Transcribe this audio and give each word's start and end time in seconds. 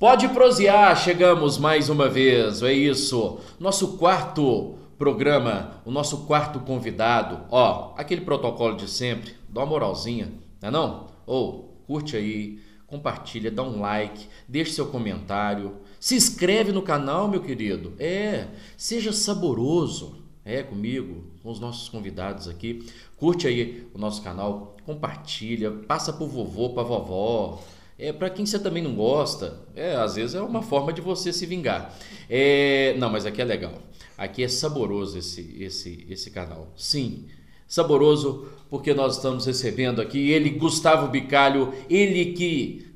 Pode 0.00 0.28
prosear, 0.30 0.96
chegamos 0.96 1.58
mais 1.58 1.90
uma 1.90 2.08
vez, 2.08 2.62
é 2.62 2.72
isso. 2.72 3.38
Nosso 3.58 3.98
quarto 3.98 4.78
programa, 4.96 5.82
o 5.84 5.90
nosso 5.90 6.24
quarto 6.24 6.58
convidado. 6.60 7.40
Ó, 7.50 7.92
aquele 7.98 8.22
protocolo 8.22 8.76
de 8.78 8.88
sempre, 8.88 9.34
dá 9.46 9.60
uma 9.60 9.66
moralzinha, 9.66 10.32
não 10.62 10.68
é 10.68 10.72
não? 10.72 11.06
Ou, 11.26 11.76
curte 11.86 12.16
aí, 12.16 12.60
compartilha, 12.86 13.50
dá 13.50 13.62
um 13.62 13.78
like, 13.78 14.26
deixe 14.48 14.72
seu 14.72 14.86
comentário, 14.86 15.76
se 16.00 16.14
inscreve 16.14 16.72
no 16.72 16.80
canal, 16.80 17.28
meu 17.28 17.42
querido. 17.42 17.92
É, 17.98 18.46
seja 18.78 19.12
saboroso. 19.12 20.18
É 20.42 20.62
comigo, 20.62 21.24
com 21.42 21.50
os 21.50 21.60
nossos 21.60 21.90
convidados 21.90 22.48
aqui. 22.48 22.86
Curte 23.18 23.46
aí 23.46 23.86
o 23.92 23.98
nosso 23.98 24.22
canal, 24.22 24.78
compartilha, 24.86 25.70
passa 25.70 26.10
pro 26.10 26.26
vovô, 26.26 26.70
pra 26.70 26.82
vovó. 26.82 27.60
É, 28.00 28.14
para 28.14 28.30
quem 28.30 28.46
você 28.46 28.58
também 28.58 28.82
não 28.82 28.94
gosta, 28.94 29.60
é, 29.76 29.94
às 29.94 30.14
vezes 30.16 30.34
é 30.34 30.40
uma 30.40 30.62
forma 30.62 30.90
de 30.90 31.02
você 31.02 31.34
se 31.34 31.44
vingar. 31.44 31.94
É, 32.30 32.94
não, 32.98 33.10
mas 33.10 33.26
aqui 33.26 33.42
é 33.42 33.44
legal. 33.44 33.74
Aqui 34.16 34.42
é 34.42 34.48
saboroso 34.48 35.18
esse, 35.18 35.54
esse, 35.60 36.06
esse 36.08 36.30
canal. 36.30 36.72
Sim, 36.74 37.26
saboroso 37.68 38.48
porque 38.70 38.94
nós 38.94 39.16
estamos 39.16 39.44
recebendo 39.44 40.00
aqui 40.00 40.30
ele, 40.30 40.48
Gustavo 40.48 41.08
Bicalho, 41.08 41.74
ele 41.90 42.32
que 42.32 42.86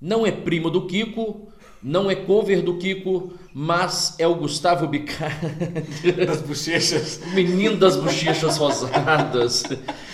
não 0.00 0.24
é 0.24 0.30
primo 0.30 0.70
do 0.70 0.86
Kiko, 0.86 1.48
não 1.82 2.08
é 2.08 2.14
cover 2.14 2.62
do 2.62 2.78
Kiko, 2.78 3.32
mas 3.56 4.16
é 4.18 4.26
o 4.26 4.34
Gustavo 4.34 4.88
Bicalho. 4.88 5.32
Das 6.26 6.42
bochechas. 6.42 7.20
O 7.24 7.34
menino 7.36 7.76
das 7.76 7.96
bochechas 7.96 8.56
rosadas. 8.56 9.62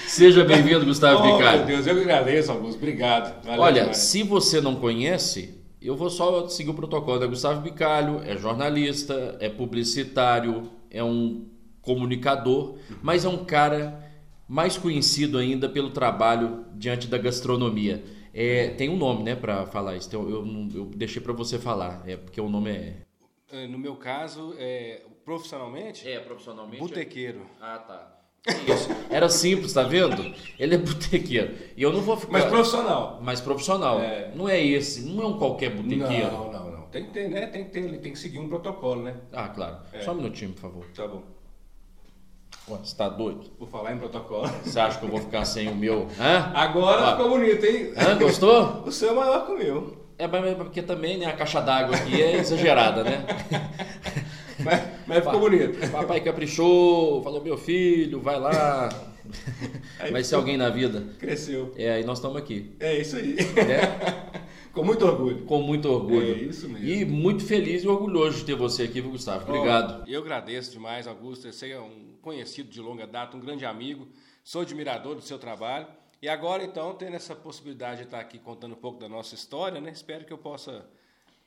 Seja 0.07 0.45
bem-vindo, 0.45 0.85
Gustavo 0.85 1.27
oh, 1.27 1.33
Bicalho. 1.39 1.59
Meu 1.59 1.67
Deus, 1.67 1.87
eu 1.87 1.99
agradeço, 1.99 2.53
Augusto. 2.53 2.77
Obrigado. 2.77 3.43
Valeu 3.43 3.63
Olha, 3.63 3.81
demais. 3.81 3.97
se 3.97 4.23
você 4.23 4.61
não 4.61 4.77
conhece, 4.77 5.55
eu 5.81 5.97
vou 5.97 6.11
só 6.11 6.47
seguir 6.49 6.69
o 6.69 6.75
protocolo. 6.75 7.25
É 7.25 7.27
Gustavo 7.27 7.63
Bicalho, 7.63 8.21
é 8.27 8.37
jornalista, 8.37 9.39
é 9.41 9.49
publicitário, 9.49 10.71
é 10.91 11.03
um 11.03 11.47
comunicador, 11.81 12.77
mas 13.03 13.25
é 13.25 13.29
um 13.31 13.43
cara 13.47 14.05
mais 14.47 14.77
conhecido 14.77 15.39
ainda 15.39 15.67
pelo 15.67 15.89
trabalho 15.91 16.67
diante 16.75 17.07
da 17.07 17.17
gastronomia. 17.17 18.05
É, 18.35 18.69
tem 18.69 18.91
um 18.91 18.97
nome, 18.97 19.23
né, 19.23 19.35
para 19.35 19.65
falar 19.65 19.97
isso. 19.97 20.11
Eu, 20.13 20.29
eu, 20.29 20.69
eu 20.75 20.85
deixei 20.95 21.23
para 21.23 21.33
você 21.33 21.59
falar, 21.59 22.03
é 22.07 22.17
porque 22.17 22.41
o 22.41 22.51
nome 22.51 22.71
é. 22.71 22.97
É 23.53 23.67
no 23.67 23.79
meu 23.79 23.97
caso, 23.97 24.55
é, 24.59 25.03
profissionalmente. 25.25 26.09
É, 26.09 26.19
profissionalmente. 26.21 26.81
Botequeiro. 26.81 27.47
Ah, 27.61 27.79
tá. 27.79 28.17
Isso. 28.67 28.89
Era 29.11 29.29
simples, 29.29 29.73
tá 29.73 29.83
vendo? 29.83 30.35
Ele 30.59 30.75
é 30.75 30.79
botequeiro. 30.79 31.57
E 31.77 31.83
eu 31.83 31.93
não 31.93 32.01
vou 32.01 32.17
ficar. 32.17 32.33
Mas 32.33 32.45
profissional. 32.47 33.21
Mais 33.21 33.41
profissional. 33.41 34.01
É. 34.01 34.33
Não 34.35 34.49
é 34.49 34.65
esse, 34.65 35.03
não 35.03 35.23
é 35.23 35.27
um 35.27 35.39
qualquer 35.39 35.71
botequeiro. 35.71 36.33
Não, 36.33 36.53
não, 36.53 36.71
não. 36.71 36.83
Tem 36.91 37.05
que 37.05 37.13
ter, 37.13 37.29
né? 37.29 37.47
Tem 37.47 37.65
que 37.65 37.71
ter, 37.71 38.01
tem 38.01 38.13
que 38.13 38.19
seguir 38.19 38.39
um 38.39 38.49
protocolo, 38.49 39.03
né? 39.03 39.17
Ah, 39.33 39.49
claro. 39.49 39.79
É. 39.93 40.01
Só 40.01 40.13
um 40.13 40.17
minutinho, 40.17 40.53
por 40.53 40.61
favor. 40.61 40.87
Tá 40.95 41.07
bom. 41.07 41.23
Ué, 42.69 42.79
você 42.83 42.97
tá 42.97 43.09
doido? 43.09 43.51
Por 43.59 43.69
falar 43.69 43.93
em 43.93 43.99
protocolo. 43.99 44.49
Você 44.63 44.79
acha 44.79 44.99
que 44.99 45.05
eu 45.05 45.09
vou 45.09 45.21
ficar 45.21 45.45
sem 45.45 45.69
o 45.69 45.75
meu? 45.75 46.07
Hã? 46.19 46.53
Agora 46.55 47.13
ficou 47.13 47.31
bonito, 47.31 47.65
hein? 47.65 47.93
Hã? 47.97 48.17
Gostou? 48.19 48.83
o 48.87 48.93
seu 48.93 49.11
é 49.11 49.15
maior 49.15 49.47
que 49.47 49.53
o 49.53 49.59
meu. 49.59 50.00
É, 50.21 50.27
mas 50.27 50.55
porque 50.55 50.83
também 50.83 51.17
né, 51.17 51.25
a 51.25 51.33
caixa 51.33 51.63
d'água 51.63 51.97
aqui 51.97 52.21
é 52.21 52.37
exagerada, 52.37 53.03
né? 53.03 53.25
mas, 54.63 54.83
mas 55.07 55.25
ficou 55.25 55.41
bonito. 55.41 55.91
Papai 55.91 56.21
caprichou, 56.21 57.23
falou, 57.23 57.43
meu 57.43 57.57
filho, 57.57 58.21
vai 58.21 58.39
lá. 58.39 58.91
Aí 59.99 60.13
vai 60.13 60.23
ser 60.23 60.35
alguém 60.35 60.59
na 60.59 60.69
vida. 60.69 61.07
Cresceu. 61.19 61.73
É, 61.77 61.93
aí 61.93 62.05
nós 62.05 62.19
estamos 62.19 62.37
aqui. 62.37 62.75
É 62.81 62.99
isso 62.99 63.17
aí. 63.17 63.37
É? 63.39 64.41
Com 64.73 64.85
muito 64.85 65.07
orgulho. 65.07 65.45
Com 65.45 65.63
muito 65.63 65.89
orgulho. 65.89 66.35
É 66.35 66.39
isso 66.39 66.69
mesmo. 66.69 66.87
E 66.87 67.05
muito 67.05 67.45
feliz 67.45 67.83
e 67.83 67.89
orgulhoso 67.89 68.39
de 68.39 68.45
ter 68.45 68.55
você 68.55 68.85
aqui, 68.85 69.01
Gustavo. 69.01 69.49
Obrigado. 69.49 70.05
Oh, 70.07 70.11
eu 70.11 70.21
agradeço 70.21 70.71
demais, 70.73 71.07
Augusto. 71.07 71.51
Você 71.51 71.71
é 71.71 71.81
um 71.81 72.15
conhecido 72.21 72.71
de 72.71 72.81
longa 72.81 73.07
data, 73.07 73.37
um 73.37 73.41
grande 73.41 73.65
amigo. 73.65 74.09
Sou 74.45 74.63
admirador 74.63 75.15
do 75.15 75.23
seu 75.23 75.39
trabalho. 75.39 75.87
E 76.23 76.29
agora, 76.29 76.63
então, 76.63 76.93
tendo 76.95 77.17
essa 77.17 77.35
possibilidade 77.35 77.99
de 77.99 78.03
estar 78.05 78.21
aqui 78.21 78.39
contando 78.39 78.73
um 78.73 78.77
pouco 78.77 79.01
da 79.01 79.09
nossa 79.09 79.35
história, 79.35 79.81
né? 79.81 79.91
Espero 79.91 80.25
que 80.25 80.33
eu 80.33 80.37
possa 80.37 80.85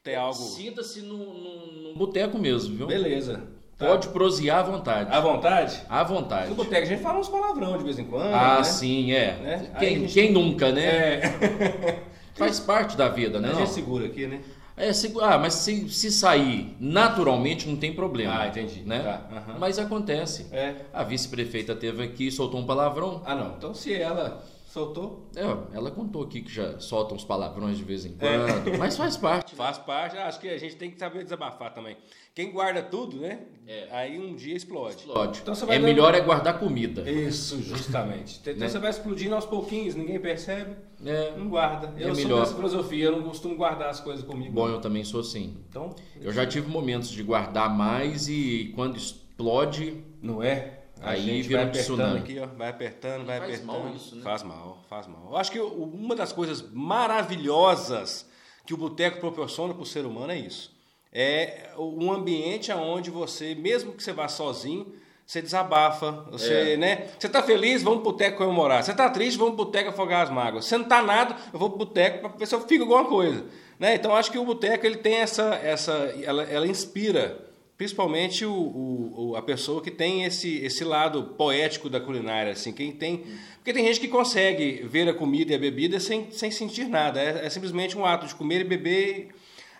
ter 0.03 0.15
algo. 0.15 0.33
Sinta-se 0.33 1.01
no 1.01 1.93
boteco 1.95 2.39
mesmo, 2.39 2.75
viu? 2.75 2.87
Beleza. 2.87 3.43
Tá. 3.77 3.87
Pode 3.87 4.07
prosear 4.09 4.59
à 4.59 4.63
vontade. 4.63 5.11
À 5.11 5.19
vontade? 5.19 5.81
À 5.87 6.03
vontade. 6.03 6.49
No 6.49 6.55
boteco 6.55 6.81
a 6.81 6.85
gente 6.85 7.03
fala 7.03 7.19
uns 7.19 7.29
palavrão 7.29 7.77
de 7.77 7.83
vez 7.83 7.99
em 7.99 8.05
quando. 8.05 8.33
Ah, 8.33 8.57
né? 8.57 8.63
sim, 8.63 9.11
é. 9.11 9.33
Né? 9.35 9.71
Quem, 9.77 9.99
gente... 9.99 10.13
quem 10.13 10.31
nunca, 10.31 10.71
né? 10.71 11.15
É. 11.15 11.99
Faz 12.33 12.59
parte 12.59 12.97
da 12.97 13.09
vida, 13.09 13.39
né? 13.39 13.51
A 13.51 13.53
gente 13.53 13.69
segura 13.69 14.07
aqui, 14.07 14.25
né? 14.25 14.41
É, 14.75 14.89
ah, 15.21 15.37
mas 15.37 15.53
se, 15.53 15.87
se 15.87 16.11
sair 16.11 16.75
naturalmente 16.79 17.69
não 17.69 17.75
tem 17.75 17.93
problema. 17.93 18.41
Ah, 18.41 18.47
entendi. 18.47 18.81
Né? 18.81 18.99
Tá. 18.99 19.29
Uhum. 19.31 19.59
Mas 19.59 19.77
acontece. 19.77 20.47
É. 20.51 20.73
A 20.91 21.03
vice-prefeita 21.03 21.75
teve 21.75 22.03
aqui 22.03 22.27
e 22.27 22.31
soltou 22.31 22.59
um 22.59 22.65
palavrão. 22.65 23.21
Ah, 23.23 23.35
não. 23.35 23.55
Então 23.55 23.75
se 23.75 23.93
ela 23.93 24.43
soltou. 24.73 25.29
É, 25.35 25.77
ela 25.77 25.91
contou 25.91 26.23
aqui 26.23 26.41
que 26.41 26.51
já 26.51 26.79
solta 26.79 27.13
uns 27.13 27.23
palavrões 27.23 27.77
de 27.77 27.83
vez 27.83 28.05
em 28.05 28.13
quando. 28.13 28.69
É. 28.69 28.77
Mas 28.77 28.97
faz 28.97 29.15
parte. 29.15 29.51
Né? 29.51 29.57
Faz 29.57 29.77
parte. 29.77 30.17
Acho 30.17 30.39
que 30.39 30.49
a 30.49 30.57
gente 30.57 30.75
tem 30.75 30.89
que 30.89 30.97
saber 30.97 31.23
desabafar 31.23 31.71
também. 31.71 31.95
Quem 32.33 32.51
guarda 32.51 32.81
tudo, 32.81 33.17
né? 33.17 33.41
É. 33.67 33.87
Aí 33.91 34.17
um 34.17 34.35
dia 34.35 34.55
explode. 34.55 34.95
Explode. 34.95 35.41
Então 35.43 35.53
é 35.53 35.75
dando... 35.75 35.83
melhor 35.83 36.15
é 36.15 36.21
guardar 36.21 36.57
comida. 36.57 37.07
Isso, 37.07 37.61
justamente. 37.61 38.39
Então 38.41 38.55
né? 38.55 38.67
você 38.67 38.79
vai 38.79 38.89
explodindo 38.89 39.35
aos 39.35 39.45
pouquinhos, 39.45 39.93
ninguém 39.93 40.19
percebe. 40.19 40.75
É. 41.05 41.35
Não 41.37 41.47
guarda. 41.47 41.93
Eu 41.95 42.09
é 42.09 42.15
sou 42.15 42.23
melhor. 42.23 42.39
dessa 42.39 42.55
filosofia, 42.55 43.05
eu 43.05 43.11
não 43.11 43.21
costumo 43.21 43.55
guardar 43.55 43.89
as 43.89 43.99
coisas 43.99 44.25
comigo. 44.25 44.53
Bom, 44.53 44.67
eu 44.69 44.81
também 44.81 45.03
sou 45.03 45.19
assim. 45.19 45.55
Então, 45.69 45.95
eu 46.19 46.33
já 46.33 46.47
tive 46.47 46.67
momentos 46.67 47.11
de 47.11 47.21
guardar 47.21 47.69
mais 47.69 48.27
e 48.27 48.71
quando 48.73 48.97
explode. 48.97 50.03
Não 50.19 50.41
é? 50.41 50.82
A 51.03 51.11
aí 51.11 51.41
vira 51.41 51.59
vai 51.59 51.69
um 51.69 51.71
tsunami. 51.71 52.19
Aqui, 52.19 52.39
ó, 52.39 52.47
vai 52.47 52.69
apertando, 52.69 53.25
vai 53.25 53.39
faz 53.39 53.53
apertando. 53.53 53.83
Mal 53.83 53.95
isso, 53.95 54.15
né? 54.15 54.23
Faz 54.23 54.43
mal, 54.43 54.83
faz 54.89 55.07
mal. 55.07 55.27
Eu 55.29 55.37
acho 55.37 55.51
que 55.51 55.59
uma 55.59 56.15
das 56.15 56.31
coisas 56.31 56.61
maravilhosas 56.71 58.27
que 58.65 58.73
o 58.73 58.77
boteco 58.77 59.19
proporciona 59.19 59.73
para 59.73 59.83
o 59.83 59.85
ser 59.85 60.05
humano 60.05 60.31
é 60.31 60.37
isso 60.37 60.73
é 61.13 61.69
um 61.77 62.11
ambiente 62.11 62.71
onde 62.71 63.11
você, 63.11 63.53
mesmo 63.53 63.93
que 63.93 64.03
você 64.03 64.11
vá 64.11 64.27
sozinho, 64.27 64.91
você 65.25 65.41
desabafa, 65.41 66.25
você, 66.31 66.73
é. 66.73 66.77
né? 66.77 67.07
Você 67.17 67.29
tá 67.29 67.43
feliz, 67.43 67.83
vamos 67.83 68.01
pro 68.01 68.11
boteco 68.11 68.39
comemorar. 68.39 68.83
Você 68.83 68.93
tá 68.93 69.09
triste, 69.09 69.37
vamos 69.37 69.55
pro 69.55 69.65
boteco 69.65 69.91
afogar 69.91 70.23
as 70.23 70.29
mágoas. 70.31 70.65
Você 70.65 70.77
não 70.77 70.85
tá 70.85 71.01
nada, 71.03 71.37
eu 71.53 71.59
vou 71.59 71.69
pro 71.69 71.79
boteco 71.79 72.19
para 72.19 72.37
ver 72.37 72.47
se 72.47 72.55
eu 72.55 72.61
fico 72.61 72.83
alguma 72.83 73.05
coisa, 73.05 73.45
né? 73.79 73.93
Então 73.93 74.15
acho 74.15 74.31
que 74.31 74.39
o 74.39 74.45
boteco 74.45 74.85
ele 74.85 74.97
tem 74.97 75.17
essa 75.17 75.55
essa 75.55 75.93
ela, 76.23 76.43
ela 76.43 76.67
inspira 76.67 77.39
principalmente 77.83 78.45
o, 78.45 78.53
o, 78.53 79.35
a 79.35 79.41
pessoa 79.41 79.81
que 79.81 79.91
tem 79.91 80.23
esse, 80.23 80.55
esse 80.63 80.85
lado 80.85 81.35
poético 81.37 81.89
da 81.89 81.99
culinária, 81.99 82.53
assim, 82.53 82.71
quem 82.71 82.93
tem, 82.93 83.25
porque 83.55 83.73
tem 83.73 83.85
gente 83.85 83.99
que 83.99 84.07
consegue 84.07 84.81
ver 84.87 85.09
a 85.09 85.13
comida 85.13 85.51
e 85.51 85.55
a 85.55 85.59
bebida 85.59 85.99
sem, 85.99 86.31
sem 86.31 86.49
sentir 86.49 86.87
nada, 86.87 87.21
é, 87.21 87.45
é 87.45 87.49
simplesmente 87.49 87.97
um 87.97 88.05
ato 88.05 88.25
de 88.25 88.35
comer 88.35 88.61
e 88.61 88.63
beber 88.63 89.27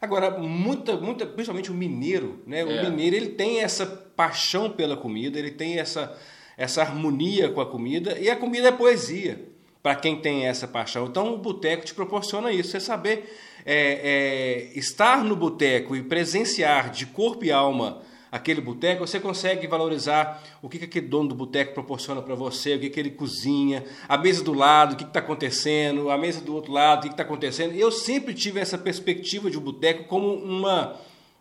Agora, 0.02 0.32
muita, 0.38 0.98
muita, 0.98 1.26
principalmente 1.26 1.72
o 1.72 1.74
mineiro, 1.74 2.44
né? 2.46 2.62
O 2.66 2.72
é. 2.72 2.90
mineiro 2.90 3.16
ele 3.16 3.30
tem 3.30 3.62
essa 3.62 3.86
paixão 3.86 4.70
pela 4.70 4.98
comida, 4.98 5.40
ele 5.40 5.52
tem 5.52 5.80
essa, 5.80 6.14
essa 6.58 6.82
harmonia 6.82 7.48
com 7.48 7.62
a 7.62 7.66
comida 7.66 8.20
e 8.20 8.30
a 8.30 8.36
comida 8.36 8.68
é 8.68 8.72
poesia 8.74 9.53
para 9.84 9.96
quem 9.96 10.16
tem 10.16 10.46
essa 10.46 10.66
paixão. 10.66 11.06
Então, 11.06 11.34
o 11.34 11.38
boteco 11.38 11.86
te 11.86 11.94
proporciona 11.94 12.54
isso, 12.54 12.72
você 12.72 12.80
saber 12.80 13.38
é, 13.66 14.72
é, 14.74 14.80
estar 14.80 15.24
no 15.26 15.36
boteco 15.36 15.94
e 15.94 16.02
presenciar 16.02 16.90
de 16.90 17.06
corpo 17.06 17.44
e 17.44 17.52
alma 17.52 18.02
aquele 18.32 18.62
boteco, 18.62 19.06
você 19.06 19.20
consegue 19.20 19.68
valorizar 19.68 20.42
o 20.60 20.68
que, 20.68 20.80
que 20.80 20.86
aquele 20.86 21.06
dono 21.06 21.30
do 21.30 21.36
boteco 21.36 21.76
proporciona 21.76 22.20
para 22.20 22.34
você, 22.34 22.76
o 22.76 22.80
que, 22.80 22.90
que 22.90 23.00
ele 23.00 23.12
cozinha, 23.12 23.84
a 24.10 24.18
mesa 24.18 24.44
do 24.44 24.54
lado, 24.54 24.94
o 24.94 24.96
que 24.96 25.04
está 25.04 25.20
acontecendo, 25.20 26.10
a 26.10 26.18
mesa 26.18 26.42
do 26.42 26.56
outro 26.56 26.72
lado, 26.72 27.02
o 27.02 27.08
que 27.10 27.14
está 27.14 27.22
acontecendo. 27.22 27.76
Eu 27.76 27.92
sempre 27.92 28.34
tive 28.34 28.60
essa 28.60 28.76
perspectiva 28.76 29.52
de 29.52 29.58
um 29.60 29.62
boteco 29.62 30.06
como 30.06 30.34
uma, 30.34 30.96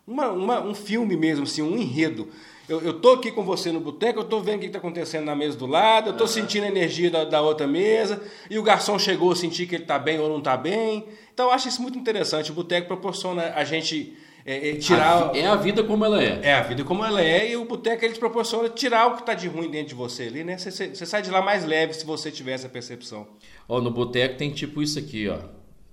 uma, 0.05 0.29
uma, 0.29 0.61
um 0.61 0.75
filme 0.75 1.17
mesmo, 1.17 1.45
assim, 1.45 1.63
um 1.63 1.75
enredo. 1.75 2.27
Eu, 2.67 2.81
eu 2.81 2.93
tô 2.93 3.11
aqui 3.11 3.31
com 3.31 3.43
você 3.43 3.71
no 3.71 3.79
boteco, 3.79 4.19
eu 4.19 4.23
tô 4.23 4.39
vendo 4.39 4.57
o 4.57 4.59
que 4.59 4.67
está 4.67 4.79
acontecendo 4.79 5.25
na 5.25 5.35
mesa 5.35 5.57
do 5.57 5.65
lado, 5.65 6.11
eu 6.11 6.17
tô 6.17 6.23
uhum. 6.23 6.29
sentindo 6.29 6.63
a 6.63 6.67
energia 6.67 7.11
da, 7.11 7.25
da, 7.25 7.41
outra 7.41 7.67
mesa, 7.67 8.21
e 8.49 8.57
o 8.57 8.63
garçom 8.63 8.97
chegou, 8.97 9.31
a 9.33 9.35
sentir 9.35 9.67
que 9.67 9.75
ele 9.75 9.83
está 9.83 9.99
bem 9.99 10.17
ou 10.19 10.29
não 10.29 10.37
está 10.37 10.55
bem. 10.55 11.05
Então 11.33 11.47
eu 11.47 11.51
acho 11.51 11.67
isso 11.67 11.81
muito 11.81 11.97
interessante. 11.97 12.51
O 12.51 12.53
boteco 12.53 12.87
proporciona 12.87 13.53
a 13.55 13.63
gente 13.65 14.15
é, 14.45 14.69
é, 14.69 14.75
tirar. 14.75 15.31
A, 15.31 15.37
é 15.37 15.45
a 15.45 15.55
vida 15.55 15.83
como 15.83 16.03
ela 16.03 16.21
é. 16.21 16.39
É 16.43 16.53
a 16.53 16.61
vida 16.61 16.83
como 16.83 17.03
ela 17.03 17.21
é 17.21 17.51
e 17.51 17.57
o 17.57 17.65
boteco 17.65 18.03
ele 18.03 18.13
te 18.13 18.19
proporciona 18.19 18.69
tirar 18.69 19.07
o 19.07 19.15
que 19.15 19.21
está 19.21 19.33
de 19.33 19.47
ruim 19.47 19.69
dentro 19.69 19.89
de 19.89 19.95
você 19.95 20.23
ali, 20.23 20.43
né? 20.43 20.57
Você, 20.57 20.89
você, 20.89 21.05
sai 21.05 21.21
de 21.21 21.29
lá 21.29 21.41
mais 21.41 21.65
leve 21.65 21.93
se 21.93 22.05
você 22.05 22.29
tiver 22.29 22.53
essa 22.53 22.69
percepção. 22.69 23.27
Ó, 23.67 23.79
no 23.79 23.91
boteco 23.91 24.37
tem 24.37 24.51
tipo 24.51 24.81
isso 24.81 24.99
aqui, 24.99 25.27
ó. 25.29 25.39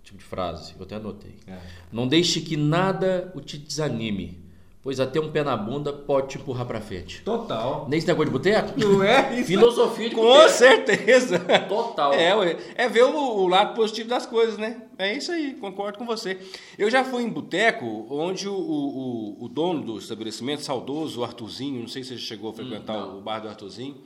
Tipo 0.03 0.19
de 0.19 0.25
frase, 0.25 0.75
eu 0.77 0.85
até 0.85 0.97
anotei. 0.97 1.37
É. 1.47 1.57
Não 1.93 2.09
deixe 2.09 2.41
que 2.41 2.57
nada 2.57 3.31
o 3.35 3.41
te 3.41 3.57
desanime, 3.57 4.40
Pois 4.83 4.99
até 4.99 5.21
um 5.21 5.31
pé 5.31 5.43
na 5.45 5.55
bunda 5.59 5.93
pode 5.93 6.29
te 6.29 6.39
empurrar 6.39 6.65
pra 6.67 6.81
frente. 6.81 7.21
Total. 7.23 7.87
Nesse 7.87 8.07
negócio 8.07 8.27
de 8.27 8.39
boteco? 8.39 8.81
Não 8.81 9.03
é? 9.03 9.35
Isso 9.39 9.49
Filosofia 9.49 10.09
de 10.09 10.15
Com 10.15 10.23
boteco. 10.23 10.49
certeza. 10.49 11.39
Total. 11.69 12.15
É, 12.15 12.35
ué. 12.35 12.57
é 12.77 12.89
ver 12.89 13.05
o, 13.05 13.15
o 13.15 13.47
lado 13.47 13.75
positivo 13.75 14.09
das 14.09 14.25
coisas, 14.25 14.57
né? 14.57 14.83
É 14.97 15.15
isso 15.15 15.31
aí, 15.33 15.53
concordo 15.61 15.99
com 15.99 16.07
você. 16.07 16.39
Eu 16.79 16.91
já 16.91 17.05
fui 17.05 17.23
em 17.23 17.29
boteco 17.29 18.07
onde 18.09 18.49
o, 18.49 18.55
o, 18.55 19.45
o- 19.45 19.49
dono 19.51 19.83
do 19.83 19.99
estabelecimento, 19.99 20.63
saudoso, 20.63 21.21
o 21.21 21.25
Arthurzinho, 21.25 21.79
não 21.81 21.89
sei 21.89 22.03
se 22.03 22.15
você 22.15 22.19
chegou 22.19 22.51
a 22.51 22.55
frequentar 22.55 23.05
o 23.07 23.21
bar 23.21 23.41
do 23.41 23.49
Arthurzinho. 23.49 23.97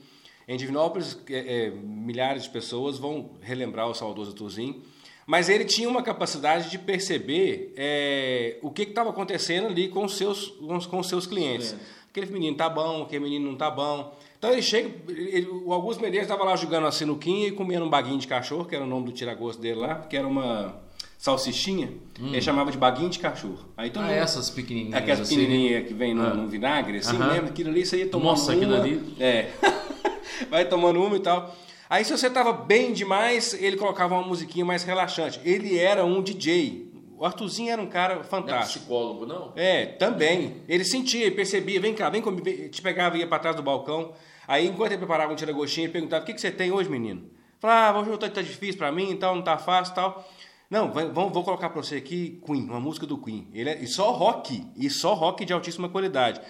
Em 0.45 0.57
Divinópolis, 0.57 1.17
é, 1.29 1.67
é, 1.67 1.69
milhares 1.71 2.43
de 2.43 2.49
pessoas 2.49 2.97
vão 2.99 3.29
relembrar 3.41 3.87
o 3.89 3.93
saudoso 3.93 4.31
Arthurzinho. 4.31 4.81
Mas 5.25 5.49
ele 5.49 5.65
tinha 5.65 5.89
uma 5.89 6.03
capacidade 6.03 6.69
de 6.69 6.77
perceber 6.77 7.73
é, 7.75 8.57
o 8.61 8.69
que 8.69 8.83
estava 8.83 9.09
acontecendo 9.09 9.67
ali 9.67 9.87
com 9.87 10.05
os 10.05 10.15
seus, 10.17 10.49
com 10.89 10.99
os, 10.99 11.09
seus 11.09 11.25
clientes. 11.25 11.75
Aquele 12.09 12.31
menino 12.31 12.55
tá 12.55 12.69
bom, 12.69 13.01
aquele 13.03 13.23
menino 13.23 13.49
não 13.49 13.57
tá 13.57 13.69
bom. 13.71 14.15
Então 14.37 14.51
ele 14.51 14.61
chega, 14.61 14.91
ele- 15.09 15.47
o 15.47 15.73
Augusto 15.73 16.01
Medeiros 16.01 16.29
estava 16.29 16.43
lá 16.47 16.55
jogando 16.55 16.85
a 16.85 16.91
sinuquinha 16.91 17.47
e 17.47 17.51
comendo 17.51 17.85
um 17.85 17.89
baguinho 17.89 18.19
de 18.19 18.27
cachorro, 18.27 18.65
que 18.65 18.75
era 18.75 18.83
o 18.83 18.87
nome 18.87 19.07
do 19.07 19.11
tiragosto 19.11 19.59
dele 19.61 19.79
lá, 19.79 19.95
que 20.01 20.15
era 20.15 20.27
uma 20.27 20.79
salsichinha, 21.17 21.89
ele 22.19 22.41
chamava 22.41 22.69
de 22.71 22.77
baguinho 22.77 23.09
de 23.09 23.17
cachorro. 23.17 23.65
Aí 23.75 23.89
todo 23.89 24.03
Ah, 24.03 24.07
mundo- 24.07 24.15
essas 24.17 24.49
pequenininhas 24.51 24.95
Aquelas 25.01 25.21
assim. 25.21 25.37
pequenininhas 25.37 25.87
que 25.87 25.93
vem 25.95 26.13
no, 26.13 26.21
Ah. 26.21 26.33
no 26.35 26.47
vinagre, 26.47 26.99
assim, 26.99 27.15
Aham. 27.15 27.31
lembra? 27.33 27.49
Aquilo 27.49 27.69
ali, 27.71 27.83
você 27.85 27.97
ia 27.97 28.07
tomando 28.07 28.27
Nossa, 28.29 28.53
aquilo 28.53 28.75
uma. 28.75 28.83
ali- 28.83 29.15
É. 29.19 29.49
Vai 30.51 30.65
tomando 30.69 31.01
uma 31.01 31.15
e 31.15 31.19
tal. 31.19 31.55
Aí 31.89 32.03
se 32.03 32.11
você 32.11 32.29
tava 32.29 32.51
bem 32.51 32.93
demais, 32.93 33.53
ele 33.53 33.77
colocava 33.77 34.15
uma 34.15 34.27
musiquinha 34.27 34.65
mais 34.65 34.83
relaxante. 34.83 35.39
Ele 35.43 35.77
era 35.77 36.03
um 36.03 36.21
DJ. 36.21 36.93
O 37.17 37.25
Arthurzinho 37.25 37.71
era 37.71 37.81
um 37.81 37.87
cara 37.87 38.15
Não 38.15 38.21
é 38.21 38.25
fantástico. 38.25 38.79
psicólogo, 38.79 39.25
não? 39.25 39.53
É, 39.55 39.85
também. 39.85 40.57
Ele 40.67 40.83
sentia, 40.83 41.31
percebia, 41.31 41.79
vem 41.79 41.93
cá, 41.93 42.09
vem 42.09 42.21
comigo, 42.21 42.69
te 42.69 42.81
pegava 42.81 43.15
e 43.15 43.21
ia 43.21 43.27
para 43.27 43.39
trás 43.39 43.55
do 43.55 43.63
balcão. 43.63 44.13
Aí, 44.47 44.67
enquanto 44.67 44.91
ele 44.91 44.97
preparava 44.99 45.31
um 45.31 45.35
tira-gostinho, 45.35 45.85
ele 45.85 45.93
perguntava, 45.93 46.23
o 46.23 46.25
que, 46.25 46.33
que 46.33 46.41
você 46.41 46.51
tem 46.51 46.71
hoje, 46.71 46.89
menino? 46.89 47.29
Falava, 47.59 47.99
ah, 47.99 48.01
hoje 48.01 48.17
tá, 48.17 48.29
tá 48.29 48.41
difícil 48.41 48.77
para 48.77 48.91
mim, 48.91 49.09
então 49.09 49.35
não 49.35 49.41
tá 49.41 49.57
fácil 49.57 49.93
e 49.93 49.95
tal. 49.95 50.29
Não, 50.69 50.91
vamos, 50.91 51.31
vou 51.31 51.43
colocar 51.43 51.69
para 51.69 51.81
você 51.81 51.95
aqui 51.95 52.41
Queen, 52.45 52.65
uma 52.65 52.79
música 52.79 53.05
do 53.05 53.17
Queen. 53.17 53.47
Ele 53.53 53.69
é, 53.69 53.81
e 53.81 53.87
só 53.87 54.11
rock, 54.11 54.65
e 54.75 54.89
só 54.89 55.13
rock 55.13 55.45
de 55.45 55.53
altíssima 55.53 55.87
qualidade. 55.87 56.41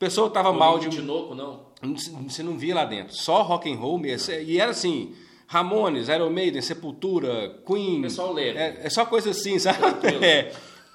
A 0.00 0.04
pessoa 0.06 0.30
tava 0.30 0.50
mal 0.50 0.78
de... 0.78 0.88
Tinoco, 0.88 1.34
não? 1.34 1.60
Você 2.26 2.42
não 2.42 2.56
via 2.56 2.74
lá 2.74 2.86
dentro, 2.86 3.14
só 3.14 3.42
rock 3.42 3.70
and 3.70 3.76
roll 3.76 3.98
mesmo. 3.98 4.32
E 4.32 4.58
era 4.58 4.70
assim, 4.70 5.14
Ramones, 5.46 6.08
Iron 6.08 6.30
Maiden, 6.30 6.62
Sepultura, 6.62 7.60
Queen. 7.66 8.00
Pessoal 8.00 8.32
leve. 8.32 8.58
É, 8.58 8.80
é 8.84 8.88
só 8.88 9.04
coisa 9.04 9.28
assim, 9.30 9.58
sabe? 9.58 9.78
É. 10.24 10.52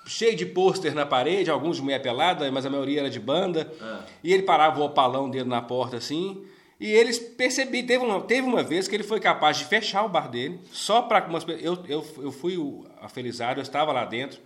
Cheio 0.07 0.35
de 0.35 0.45
pôster 0.45 0.93
na 0.95 1.05
parede, 1.05 1.51
alguns 1.51 1.77
de 1.77 1.83
mulher 1.83 1.99
pelada, 2.01 2.51
mas 2.51 2.65
a 2.65 2.69
maioria 2.69 3.01
era 3.01 3.09
de 3.09 3.19
banda. 3.19 3.71
Ah. 3.79 4.01
E 4.23 4.33
ele 4.33 4.41
parava 4.43 4.79
o 4.79 4.85
opalão 4.85 5.29
dele 5.29 5.49
na 5.49 5.61
porta 5.61 5.97
assim. 5.97 6.43
E 6.79 6.87
eles 6.91 7.19
percebi, 7.19 7.83
teve 7.83 8.03
uma, 8.03 8.21
teve 8.21 8.47
uma 8.47 8.63
vez 8.63 8.87
que 8.87 8.95
ele 8.95 9.03
foi 9.03 9.19
capaz 9.19 9.57
de 9.57 9.65
fechar 9.65 10.03
o 10.03 10.09
bar 10.09 10.29
dele, 10.29 10.59
só 10.71 11.03
para 11.03 11.25
umas 11.27 11.43
pe- 11.43 11.59
eu, 11.61 11.77
eu, 11.87 12.05
eu 12.19 12.31
fui 12.31 12.57
o 12.57 12.85
afelizado, 13.01 13.59
eu 13.59 13.63
estava 13.63 13.91
lá 13.91 14.03
dentro. 14.03 14.39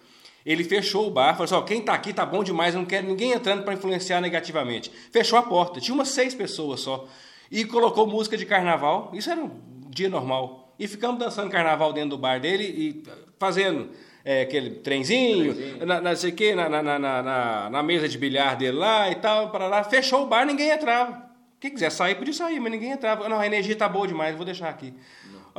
Ele 0.45 0.63
fechou 0.63 1.07
o 1.07 1.11
bar, 1.11 1.33
falou 1.33 1.45
assim: 1.45 1.55
ó, 1.55 1.61
quem 1.61 1.81
tá 1.81 1.93
aqui 1.93 2.13
tá 2.13 2.25
bom 2.25 2.43
demais, 2.43 2.73
eu 2.73 2.79
não 2.79 2.87
quero 2.87 3.07
ninguém 3.07 3.31
entrando 3.31 3.63
para 3.63 3.73
influenciar 3.73 4.21
negativamente. 4.21 4.91
Fechou 5.11 5.37
a 5.37 5.43
porta, 5.43 5.79
tinha 5.79 5.93
umas 5.93 6.09
seis 6.09 6.33
pessoas 6.33 6.79
só. 6.79 7.07
E 7.51 7.65
colocou 7.65 8.05
música 8.07 8.37
de 8.37 8.45
carnaval, 8.45 9.11
isso 9.13 9.29
era 9.29 9.41
um 9.41 9.51
dia 9.89 10.09
normal. 10.09 10.73
E 10.79 10.87
ficamos 10.87 11.19
dançando 11.19 11.49
carnaval 11.49 11.91
dentro 11.91 12.11
do 12.11 12.17
bar 12.17 12.39
dele 12.39 12.63
e 12.63 13.03
fazendo 13.37 13.89
é, 14.23 14.41
aquele 14.41 14.69
trenzinho, 14.71 15.53
Trenzinho. 15.53 15.85
na, 15.85 16.01
na, 16.01 16.15
sei 16.15 16.33
na, 16.55 16.69
na, 16.69 16.83
na, 16.83 16.99
na, 16.99 17.69
na 17.69 17.83
mesa 17.83 18.07
de 18.07 18.17
bilhar 18.17 18.55
dele 18.55 18.77
lá 18.77 19.09
e 19.09 19.15
tal, 19.15 19.49
para 19.49 19.67
lá. 19.67 19.83
Fechou 19.83 20.23
o 20.23 20.27
bar, 20.27 20.45
ninguém 20.45 20.69
entrava. 20.69 21.29
Quem 21.59 21.71
quiser 21.71 21.91
sair, 21.91 22.15
podia 22.15 22.33
sair, 22.33 22.59
mas 22.59 22.71
ninguém 22.71 22.91
entrava. 22.91 23.27
Não, 23.27 23.39
a 23.39 23.45
energia 23.45 23.75
tá 23.75 23.89
boa 23.89 24.07
demais, 24.07 24.35
vou 24.35 24.45
deixar 24.45 24.69
aqui. 24.69 24.93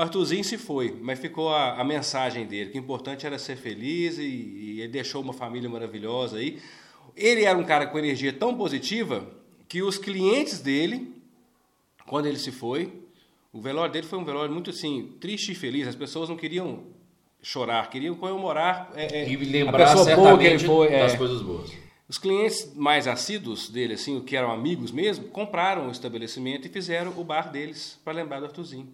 Arthurzinho 0.01 0.43
se 0.45 0.57
foi, 0.57 0.97
mas 1.01 1.19
ficou 1.19 1.51
a, 1.51 1.81
a 1.81 1.85
mensagem 1.85 2.47
dele, 2.47 2.71
que 2.71 2.79
o 2.79 2.81
importante 2.81 3.27
era 3.27 3.39
ser 3.39 3.57
feliz 3.57 4.19
e, 4.19 4.23
e 4.23 4.81
ele 4.81 4.93
deixou 4.93 5.23
uma 5.23 5.33
família 5.33 5.69
maravilhosa 5.69 6.39
aí. 6.39 6.59
Ele 7.17 7.45
era 7.45 7.59
um 7.59 7.65
cara 7.65 7.87
com 7.87 7.99
energia 7.99 8.33
tão 8.33 8.57
positiva 8.57 9.29
que 9.69 9.83
os 9.83 9.99
clientes 9.99 10.61
dele, 10.61 11.13
quando 12.07 12.27
ele 12.27 12.39
se 12.39 12.51
foi, 12.51 12.93
o 13.53 13.61
velório 13.61 13.93
dele 13.93 14.07
foi 14.07 14.19
um 14.19 14.25
velório 14.25 14.53
muito 14.53 14.71
assim, 14.71 15.13
triste 15.21 15.53
e 15.53 15.55
feliz. 15.55 15.89
As 15.89 15.97
pessoas 15.97 16.29
não 16.29 16.37
queriam 16.37 16.85
chorar, 17.43 17.91
queriam 17.91 18.15
comemorar 18.15 18.93
é, 18.95 19.23
é, 19.23 19.29
E 19.29 19.35
a 19.35 19.39
lembrar 19.39 19.95
boa 19.95 20.11
ele 20.11 20.15
certamente 20.15 20.67
foi. 20.67 20.87
é. 20.89 21.01
das 21.01 21.17
coisas 21.17 21.43
boas. 21.43 21.71
Os 22.09 22.19
clientes 22.19 22.73
mais 22.75 23.07
assíduos 23.07 23.69
dele, 23.69 23.95
assim, 23.95 24.21
que 24.21 24.37
eram 24.37 24.51
amigos 24.51 24.91
mesmo, 24.91 25.29
compraram 25.29 25.89
o 25.89 25.91
estabelecimento 25.93 26.67
e 26.67 26.71
fizeram 26.71 27.13
o 27.17 27.23
bar 27.23 27.51
deles 27.53 28.01
para 28.05 28.13
lembrar 28.13 28.41
do 28.41 28.47
Arthurzinho. 28.47 28.89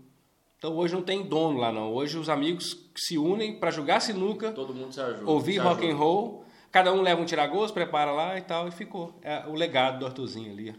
Então 0.59 0.75
hoje 0.77 0.95
não 0.95 1.03
tem 1.03 1.23
dono 1.23 1.59
lá 1.59 1.71
não. 1.73 1.93
Hoje 1.93 2.19
os 2.19 2.29
amigos 2.29 2.77
se 2.97 3.19
unem 3.19 3.59
para 3.59 3.71
jogar 3.71 4.01
sinuca, 4.01 4.53
Todo 4.53 4.75
mundo 4.75 4.93
se 4.93 5.01
ajuda. 5.01 5.31
ouvir 5.31 5.55
se 5.55 5.59
rock 5.59 5.81
ajuda. 5.85 5.93
and 5.93 5.97
roll, 5.97 6.45
cada 6.73 6.93
um 6.93 7.03
leva 7.03 7.21
um 7.21 7.25
tiragosto, 7.27 7.75
prepara 7.75 8.11
lá 8.11 8.39
e 8.39 8.43
tal 8.43 8.67
e 8.69 8.71
ficou. 8.71 9.19
É 9.23 9.45
o 9.47 9.55
legado 9.55 9.99
do 10.01 10.07
Arthurzinho 10.07 10.51
ali. 10.51 10.75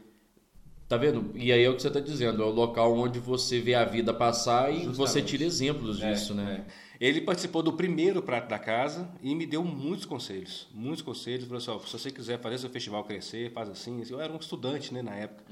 Tá 0.88 0.96
vendo? 0.96 1.32
E 1.36 1.52
aí 1.52 1.64
é 1.64 1.70
o 1.70 1.76
que 1.76 1.82
você 1.82 1.92
tá 1.92 2.00
dizendo, 2.00 2.42
é 2.42 2.46
o 2.46 2.50
local 2.50 2.94
onde 2.94 3.20
você 3.20 3.60
vê 3.60 3.76
a 3.76 3.84
vida 3.84 4.14
passar 4.14 4.74
e 4.74 4.88
você 4.88 5.22
tira 5.22 5.44
exemplos 5.44 6.00
disso, 6.00 6.34
né? 6.34 6.66
É. 6.66 6.88
Ele 7.00 7.22
participou 7.22 7.62
do 7.62 7.74
primeiro 7.74 8.24
prato 8.24 8.48
da 8.48 8.58
casa 8.58 9.08
e 9.22 9.36
me 9.36 9.46
deu 9.46 9.64
muitos 9.64 10.06
conselhos. 10.06 10.68
Muitos 10.74 11.02
conselhos. 11.04 11.44
Falou 11.46 11.58
assim: 11.58 11.70
ó, 11.72 11.78
se 11.80 11.92
você 12.00 12.10
quiser 12.10 12.40
fazer 12.40 12.58
seu 12.58 12.70
festival 12.70 13.04
crescer, 13.04 13.52
faz 13.52 13.70
assim. 13.70 14.02
Eu 14.10 14.20
era 14.20 14.32
um 14.34 14.38
estudante 14.38 14.92
né, 14.94 15.02
na 15.04 15.14
época, 15.14 15.44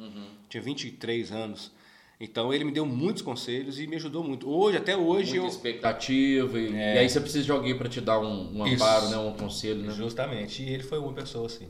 tinha 0.50 0.64
23 0.64 1.32
anos. 1.32 1.72
Então 2.20 2.54
ele 2.54 2.64
me 2.64 2.72
deu 2.72 2.86
muitos 2.86 3.22
conselhos 3.22 3.80
e 3.80 3.88
me 3.88 3.98
ajudou 3.98 4.24
muito. 4.24 4.50
Hoje, 4.50 4.78
até 4.78 4.96
hoje, 4.96 5.32
Muita 5.32 5.46
eu. 5.46 5.48
expectativa 5.50 6.58
e, 6.60 6.72
e 6.72 6.98
aí 6.98 7.10
você 7.10 7.20
precisa 7.20 7.44
de 7.44 7.52
alguém 7.52 7.78
para 7.78 7.90
te 7.90 8.00
dar 8.00 8.20
um, 8.20 8.58
um 8.58 8.64
amparo, 8.64 9.10
né? 9.10 9.18
um 9.18 9.34
conselho, 9.34 9.82
né? 9.82 9.94
Justamente. 9.94 10.64
E 10.64 10.70
ele 10.70 10.84
foi 10.84 10.98
uma 10.98 11.12
pessoa 11.14 11.46
assim. 11.48 11.68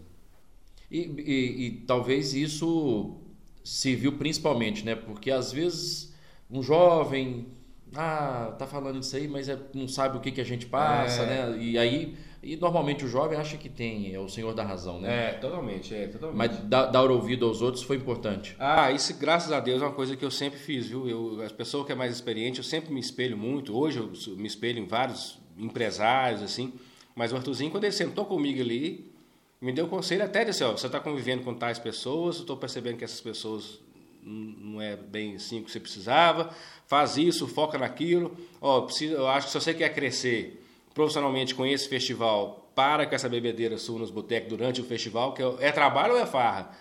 E, 0.91 0.99
e- 0.99 1.65
e 1.65 1.71
talvez 1.87 2.33
isso 2.35 3.15
serviu 3.63 4.11
principalmente, 4.13 4.85
né? 4.85 4.95
Porque 4.95 5.31
às 5.31 5.51
vezes 5.51 6.13
um 6.51 6.61
jovem, 6.61 7.47
ah, 7.95 8.53
tá 8.59 8.67
falando 8.67 9.01
isso 9.01 9.15
aí, 9.15 9.27
mas 9.27 9.49
é- 9.49 9.57
não 9.73 9.87
sabe 9.87 10.17
o 10.17 10.19
que, 10.21 10.31
que 10.31 10.41
a 10.41 10.45
gente 10.45 10.67
passa, 10.67 11.23
É. 11.23 11.25
né? 11.55 11.57
E 11.63 11.75
aí, 11.75 12.15
e 12.45 12.55
normalmente 12.55 13.03
o 13.03 13.07
jovem 13.07 13.39
acha 13.39 13.57
que 13.57 13.67
tem, 13.67 14.13
é 14.13 14.19
o 14.19 14.29
senhor 14.29 14.53
da 14.53 14.63
razão, 14.63 15.01
né? 15.01 15.29
É, 15.29 15.33
totalmente, 15.33 15.95
é, 15.95 16.05
totalmente. 16.05 16.37
Mas 16.37 16.59
dar, 16.65 16.85
dar 16.85 17.09
ouvido 17.09 17.43
aos 17.43 17.59
outros 17.59 17.83
foi 17.83 17.97
importante. 17.97 18.55
Ah, 18.59 18.91
isso 18.91 19.17
graças 19.17 19.51
a 19.51 19.59
Deus 19.59 19.81
é 19.81 19.85
uma 19.85 19.91
coisa 19.91 20.15
que 20.15 20.23
eu 20.23 20.29
sempre 20.29 20.59
fiz, 20.59 20.85
viu? 20.85 21.09
Eu, 21.09 21.41
as 21.41 21.51
pessoas 21.51 21.87
que 21.87 21.91
é 21.91 21.95
mais 21.95 22.13
experiente, 22.13 22.59
eu 22.59 22.63
sempre 22.63 22.93
me 22.93 22.99
espelho 22.99 23.35
muito. 23.35 23.75
Hoje 23.75 23.97
eu 23.97 24.37
me 24.37 24.45
espelho 24.45 24.77
em 24.77 24.85
vários 24.85 25.39
empresários, 25.57 26.43
assim. 26.43 26.71
Mas 27.15 27.31
o 27.33 27.35
Arthurzinho, 27.35 27.71
quando 27.71 27.85
ele 27.85 27.93
sentou 27.93 28.25
comigo 28.25 28.61
ali, 28.61 29.11
me 29.59 29.71
deu 29.71 29.87
conselho 29.87 30.23
até 30.23 30.43
de 30.43 30.51
assim, 30.51 30.65
ó, 30.65 30.73
você 30.73 30.85
está 30.85 30.99
convivendo 30.99 31.41
com 31.41 31.51
tais 31.55 31.79
pessoas, 31.79 32.35
eu 32.35 32.41
estou 32.41 32.57
percebendo 32.57 32.97
que 32.97 33.03
essas 33.03 33.21
pessoas 33.21 33.79
não 34.23 34.79
é 34.79 34.95
bem 34.95 35.35
assim 35.35 35.61
o 35.61 35.63
que 35.63 35.71
você 35.71 35.79
precisava, 35.79 36.53
faz 36.85 37.17
isso, 37.17 37.47
foca 37.47 37.79
naquilo. 37.79 38.37
Ó, 38.61 38.81
precisa, 38.81 39.15
eu 39.15 39.27
acho 39.27 39.47
que 39.47 39.53
se 39.53 39.59
você 39.59 39.73
quer 39.73 39.89
crescer 39.95 40.61
profissionalmente 40.95 41.53
com 41.53 41.63
esse 41.63 41.87
festival, 41.87 42.71
para 42.73 43.05
com 43.05 43.13
essa 43.13 43.29
bebedeira 43.29 43.77
sua 43.77 43.99
nos 43.99 44.09
botecos 44.09 44.49
durante 44.49 44.81
o 44.81 44.83
festival, 44.83 45.33
que 45.33 45.43
é, 45.43 45.55
é 45.67 45.71
trabalho 45.71 46.13
ou 46.13 46.19
é 46.19 46.25
farra? 46.25 46.71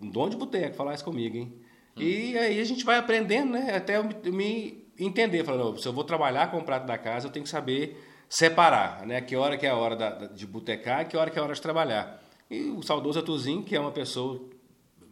Um 0.00 0.08
dono 0.08 0.30
de 0.30 0.36
boteco 0.36 0.76
falar 0.76 0.94
isso 0.94 1.04
comigo, 1.04 1.36
hein? 1.36 1.52
E 1.96 2.38
aí 2.38 2.60
a 2.60 2.64
gente 2.64 2.84
vai 2.84 2.96
aprendendo, 2.98 3.52
né? 3.52 3.74
Até 3.74 3.96
eu 3.96 4.04
me, 4.04 4.16
eu 4.24 4.32
me 4.32 4.84
entender, 4.98 5.42
falando, 5.44 5.64
"Não, 5.72 5.76
se 5.78 5.86
eu 5.88 5.92
vou 5.92 6.04
trabalhar 6.04 6.50
com 6.50 6.58
o 6.58 6.62
prato 6.64 6.86
da 6.86 6.96
casa, 6.98 7.26
eu 7.26 7.32
tenho 7.32 7.44
que 7.44 7.50
saber 7.50 7.96
separar, 8.28 9.06
né? 9.06 9.20
Que 9.20 9.34
hora 9.36 9.56
que 9.56 9.64
é 9.66 9.70
a 9.70 9.76
hora 9.76 9.96
da- 9.96 10.26
de 10.26 10.46
botecar 10.46 11.02
e 11.02 11.04
que 11.06 11.16
hora 11.16 11.30
que 11.30 11.38
é 11.38 11.40
a 11.40 11.44
hora 11.44 11.54
de 11.54 11.60
trabalhar. 11.62 12.22
E 12.50 12.62
o 12.70 12.82
saudoso 12.82 13.18
Atuzinho, 13.18 13.62
que 13.62 13.74
é 13.76 13.80
uma 13.80 13.92
pessoa 13.92 14.40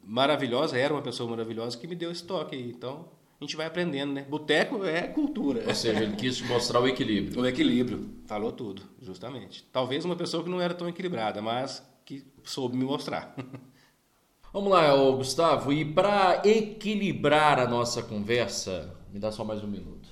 maravilhosa, 0.04 0.76
era 0.76 0.92
uma 0.92 1.02
pessoa 1.02 1.30
maravilhosa, 1.30 1.78
que 1.78 1.86
me 1.86 1.94
deu 1.94 2.10
esse 2.10 2.24
toque 2.24 2.56
aí. 2.56 2.70
Então, 2.70 3.08
a 3.42 3.46
gente 3.46 3.56
vai 3.56 3.66
aprendendo, 3.66 4.12
né? 4.12 4.22
Boteco 4.22 4.84
é 4.84 5.02
cultura. 5.02 5.64
Ou 5.66 5.74
seja, 5.74 6.00
ele 6.00 6.14
quis 6.14 6.40
mostrar 6.42 6.80
o 6.80 6.86
equilíbrio. 6.86 7.42
O 7.42 7.46
equilíbrio. 7.46 8.08
Falou 8.24 8.52
tudo, 8.52 8.82
justamente. 9.00 9.64
Talvez 9.72 10.04
uma 10.04 10.14
pessoa 10.14 10.44
que 10.44 10.48
não 10.48 10.60
era 10.60 10.72
tão 10.72 10.88
equilibrada, 10.88 11.42
mas 11.42 11.82
que 12.04 12.24
soube 12.44 12.76
me 12.76 12.84
mostrar. 12.84 13.34
Vamos 14.52 14.70
lá, 14.70 14.94
Gustavo, 15.12 15.72
e 15.72 15.84
para 15.84 16.42
equilibrar 16.44 17.58
a 17.58 17.66
nossa 17.66 18.02
conversa, 18.02 18.94
me 19.12 19.18
dá 19.18 19.32
só 19.32 19.42
mais 19.42 19.64
um 19.64 19.66
minuto. 19.66 20.08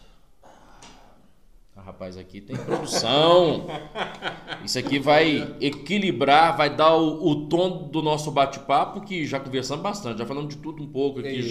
Ah, 1.76 1.82
rapaz, 1.82 2.16
aqui 2.16 2.40
tem 2.40 2.56
produção. 2.56 3.66
Isso 4.64 4.78
aqui 4.78 4.98
vai 4.98 5.56
equilibrar, 5.60 6.56
vai 6.56 6.74
dar 6.74 6.96
o, 6.96 7.28
o 7.28 7.48
tom 7.48 7.88
do 7.88 8.02
nosso 8.02 8.30
bate-papo, 8.30 9.02
que 9.02 9.24
já 9.24 9.38
conversamos 9.38 9.82
bastante, 9.82 10.18
já 10.18 10.26
falamos 10.26 10.54
de 10.54 10.60
tudo 10.60 10.82
um 10.82 10.86
pouco 10.86 11.20
aqui 11.20 11.28
É 11.28 11.32
isso. 11.34 11.48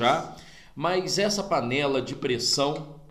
Mas 0.80 1.20
essa 1.20 1.44
panela 1.44 2.02
de 2.02 2.16
pressão, 2.16 3.02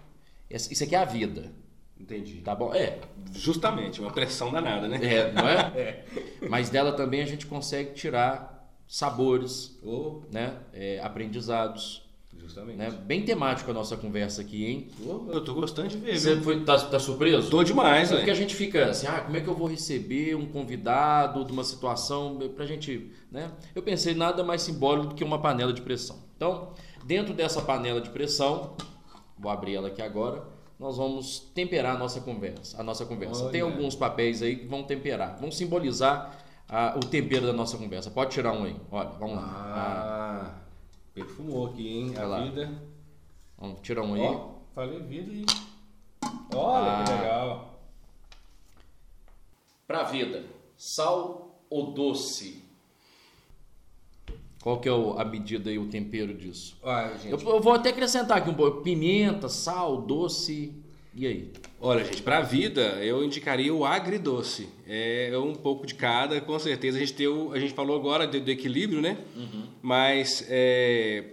isso 0.49 0.83
aqui 0.83 0.95
é 0.95 0.99
a 0.99 1.05
vida, 1.05 1.53
Entendi. 2.01 2.41
tá 2.41 2.55
bom? 2.55 2.73
É, 2.73 2.99
Justamente, 3.31 4.01
uma 4.01 4.11
pressão 4.11 4.51
danada, 4.51 4.89
né? 4.89 4.99
é 5.05 5.31
não 5.31 5.47
é? 5.47 6.03
Mas 6.49 6.71
dela 6.71 6.93
também 6.93 7.21
a 7.21 7.27
gente 7.27 7.45
consegue 7.45 7.93
tirar 7.93 8.73
sabores, 8.87 9.79
oh. 9.85 10.23
né? 10.33 10.55
É, 10.73 10.99
aprendizados. 11.01 12.09
Justamente. 12.39 12.79
Né? 12.79 12.91
Bem 12.91 13.23
temático 13.23 13.71
a 13.71 13.75
nossa 13.75 13.99
conversa 13.99 14.41
aqui, 14.41 14.65
hein? 14.65 14.89
Oh, 15.07 15.31
eu 15.31 15.45
tô 15.45 15.53
gostando 15.53 15.89
de 15.89 15.99
ver. 15.99 16.19
Você 16.19 16.41
foi, 16.41 16.65
tá, 16.65 16.79
tá 16.79 16.99
surpreso? 16.99 17.51
Tô 17.51 17.63
demais, 17.63 18.11
é 18.11 18.17
Porque 18.17 18.31
a 18.31 18.35
gente 18.35 18.55
fica 18.55 18.87
assim, 18.87 19.07
ah, 19.07 19.21
como 19.21 19.37
é 19.37 19.43
que 19.43 19.49
eu 19.49 19.55
vou 19.55 19.69
receber 19.69 20.35
um 20.35 20.47
convidado 20.47 21.45
de 21.45 21.53
uma 21.53 21.65
situação 21.65 22.39
pra 22.57 22.65
gente, 22.65 23.13
né? 23.31 23.53
Eu 23.75 23.83
pensei 23.83 24.15
nada 24.15 24.43
mais 24.43 24.63
simbólico 24.63 25.09
do 25.09 25.15
que 25.15 25.23
uma 25.23 25.39
panela 25.39 25.75
de 25.75 25.83
pressão. 25.83 26.27
Então, 26.35 26.73
dentro 27.09 27.33
dessa 27.33 27.62
panela 27.62 28.03
de 28.03 28.11
pressão, 28.11 28.77
vou 29.38 29.50
abrir 29.50 29.75
ela 29.75 29.88
aqui 29.88 30.03
agora, 30.03 30.47
nós 30.79 30.99
vamos 30.99 31.41
temperar 31.55 31.97
a 31.97 31.99
nossa 31.99 32.21
conversa. 32.21 32.79
A 32.79 32.85
nossa 32.85 33.07
conversa. 33.07 33.45
Olha. 33.45 33.50
Tem 33.50 33.62
alguns 33.62 33.97
papéis 33.97 34.43
aí 34.43 34.57
que 34.57 34.67
vão 34.67 34.85
temperar, 34.85 35.38
vão 35.38 35.50
simbolizar 35.50 36.38
ah, 36.69 36.95
o 36.97 37.00
tempero 37.00 37.47
da 37.47 37.53
nossa 37.55 37.79
conversa. 37.79 38.11
Pode 38.11 38.33
tirar 38.33 38.53
um 38.53 38.65
aí. 38.65 38.77
Olha, 38.93 39.09
vamos 39.19 39.37
lá. 39.37 39.43
Ah, 39.43 40.43
ah. 40.45 40.55
perfumou 41.15 41.69
aqui, 41.69 41.88
hein? 41.88 42.15
A 42.19 42.25
lá. 42.25 42.43
vida. 42.43 42.71
Vamos, 43.57 43.81
tira 43.81 44.03
um 44.03 44.12
aí. 44.12 44.21
Ó, 44.21 44.50
falei 44.75 45.00
vida 45.00 45.33
e. 45.33 45.47
Olha 46.55 46.93
ah. 46.93 47.05
que 47.05 47.12
legal. 47.12 47.81
Pra 49.87 50.03
vida, 50.03 50.45
sal 50.77 51.59
ou 51.71 51.93
doce? 51.93 52.68
Qual 54.62 54.81
que 54.81 54.88
é 54.88 54.93
a 54.93 55.25
medida 55.25 55.71
e 55.71 55.79
o 55.79 55.87
tempero 55.87 56.35
disso? 56.35 56.77
Ah, 56.83 57.12
gente... 57.23 57.33
eu, 57.33 57.55
eu, 57.55 57.61
vou 57.61 57.73
até 57.73 57.91
acrescentar 57.91 58.38
aqui 58.38 58.50
um 58.50 58.55
pouco. 58.55 58.83
Pimenta, 58.83 59.49
sal, 59.49 60.03
doce. 60.03 60.75
E 61.15 61.27
aí? 61.27 61.53
Olha, 61.81 62.05
gente, 62.05 62.23
para 62.23 62.38
a 62.38 62.43
vida 62.43 62.81
eu 63.05 63.25
indicaria 63.25 63.73
o 63.73 63.85
agridoce. 63.85 64.69
É 64.87 65.33
um 65.38 65.55
pouco 65.55 65.87
de 65.87 65.95
cada, 65.95 66.41
com 66.41 66.59
certeza. 66.59 66.97
A 66.97 67.00
gente, 67.00 67.15
tem 67.15 67.29
o, 67.29 67.53
a 67.53 67.59
gente 67.59 67.73
falou 67.73 67.97
agora 67.97 68.27
do, 68.27 68.41
do 68.41 68.50
equilíbrio, 68.50 69.00
né? 69.00 69.19
Uhum. 69.37 69.65
Mas 69.81 70.45
é, 70.49 71.25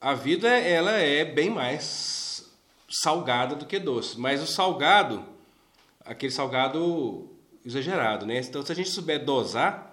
a 0.00 0.14
vida 0.14 0.48
ela 0.48 0.92
é 0.92 1.24
bem 1.24 1.50
mais 1.50 2.48
salgada 2.88 3.54
do 3.54 3.66
que 3.66 3.78
doce. 3.78 4.18
Mas 4.18 4.42
o 4.42 4.46
salgado, 4.46 5.24
aquele 6.04 6.32
salgado 6.32 7.28
exagerado, 7.64 8.24
né? 8.24 8.38
Então, 8.38 8.64
se 8.64 8.72
a 8.72 8.74
gente 8.74 8.88
souber 8.88 9.24
dosar, 9.24 9.89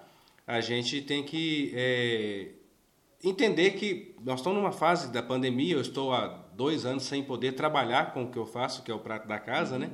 a 0.47 0.61
gente 0.61 1.01
tem 1.01 1.23
que 1.23 1.73
é, 1.75 2.51
entender 3.21 3.71
que 3.71 4.15
nós 4.23 4.39
estamos 4.39 4.57
numa 4.57 4.71
fase 4.71 5.11
da 5.11 5.21
pandemia, 5.21 5.75
eu 5.75 5.81
estou 5.81 6.13
há 6.13 6.27
dois 6.55 6.85
anos 6.85 7.03
sem 7.03 7.21
poder 7.21 7.51
trabalhar 7.51 8.13
com 8.13 8.23
o 8.23 8.31
que 8.31 8.37
eu 8.37 8.45
faço, 8.45 8.81
que 8.81 8.89
é 8.89 8.95
o 8.95 8.99
prato 8.99 9.27
da 9.27 9.37
casa, 9.37 9.77
né? 9.77 9.91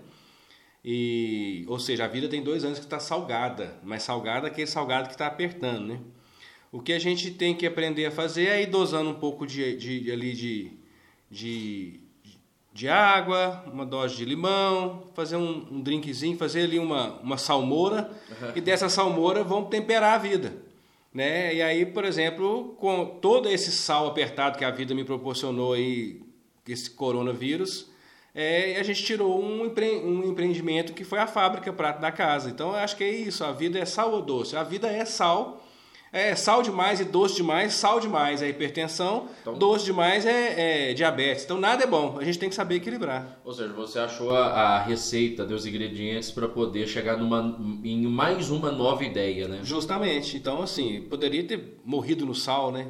E, 0.85 1.65
ou 1.67 1.79
seja, 1.79 2.05
a 2.05 2.07
vida 2.07 2.27
tem 2.27 2.43
dois 2.43 2.63
anos 2.63 2.77
que 2.77 2.85
está 2.85 2.99
salgada, 2.99 3.79
mas 3.83 4.03
salgada 4.03 4.47
é 4.47 4.51
aquele 4.51 4.67
salgado 4.67 5.07
que 5.07 5.15
está 5.15 5.25
apertando, 5.25 5.87
né? 5.87 5.99
O 6.71 6.81
que 6.81 6.93
a 6.93 6.99
gente 6.99 7.31
tem 7.31 7.55
que 7.55 7.65
aprender 7.65 8.05
a 8.05 8.11
fazer 8.11 8.47
é 8.47 8.61
ir 8.61 8.67
dosando 8.67 9.09
um 9.09 9.19
pouco 9.19 9.47
de, 9.47 9.75
de, 9.77 10.11
ali 10.11 10.33
de, 10.33 10.71
de 11.31 12.02
de 12.73 12.89
água, 12.89 13.63
uma 13.71 13.85
dose 13.85 14.15
de 14.15 14.25
limão, 14.25 15.03
fazer 15.13 15.37
um, 15.37 15.67
um 15.71 15.81
drinkzinho, 15.81 16.35
fazer 16.35 16.63
ali 16.63 16.79
uma, 16.79 17.19
uma 17.19 17.37
salmoura 17.37 18.09
uhum. 18.29 18.51
e 18.55 18.61
dessa 18.61 18.89
salmoura 18.89 19.43
vamos 19.43 19.69
temperar 19.69 20.15
a 20.15 20.17
vida. 20.17 20.53
Né? 21.13 21.53
E 21.53 21.61
aí, 21.61 21.85
por 21.85 22.03
exemplo, 22.03 22.75
com 22.79 23.05
todo 23.21 23.47
esse 23.47 23.71
sal 23.71 24.07
apertado 24.07 24.57
que 24.57 24.65
a 24.65 24.71
vida 24.71 24.95
me 24.95 25.03
proporcionou 25.03 25.73
aí, 25.73 26.19
esse 26.67 26.89
coronavírus, 26.89 27.91
é, 28.33 28.77
a 28.79 28.83
gente 28.83 29.03
tirou 29.03 29.39
um, 29.39 29.65
empre 29.65 29.97
um 29.97 30.23
empreendimento 30.23 30.93
que 30.93 31.03
foi 31.03 31.19
a 31.19 31.27
fábrica 31.27 31.71
Prato 31.71 32.01
da 32.01 32.11
Casa. 32.11 32.49
Então, 32.49 32.69
eu 32.69 32.77
acho 32.77 32.97
que 32.97 33.03
é 33.03 33.11
isso, 33.11 33.43
a 33.43 33.51
vida 33.51 33.77
é 33.77 33.85
sal 33.85 34.11
ou 34.11 34.21
doce? 34.23 34.55
A 34.55 34.63
vida 34.63 34.87
é 34.87 35.05
sal 35.05 35.62
é 36.13 36.35
sal 36.35 36.61
demais 36.61 36.99
e 36.99 37.05
doce 37.05 37.35
demais, 37.35 37.73
sal 37.73 37.99
demais 37.99 38.43
é 38.43 38.47
hipertensão, 38.47 39.27
então, 39.41 39.55
doce 39.55 39.83
demais 39.83 40.27
é, 40.27 40.91
é, 40.91 40.93
diabetes. 40.93 41.43
Então 41.43 41.59
nada 41.59 41.83
é 41.83 41.87
bom, 41.87 42.19
a 42.19 42.23
gente 42.23 42.37
tem 42.37 42.47
que 42.47 42.55
saber 42.55 42.75
equilibrar. 42.75 43.39
Ou 43.43 43.51
seja, 43.51 43.73
você 43.73 43.97
achou 43.97 44.29
a, 44.29 44.45
a 44.45 44.83
receita 44.83 45.43
dos 45.43 45.65
ingredientes 45.65 46.29
para 46.29 46.47
poder 46.47 46.87
chegar 46.87 47.17
numa, 47.17 47.59
em 47.83 48.05
mais 48.05 48.51
uma 48.51 48.71
nova 48.71 49.03
ideia, 49.03 49.47
né? 49.47 49.61
Justamente. 49.63 50.37
Então, 50.37 50.61
assim, 50.61 51.01
poderia 51.09 51.43
ter 51.43 51.79
morrido 51.83 52.27
no 52.27 52.35
sal, 52.35 52.71
né? 52.71 52.87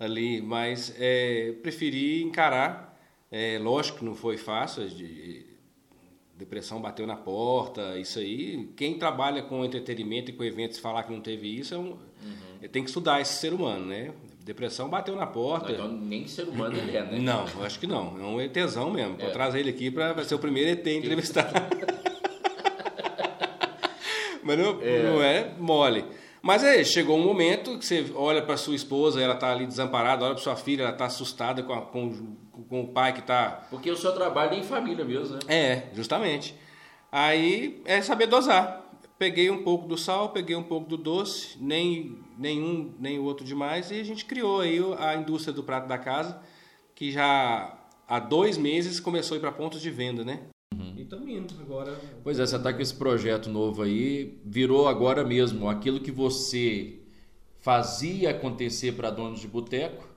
Ali, 0.00 0.40
mas 0.40 0.94
é, 0.98 1.54
preferi 1.62 2.22
encarar. 2.22 2.98
É, 3.30 3.58
lógico 3.58 3.98
que 3.98 4.04
não 4.04 4.14
foi 4.14 4.38
fácil, 4.38 4.88
de, 4.88 5.46
depressão 6.42 6.80
bateu 6.80 7.06
na 7.06 7.16
porta, 7.16 7.98
isso 7.98 8.18
aí. 8.18 8.68
Quem 8.76 8.98
trabalha 8.98 9.42
com 9.42 9.64
entretenimento 9.64 10.30
e 10.30 10.34
com 10.34 10.42
eventos 10.42 10.78
falar 10.78 11.04
que 11.04 11.12
não 11.12 11.20
teve 11.20 11.48
isso 11.48 11.74
é 11.74 11.78
um. 11.78 11.96
Tem 12.68 12.82
que 12.82 12.90
estudar 12.90 13.20
esse 13.20 13.34
ser 13.34 13.52
humano, 13.52 13.86
né? 13.86 14.12
Depressão 14.44 14.88
bateu 14.88 15.14
na 15.14 15.26
porta. 15.26 15.72
Então 15.72 15.88
nem 15.88 16.26
ser 16.26 16.48
humano 16.48 16.76
ele 16.76 16.96
é, 16.96 17.02
né? 17.02 17.18
Não, 17.18 17.44
acho 17.64 17.78
que 17.78 17.86
não. 17.86 18.18
É 18.20 18.24
um 18.24 18.40
ETzão 18.40 18.90
mesmo. 18.90 19.16
É. 19.18 19.30
Trazer 19.30 19.60
ele 19.60 19.70
aqui 19.70 19.90
para 19.90 20.24
ser 20.24 20.34
o 20.34 20.38
primeiro 20.38 20.70
ET 20.70 20.86
entrevistado. 20.86 21.52
Mas 24.42 24.58
não 24.58 24.82
é. 24.82 25.02
não 25.02 25.22
é 25.22 25.52
mole. 25.58 26.04
Mas 26.42 26.64
é, 26.64 26.82
chegou 26.82 27.16
um 27.16 27.22
momento 27.22 27.78
que 27.78 27.86
você 27.86 28.04
olha 28.16 28.42
para 28.42 28.56
sua 28.56 28.74
esposa, 28.74 29.22
ela 29.22 29.34
está 29.34 29.52
ali 29.52 29.64
desamparada, 29.64 30.24
olha 30.24 30.34
para 30.34 30.42
sua 30.42 30.56
filha, 30.56 30.82
ela 30.82 30.90
está 30.90 31.04
assustada 31.06 31.62
com, 31.62 31.72
a, 31.72 31.82
com, 31.82 32.36
com, 32.68 32.80
o 32.80 32.88
pai 32.88 33.12
que 33.12 33.20
está. 33.20 33.68
Porque 33.70 33.88
o 33.88 33.96
seu 33.96 34.12
trabalho 34.12 34.54
é 34.54 34.58
em 34.58 34.64
família 34.64 35.04
mesmo, 35.04 35.36
né? 35.36 35.40
É, 35.46 35.82
justamente. 35.94 36.56
Aí 37.12 37.80
é 37.84 38.02
saber 38.02 38.26
dosar. 38.26 38.82
Peguei 39.16 39.50
um 39.50 39.62
pouco 39.62 39.86
do 39.86 39.96
sal, 39.96 40.30
peguei 40.30 40.56
um 40.56 40.64
pouco 40.64 40.88
do 40.88 40.96
doce, 40.96 41.56
nem 41.60 42.18
nenhum 42.42 42.92
nem 42.98 43.18
o 43.18 43.24
outro 43.24 43.46
demais, 43.46 43.90
e 43.90 44.00
a 44.00 44.04
gente 44.04 44.24
criou 44.24 44.60
aí 44.60 44.78
a 44.98 45.14
indústria 45.14 45.54
do 45.54 45.62
prato 45.62 45.88
da 45.88 45.96
casa, 45.96 46.38
que 46.94 47.10
já 47.10 47.78
há 48.06 48.18
dois 48.18 48.58
meses 48.58 49.00
começou 49.00 49.36
a 49.36 49.38
ir 49.38 49.40
para 49.40 49.52
pontos 49.52 49.80
de 49.80 49.90
venda, 49.90 50.24
né? 50.24 50.40
Uhum. 50.74 50.94
E 50.96 51.02
estamos 51.02 51.28
indo 51.28 51.54
agora. 51.60 51.98
Pois 52.22 52.38
é, 52.38 52.46
você 52.46 52.56
está 52.56 52.72
com 52.72 52.82
esse 52.82 52.94
projeto 52.94 53.48
novo 53.48 53.82
aí, 53.82 54.38
virou 54.44 54.88
agora 54.88 55.24
mesmo 55.24 55.68
aquilo 55.68 56.00
que 56.00 56.10
você 56.10 56.98
fazia 57.60 58.30
acontecer 58.30 58.92
para 58.92 59.10
donos 59.10 59.40
de 59.40 59.48
boteco. 59.48 60.10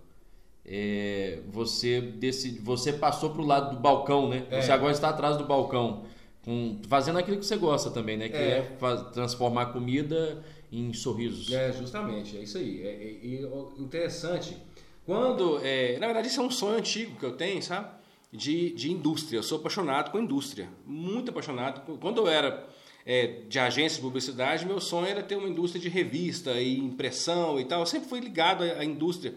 É, 0.68 1.42
você, 1.48 2.02
decide, 2.02 2.60
você 2.60 2.92
passou 2.92 3.30
para 3.30 3.42
o 3.42 3.46
lado 3.46 3.76
do 3.76 3.82
balcão, 3.82 4.28
né? 4.28 4.48
É. 4.50 4.62
Você 4.62 4.72
agora 4.72 4.92
está 4.92 5.10
atrás 5.10 5.38
do 5.38 5.46
balcão, 5.46 6.06
com, 6.44 6.80
fazendo 6.88 7.20
aquilo 7.20 7.38
que 7.38 7.46
você 7.46 7.56
gosta 7.56 7.92
também, 7.92 8.18
né? 8.18 8.30
Que 8.30 8.36
é, 8.36 8.58
é 8.58 8.76
faz, 8.80 9.12
transformar 9.12 9.68
comida 9.68 10.44
em 10.72 10.94
sorrisos. 10.94 11.52
É, 11.52 11.72
justamente, 11.72 12.38
é 12.38 12.42
isso 12.42 12.58
aí. 12.58 12.82
É, 12.82 12.90
é, 12.90 13.20
e 13.24 13.82
interessante, 13.82 14.58
quando. 15.06 15.60
É, 15.64 15.98
na 16.00 16.08
verdade, 16.08 16.28
isso 16.28 16.40
é 16.40 16.44
um 16.44 16.52
sonho 16.52 16.78
antigo 16.78 17.18
que 17.18 17.26
eu 17.26 17.36
tenho, 17.36 17.62
sabe? 17.62 17.90
de, 18.36 18.72
de 18.72 18.92
indústria. 18.92 19.38
Eu 19.38 19.44
sou 19.44 19.58
apaixonado 19.58 20.12
com 20.12 20.20
indústria, 20.20 20.70
muito 20.86 21.32
apaixonado. 21.32 21.98
Quando 22.00 22.20
eu 22.20 22.28
era 22.28 22.68
é, 23.06 23.42
de 23.48 23.58
agência 23.58 23.98
de 23.98 24.02
publicidade, 24.02 24.66
meu 24.66 24.82
sonho 24.82 25.08
era 25.08 25.24
ter 25.24 25.36
uma 25.36 25.48
indústria 25.48 25.82
de 25.82 25.90
revista 25.90 26.60
e 26.60 26.78
impressão 26.78 27.60
e 27.60 27.66
tal. 27.66 27.80
Eu 27.80 27.86
sempre 27.86 28.10
fui 28.10 28.20
ligado 28.20 28.64
à, 28.64 28.80
à 28.80 28.86
indústria. 28.86 29.34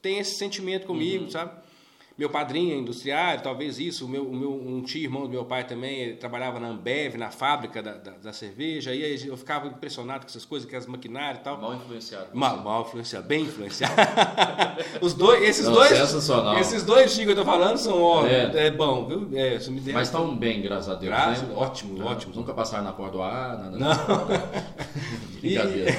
Tem 0.00 0.18
esse 0.18 0.36
sentimento 0.36 0.86
comigo, 0.86 1.24
uhum. 1.24 1.30
sabe? 1.30 1.62
Meu 2.22 2.30
padrinho 2.30 2.72
é 2.72 2.78
industriário, 2.78 3.42
talvez 3.42 3.80
isso. 3.80 4.06
O 4.06 4.08
meu, 4.08 4.24
o 4.24 4.32
meu, 4.32 4.52
um 4.52 4.80
tio 4.80 5.02
irmão 5.02 5.22
do 5.22 5.28
meu 5.28 5.44
pai 5.44 5.66
também 5.66 6.14
trabalhava 6.14 6.60
na 6.60 6.68
Ambev, 6.68 7.16
na 7.16 7.32
fábrica 7.32 7.82
da, 7.82 7.94
da, 7.94 8.12
da, 8.12 8.32
cerveja. 8.32 8.92
Aí 8.92 9.26
eu 9.26 9.36
ficava 9.36 9.66
impressionado 9.66 10.20
com 10.20 10.28
essas 10.28 10.44
coisas, 10.44 10.70
com 10.70 10.76
as 10.76 10.86
maquinárias 10.86 11.38
e 11.38 11.40
tal. 11.40 11.60
Mal 11.60 11.74
influenciado. 11.74 12.26
Mal, 12.32 12.58
mal 12.58 12.82
influenciado, 12.82 13.26
bem 13.26 13.42
influenciado. 13.42 13.94
Os 15.02 15.14
dois, 15.14 15.42
esses 15.42 15.66
Não, 15.66 15.72
dois. 15.72 15.88
Sensacional. 15.88 16.56
Esses 16.60 16.84
dois 16.84 17.10
chicos 17.10 17.34
que 17.34 17.40
eu 17.40 17.44
tô 17.44 17.44
falando 17.44 17.76
são 17.76 18.00
ó, 18.00 18.24
é. 18.24 18.66
é 18.66 18.70
bom, 18.70 19.04
viu? 19.04 19.28
É, 19.36 19.58
me 19.68 19.80
der... 19.80 19.92
Mas 19.92 20.06
estão 20.06 20.36
bem, 20.36 20.62
graças 20.62 20.90
a 20.90 20.94
Deus. 20.94 21.12
Graças, 21.12 21.48
né? 21.48 21.54
Ótimo, 21.56 21.98
Não, 21.98 22.06
ótimo. 22.06 22.32
Nunca 22.36 22.54
passaram 22.54 22.84
na 22.84 22.92
porta 22.92 23.16
do 23.16 23.22
ar, 23.24 23.58
nada. 23.58 23.76
Não. 23.76 23.92
Brincadeira. 25.42 25.90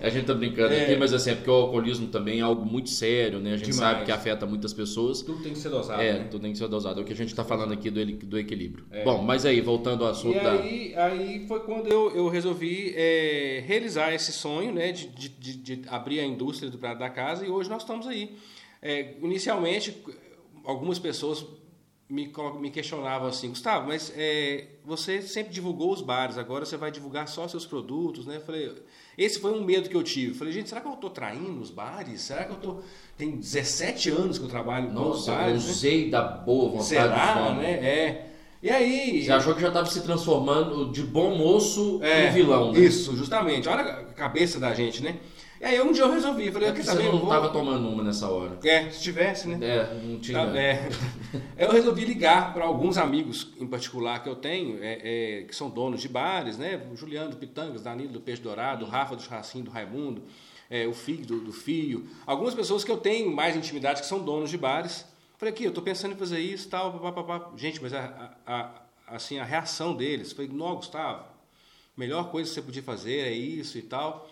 a 0.00 0.08
gente 0.08 0.26
tá 0.26 0.34
brincando 0.34 0.72
é. 0.72 0.84
aqui, 0.84 0.96
mas 0.96 1.12
assim, 1.12 1.30
é 1.30 1.34
porque 1.34 1.50
o 1.50 1.54
alcoolismo 1.54 2.06
também 2.06 2.38
é 2.38 2.42
algo 2.42 2.64
muito 2.64 2.88
sério, 2.88 3.40
né? 3.40 3.54
A 3.54 3.56
gente 3.56 3.72
Demais. 3.72 3.94
sabe 3.94 4.04
que 4.04 4.12
afeta 4.12 4.46
muitas 4.46 4.72
pessoas. 4.72 5.22
Tudo 5.22 5.39
tem 5.42 5.52
que 5.52 5.58
ser 5.58 5.68
dosado. 5.68 6.00
É, 6.00 6.18
né? 6.18 6.28
tudo 6.30 6.42
tem 6.42 6.52
que 6.52 6.58
ser 6.58 6.68
dosado. 6.68 7.00
É 7.00 7.02
o 7.02 7.06
que 7.06 7.12
a 7.12 7.16
gente 7.16 7.28
está 7.28 7.44
falando 7.44 7.72
aqui 7.72 7.90
do, 7.90 8.04
do 8.04 8.38
equilíbrio. 8.38 8.86
É. 8.90 9.04
Bom, 9.04 9.22
mas 9.22 9.44
aí, 9.44 9.60
voltando 9.60 10.04
ao 10.04 10.10
assunto 10.10 10.36
e 10.36 10.40
da. 10.40 10.52
Aí, 10.52 10.94
aí 10.96 11.46
foi 11.46 11.60
quando 11.60 11.88
eu, 11.88 12.14
eu 12.14 12.28
resolvi 12.28 12.92
é, 12.96 13.62
realizar 13.66 14.12
esse 14.12 14.32
sonho, 14.32 14.72
né? 14.72 14.92
De, 14.92 15.06
de, 15.06 15.56
de, 15.56 15.88
abrir 15.88 16.20
a 16.20 16.24
indústria 16.24 16.70
do 16.70 16.78
Prato 16.78 16.98
da 16.98 17.10
Casa 17.10 17.44
e 17.44 17.50
hoje 17.50 17.68
nós 17.68 17.82
estamos 17.82 18.06
aí. 18.06 18.36
É, 18.82 19.14
inicialmente, 19.20 19.96
algumas 20.64 20.98
pessoas 20.98 21.44
me, 22.10 22.32
me 22.58 22.70
questionavam 22.70 23.28
assim, 23.28 23.50
Gustavo, 23.50 23.86
mas 23.86 24.12
é, 24.16 24.66
você 24.84 25.22
sempre 25.22 25.52
divulgou 25.52 25.92
os 25.92 26.02
bares, 26.02 26.36
agora 26.36 26.64
você 26.64 26.76
vai 26.76 26.90
divulgar 26.90 27.28
só 27.28 27.46
seus 27.46 27.64
produtos, 27.64 28.26
né? 28.26 28.36
Eu 28.36 28.40
falei, 28.40 28.74
esse 29.22 29.38
foi 29.38 29.52
um 29.52 29.62
medo 29.62 29.88
que 29.88 29.96
eu 29.96 30.02
tive. 30.02 30.34
Falei, 30.34 30.52
gente, 30.52 30.68
será 30.68 30.80
que 30.80 30.88
eu 30.88 30.94
estou 30.94 31.10
traindo 31.10 31.60
os 31.60 31.70
bares? 31.70 32.20
Será 32.22 32.44
que 32.44 32.50
eu 32.50 32.56
estou 32.56 32.82
tem 33.20 33.32
17 33.32 34.08
anos 34.08 34.38
que 34.38 34.44
eu 34.44 34.48
trabalho 34.48 34.90
Nossa, 34.90 35.10
com 35.10 35.18
os 35.18 35.26
bares. 35.26 35.62
Eu 35.62 35.68
né? 35.68 35.72
usei 35.72 36.04
né? 36.06 36.10
da 36.10 36.22
boa 36.22 36.70
vontade. 36.70 36.86
Será, 36.86 37.54
né? 37.54 37.70
É. 37.72 38.26
E 38.62 38.70
aí. 38.70 39.22
Você 39.22 39.30
achou 39.32 39.54
que 39.54 39.60
já 39.60 39.68
estava 39.68 39.86
se 39.86 40.00
transformando 40.00 40.90
de 40.90 41.02
bom 41.02 41.36
moço 41.36 42.00
é, 42.02 42.28
em 42.28 42.32
vilão, 42.32 42.72
né? 42.72 42.80
Isso, 42.80 43.14
justamente. 43.14 43.68
Olha 43.68 43.82
a 43.82 44.04
cabeça 44.14 44.58
da 44.58 44.72
gente, 44.72 45.02
né? 45.02 45.16
E 45.60 45.64
aí 45.66 45.78
um 45.78 45.92
dia 45.92 46.04
eu 46.04 46.10
resolvi, 46.10 46.50
falei, 46.50 46.68
É 46.68 46.70
eu 46.70 46.74
quer 46.74 46.82
você 46.82 46.90
saber, 46.90 47.06
eu 47.06 47.12
não 47.12 47.18
vou... 47.18 47.28
estava 47.28 47.50
tomando 47.50 47.86
uma 47.86 48.02
nessa 48.02 48.26
hora. 48.30 48.58
É, 48.64 48.88
se 48.88 49.02
tivesse, 49.02 49.46
né? 49.46 49.58
É, 49.60 49.94
não 50.02 50.18
tinha. 50.18 50.46
Tá, 50.46 50.58
é. 50.58 50.88
Eu 51.58 51.70
resolvi 51.70 52.06
ligar 52.06 52.54
para 52.54 52.64
alguns 52.64 52.96
amigos 52.96 53.52
em 53.60 53.66
particular 53.66 54.22
que 54.22 54.28
eu 54.28 54.34
tenho, 54.34 54.82
é, 54.82 55.00
é, 55.02 55.42
que 55.42 55.54
são 55.54 55.68
donos 55.68 56.00
de 56.00 56.08
bares, 56.08 56.56
né? 56.56 56.82
O 56.90 56.96
Juliano 56.96 57.30
do 57.30 57.36
Pitangas, 57.36 57.82
Danilo 57.82 58.10
do 58.10 58.20
Peixe 58.20 58.40
Dourado, 58.40 58.86
o 58.86 58.88
Rafa 58.88 59.14
do 59.14 59.22
Churrasquinho 59.22 59.66
do 59.66 59.70
Raimundo, 59.70 60.22
é, 60.70 60.86
o 60.86 60.94
Filho 60.94 61.26
do, 61.26 61.40
do 61.40 61.52
Fio. 61.52 62.08
Algumas 62.26 62.54
pessoas 62.54 62.82
que 62.82 62.90
eu 62.90 62.96
tenho 62.96 63.30
mais 63.30 63.54
intimidade 63.54 64.00
que 64.00 64.06
são 64.06 64.24
donos 64.24 64.48
de 64.48 64.56
bares. 64.56 65.04
Falei 65.36 65.52
aqui, 65.52 65.64
eu 65.64 65.68
estou 65.68 65.84
pensando 65.84 66.14
em 66.14 66.16
fazer 66.16 66.40
isso 66.40 66.68
e 66.68 66.70
tal, 66.70 66.98
papapá. 66.98 67.50
Gente, 67.56 67.82
mas 67.82 67.92
a, 67.92 68.34
a, 68.46 68.54
a, 68.54 68.70
assim, 69.08 69.38
a 69.38 69.44
reação 69.44 69.94
deles, 69.94 70.32
falei, 70.32 70.50
não, 70.50 70.74
Gustavo, 70.76 71.24
melhor 71.94 72.30
coisa 72.30 72.48
que 72.48 72.54
você 72.54 72.62
podia 72.62 72.82
fazer 72.82 73.18
é 73.18 73.32
isso 73.32 73.76
e 73.76 73.82
tal. 73.82 74.26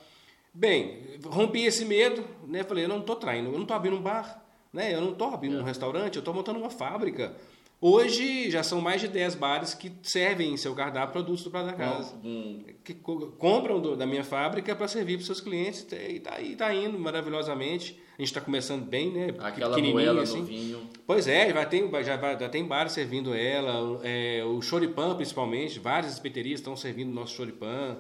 Bem, 0.55 1.02
rompi 1.26 1.64
esse 1.64 1.85
medo, 1.85 2.25
né? 2.47 2.64
Falei, 2.64 2.85
eu 2.85 2.88
não 2.88 3.00
estou 3.00 3.17
traindo, 3.17 3.49
eu 3.49 3.52
não 3.55 3.62
estou 3.62 3.76
abrindo 3.76 3.97
um 3.97 4.02
bar, 4.02 4.45
né? 4.73 4.95
Eu 4.95 5.00
não 5.00 5.12
estou 5.12 5.28
abrindo 5.28 5.59
um 5.59 5.62
restaurante, 5.62 6.17
eu 6.17 6.21
estou 6.21 6.35
montando 6.35 6.59
uma 6.59 6.71
fábrica. 6.71 7.35
Hoje 7.81 8.50
já 8.50 8.61
são 8.64 8.81
mais 8.81 9.00
de 9.00 9.07
10 9.07 9.37
bares 9.37 9.73
que 9.73 9.93
servem 10.02 10.52
em 10.52 10.57
seu 10.57 10.75
cardápio 10.75 11.12
produtos 11.12 11.45
do 11.45 11.50
Prato 11.50 11.67
da 11.67 11.75
Casa. 11.75 12.12
Um- 12.25 12.64
Que 12.83 12.93
co- 12.93 13.28
compram 13.38 13.81
do- 13.81 13.95
da 13.95 14.05
minha 14.05 14.25
fábrica 14.25 14.75
para 14.75 14.88
servir 14.88 15.12
para 15.14 15.21
os 15.21 15.26
seus 15.26 15.40
clientes 15.40 15.87
e 15.93 16.17
está 16.17 16.33
tá 16.57 16.75
indo 16.75 16.99
maravilhosamente. 16.99 17.97
A 18.19 18.21
gente 18.23 18.31
está 18.31 18.40
começando 18.40 18.85
bem, 18.85 19.12
né? 19.12 19.28
Aquela 19.38 19.76
moela 19.93 20.23
assim. 20.23 20.40
no 20.40 20.47
vinho. 20.47 20.81
Pois 21.07 21.28
é, 21.28 21.52
ter, 21.67 21.87
vai- 21.88 22.02
já, 22.02 22.17
já 22.17 22.49
tem 22.49 22.64
bares 22.64 22.90
servindo 22.93 23.33
ela, 23.33 24.00
é, 24.02 24.43
o 24.45 24.61
choripan 24.61 25.14
principalmente, 25.14 25.78
várias 25.78 26.12
espeterias 26.14 26.59
estão 26.59 26.75
servindo 26.76 27.11
o 27.11 27.14
nosso 27.14 27.35
choripan. 27.37 27.97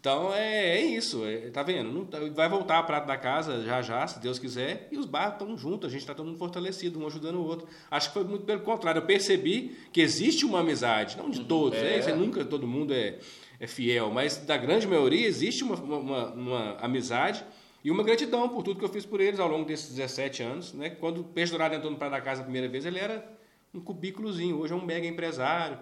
Então 0.00 0.32
é, 0.32 0.76
é 0.78 0.80
isso, 0.80 1.24
é, 1.24 1.50
tá 1.50 1.62
vendo? 1.62 1.90
Não 1.92 2.04
tá- 2.04 2.20
vai 2.32 2.48
voltar 2.48 2.78
a 2.78 2.82
prato 2.84 3.06
da 3.06 3.16
casa 3.16 3.62
já 3.64 3.82
já, 3.82 4.06
se 4.06 4.20
Deus 4.20 4.38
quiser, 4.38 4.88
e 4.92 4.96
os 4.96 5.04
bares 5.06 5.32
estão 5.34 5.56
juntos, 5.58 5.88
a 5.88 5.90
gente 5.90 6.02
está 6.02 6.14
todo 6.14 6.26
mundo 6.26 6.38
fortalecido, 6.38 7.00
um 7.00 7.06
ajudando 7.06 7.36
o 7.36 7.44
outro. 7.44 7.66
Acho 7.90 8.08
que 8.08 8.14
foi 8.14 8.24
muito 8.24 8.44
pelo 8.44 8.60
contrário, 8.60 9.00
eu 9.00 9.06
percebi 9.06 9.76
que 9.92 10.00
existe 10.00 10.44
uma 10.46 10.60
amizade, 10.60 11.16
não 11.16 11.28
de 11.28 11.44
todos, 11.44 11.78
é. 11.78 11.82
né? 11.82 11.98
Isso 11.98 12.10
é 12.10 12.14
nunca 12.14 12.44
todo 12.44 12.64
mundo 12.66 12.94
é, 12.94 13.18
é 13.58 13.66
fiel, 13.66 14.10
mas 14.12 14.36
da 14.36 14.56
grande 14.56 14.86
maioria 14.86 15.26
existe 15.26 15.64
uma, 15.64 15.74
uma, 15.74 15.96
uma- 15.98 16.26
uma 16.32 16.76
amizade 16.78 17.44
e 17.84 17.90
uma 17.90 18.04
gratidão 18.04 18.48
por 18.48 18.62
tudo 18.62 18.78
que 18.78 18.84
eu 18.84 18.88
fiz 18.88 19.04
por 19.04 19.20
eles 19.20 19.40
ao 19.40 19.48
longo 19.48 19.64
desses 19.64 19.92
17 19.94 20.42
anos. 20.44 20.72
Né? 20.74 20.90
Quando 20.90 21.22
o 21.22 21.24
Peixe 21.24 21.50
Dourado 21.50 21.74
entrou 21.74 21.90
no 21.90 21.98
Prato 21.98 22.12
da 22.12 22.20
Casa 22.20 22.40
a 22.42 22.44
primeira 22.44 22.68
vez, 22.68 22.84
ele 22.86 23.00
era 23.00 23.28
um 23.74 23.80
cubículozinho, 23.80 24.58
hoje 24.60 24.72
é 24.72 24.76
um 24.76 24.84
mega 24.84 25.06
empresário. 25.08 25.78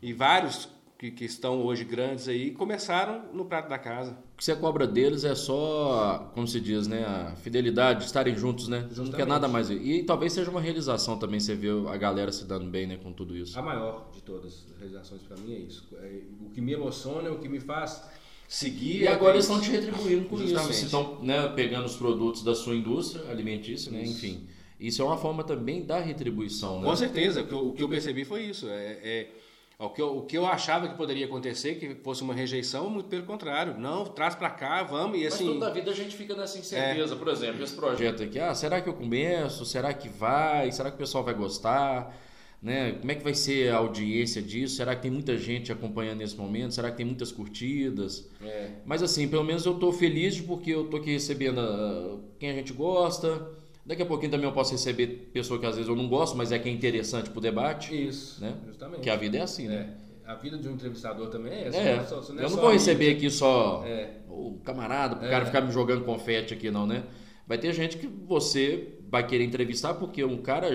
E 0.00 0.12
vários 0.12 0.68
que, 0.98 1.12
que 1.12 1.24
estão 1.24 1.62
hoje 1.64 1.84
grandes 1.84 2.26
aí 2.26 2.50
começaram 2.50 3.32
no 3.32 3.44
Prato 3.44 3.68
da 3.68 3.78
Casa. 3.78 4.18
O 4.34 4.36
que 4.36 4.44
você 4.44 4.56
cobra 4.56 4.84
deles 4.84 5.22
é 5.22 5.34
só, 5.34 6.30
como 6.34 6.46
se 6.46 6.60
diz, 6.60 6.88
né? 6.88 7.04
A 7.04 7.36
fidelidade, 7.36 8.04
estarem 8.04 8.34
juntos, 8.36 8.66
né? 8.66 8.80
Você 8.80 8.86
não 8.86 8.92
quer 8.94 9.18
Justamente. 9.18 9.28
nada 9.28 9.46
mais. 9.46 9.70
E 9.70 10.02
talvez 10.02 10.32
seja 10.32 10.50
uma 10.50 10.60
realização 10.60 11.16
também 11.16 11.38
você 11.38 11.54
ver 11.54 11.86
a 11.88 11.96
galera 11.96 12.32
se 12.32 12.44
dando 12.44 12.68
bem, 12.68 12.86
né? 12.88 12.98
Com 13.00 13.12
tudo 13.12 13.36
isso. 13.36 13.56
A 13.56 13.62
maior 13.62 14.10
de 14.12 14.20
todas 14.22 14.66
as 14.72 14.78
realizações 14.78 15.22
para 15.22 15.36
mim 15.36 15.54
é 15.54 15.58
isso. 15.58 15.86
É, 16.02 16.20
o 16.44 16.50
que 16.50 16.60
me 16.60 16.72
emociona, 16.72 17.30
o 17.30 17.38
que 17.38 17.48
me 17.48 17.60
faz 17.60 18.02
seguir. 18.48 19.02
E 19.02 19.06
é 19.06 19.12
agora 19.12 19.34
eles 19.34 19.44
estão 19.44 19.60
te 19.60 19.70
retribuindo 19.70 20.28
com 20.28 20.36
Justamente. 20.36 20.72
isso. 20.72 20.84
Estão 20.86 21.22
né, 21.22 21.46
pegando 21.54 21.86
os 21.86 21.94
produtos 21.94 22.42
da 22.42 22.56
sua 22.56 22.74
indústria 22.74 23.30
alimentícia, 23.30 23.92
né? 23.92 24.02
Enfim. 24.02 24.48
Isso 24.80 25.00
é 25.00 25.04
uma 25.04 25.16
forma 25.16 25.44
também 25.44 25.84
da 25.84 26.00
retribuição, 26.00 26.80
né? 26.80 26.86
Com 26.88 26.96
certeza, 26.96 27.42
o 27.42 27.46
que 27.46 27.52
eu, 27.52 27.68
o 27.68 27.72
que 27.72 27.82
eu 27.84 27.88
percebi 27.88 28.24
foi 28.24 28.44
isso. 28.44 28.68
É, 28.68 28.98
é- 29.02 29.28
o, 29.78 29.90
que 29.90 30.02
eu, 30.02 30.18
o 30.18 30.22
que 30.22 30.36
eu 30.36 30.44
achava 30.44 30.88
que 30.88 30.96
poderia 30.96 31.26
acontecer, 31.26 31.76
que 31.76 31.94
fosse 32.02 32.22
uma 32.22 32.34
rejeição, 32.34 32.90
muito 32.90 33.08
pelo 33.08 33.24
contrário. 33.24 33.78
Não, 33.78 34.04
traz 34.04 34.34
para 34.34 34.50
cá, 34.50 34.82
vamos. 34.82 35.16
E 35.16 35.24
Mas 35.24 35.34
assim, 35.34 35.46
toda 35.46 35.68
a 35.68 35.70
vida 35.70 35.90
a 35.92 35.94
gente 35.94 36.16
fica 36.16 36.34
nessa 36.34 36.58
incerteza. 36.58 37.14
Por 37.14 37.28
exemplo, 37.28 37.62
esse 37.62 37.74
projeto 37.74 38.24
aqui, 38.24 38.40
ah, 38.40 38.52
será 38.54 38.80
que 38.80 38.88
eu 38.88 38.94
começo? 38.94 39.64
Será 39.64 39.94
que 39.94 40.08
vai? 40.08 40.72
Será 40.72 40.90
que 40.90 40.96
o 40.96 40.98
pessoal 40.98 41.22
vai 41.22 41.34
gostar? 41.34 42.12
Né? 42.60 42.94
Como 42.94 43.12
é 43.12 43.14
que 43.14 43.22
vai 43.22 43.34
ser 43.34 43.72
a 43.72 43.76
audiência 43.76 44.42
disso? 44.42 44.74
Será 44.74 44.96
que 44.96 45.02
tem 45.02 45.12
muita 45.12 45.38
gente 45.38 45.70
acompanhando 45.70 46.18
nesse 46.18 46.36
momento? 46.36 46.74
Será 46.74 46.90
que 46.90 46.96
tem 46.96 47.06
muitas 47.06 47.30
curtidas? 47.30 48.28
é, 48.42 48.70
Mas 48.84 49.00
assim, 49.00 49.28
pelo 49.28 49.44
menos 49.44 49.64
eu 49.64 49.74
tô 49.78 49.92
feliz 49.92 50.40
porque 50.40 50.72
eu 50.72 50.88
tô 50.90 50.96
aqui 50.96 51.12
recebendo 51.12 51.60
ah, 51.60 52.18
quem 52.36 52.50
a 52.50 52.54
gente 52.54 52.72
gosta. 52.72 53.48
Daqui 53.88 54.02
a 54.02 54.06
pouquinho 54.06 54.30
também 54.30 54.46
eu 54.46 54.52
posso 54.52 54.72
receber 54.72 55.30
pessoa 55.32 55.58
que 55.58 55.64
às 55.64 55.76
vezes 55.76 55.88
eu 55.88 55.96
não 55.96 56.06
gosto, 56.08 56.36
mas 56.36 56.52
é 56.52 56.58
que 56.58 56.68
é 56.68 56.72
interessante 56.72 57.30
pro 57.30 57.40
debate. 57.40 57.94
isso, 58.06 58.38
Né? 58.40 58.54
justamente. 58.66 58.96
Porque 58.96 59.08
a 59.08 59.16
vida 59.16 59.38
é 59.38 59.40
assim, 59.40 59.66
né? 59.66 59.94
É, 60.26 60.30
a 60.30 60.34
vida 60.34 60.58
de 60.58 60.68
um 60.68 60.72
entrevistador 60.72 61.28
também 61.30 61.52
é 61.54 61.68
essa. 61.68 61.78
É, 61.78 61.96
não 61.96 62.02
é 62.02 62.06
só- 62.06 62.32
não 62.34 62.40
é 62.42 62.44
eu 62.44 62.50
não 62.50 62.56
vou 62.58 62.70
receber 62.70 63.10
aqui 63.16 63.30
só 63.30 63.82
É. 63.86 64.10
o 64.28 64.58
camarada, 64.62 65.16
pro 65.16 65.26
É. 65.26 65.30
cara 65.30 65.46
ficar 65.46 65.62
me 65.62 65.72
jogando 65.72 66.04
confete 66.04 66.52
aqui, 66.52 66.70
não, 66.70 66.86
né? 66.86 67.04
Vai 67.46 67.56
ter 67.56 67.72
gente 67.72 67.96
que 67.96 68.06
você 68.06 68.98
vai 69.08 69.26
querer 69.26 69.44
entrevistar 69.44 69.94
porque 69.94 70.22
um 70.22 70.36
cara, 70.36 70.68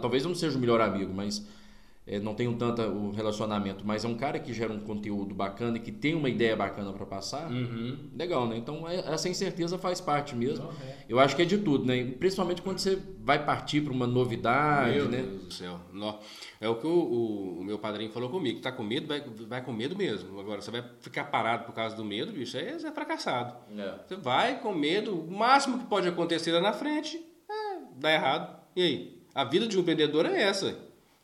talvez 0.00 0.22
eu 0.22 0.28
não 0.28 0.36
seja 0.36 0.56
o 0.56 0.60
melhor 0.60 0.80
amigo, 0.80 1.12
mas 1.12 1.44
é, 2.06 2.20
não 2.20 2.34
tenho 2.34 2.54
tanto 2.54 2.80
o 2.82 3.10
relacionamento, 3.10 3.84
mas 3.84 4.04
é 4.04 4.08
um 4.08 4.14
cara 4.14 4.38
que 4.38 4.52
gera 4.52 4.72
um 4.72 4.78
conteúdo 4.78 5.34
bacana 5.34 5.76
e 5.76 5.80
que 5.80 5.90
tem 5.90 6.14
uma 6.14 6.28
ideia 6.28 6.54
bacana 6.54 6.92
para 6.92 7.04
passar. 7.04 7.50
Uhum. 7.50 8.10
Legal, 8.16 8.46
né? 8.46 8.56
Então 8.56 8.88
é- 8.88 9.12
essa 9.12 9.28
incerteza 9.28 9.76
faz 9.76 10.00
parte 10.00 10.36
mesmo. 10.36 10.66
Não, 10.66 10.70
é. 10.72 10.96
Eu 11.08 11.18
acho 11.18 11.34
que 11.34 11.42
é 11.42 11.44
de 11.44 11.58
tudo, 11.58 11.84
né? 11.84 12.04
Principalmente 12.18 12.62
quando 12.62 12.78
você 12.78 12.96
vai 13.20 13.44
partir 13.44 13.80
para 13.80 13.92
uma 13.92 14.06
novidade, 14.06 14.94
Meu 14.96 15.08
né? 15.08 15.22
Deus 15.22 15.44
do 15.46 15.52
céu. 15.52 15.80
Nó. 15.92 16.18
É 16.60 16.68
o 16.68 16.76
que 16.76 16.86
o, 16.86 16.90
o- 16.90 17.60
o 17.60 17.64
meu 17.64 17.78
padrinho 17.78 18.10
falou 18.12 18.30
comigo. 18.30 18.60
Tá 18.60 18.70
com 18.70 18.84
medo, 18.84 19.08
vai, 19.08 19.20
vai 19.48 19.64
com 19.64 19.72
medo 19.72 19.96
mesmo. 19.96 20.38
Agora, 20.38 20.60
você 20.60 20.70
vai 20.70 20.84
ficar 21.00 21.24
parado 21.24 21.64
por 21.64 21.72
causa 21.74 21.96
do 21.96 22.04
medo, 22.04 22.32
bicho, 22.32 22.56
aí 22.56 22.72
você 22.78 22.86
é 22.86 22.92
fracassado. 22.92 23.54
É. 23.76 23.94
Você 24.06 24.14
vai 24.16 24.60
com 24.60 24.72
medo, 24.72 25.12
o 25.18 25.30
máximo 25.36 25.78
que 25.78 25.86
pode 25.86 26.06
acontecer 26.08 26.52
lá 26.52 26.60
na 26.60 26.72
frente 26.72 27.16
é 27.50 27.78
dá 27.98 28.12
errado. 28.12 28.60
E 28.76 28.82
aí? 28.82 29.22
A 29.34 29.42
vida 29.44 29.66
de 29.66 29.76
um 29.76 29.80
empreendedor 29.80 30.24
é 30.24 30.40
essa. 30.42 30.78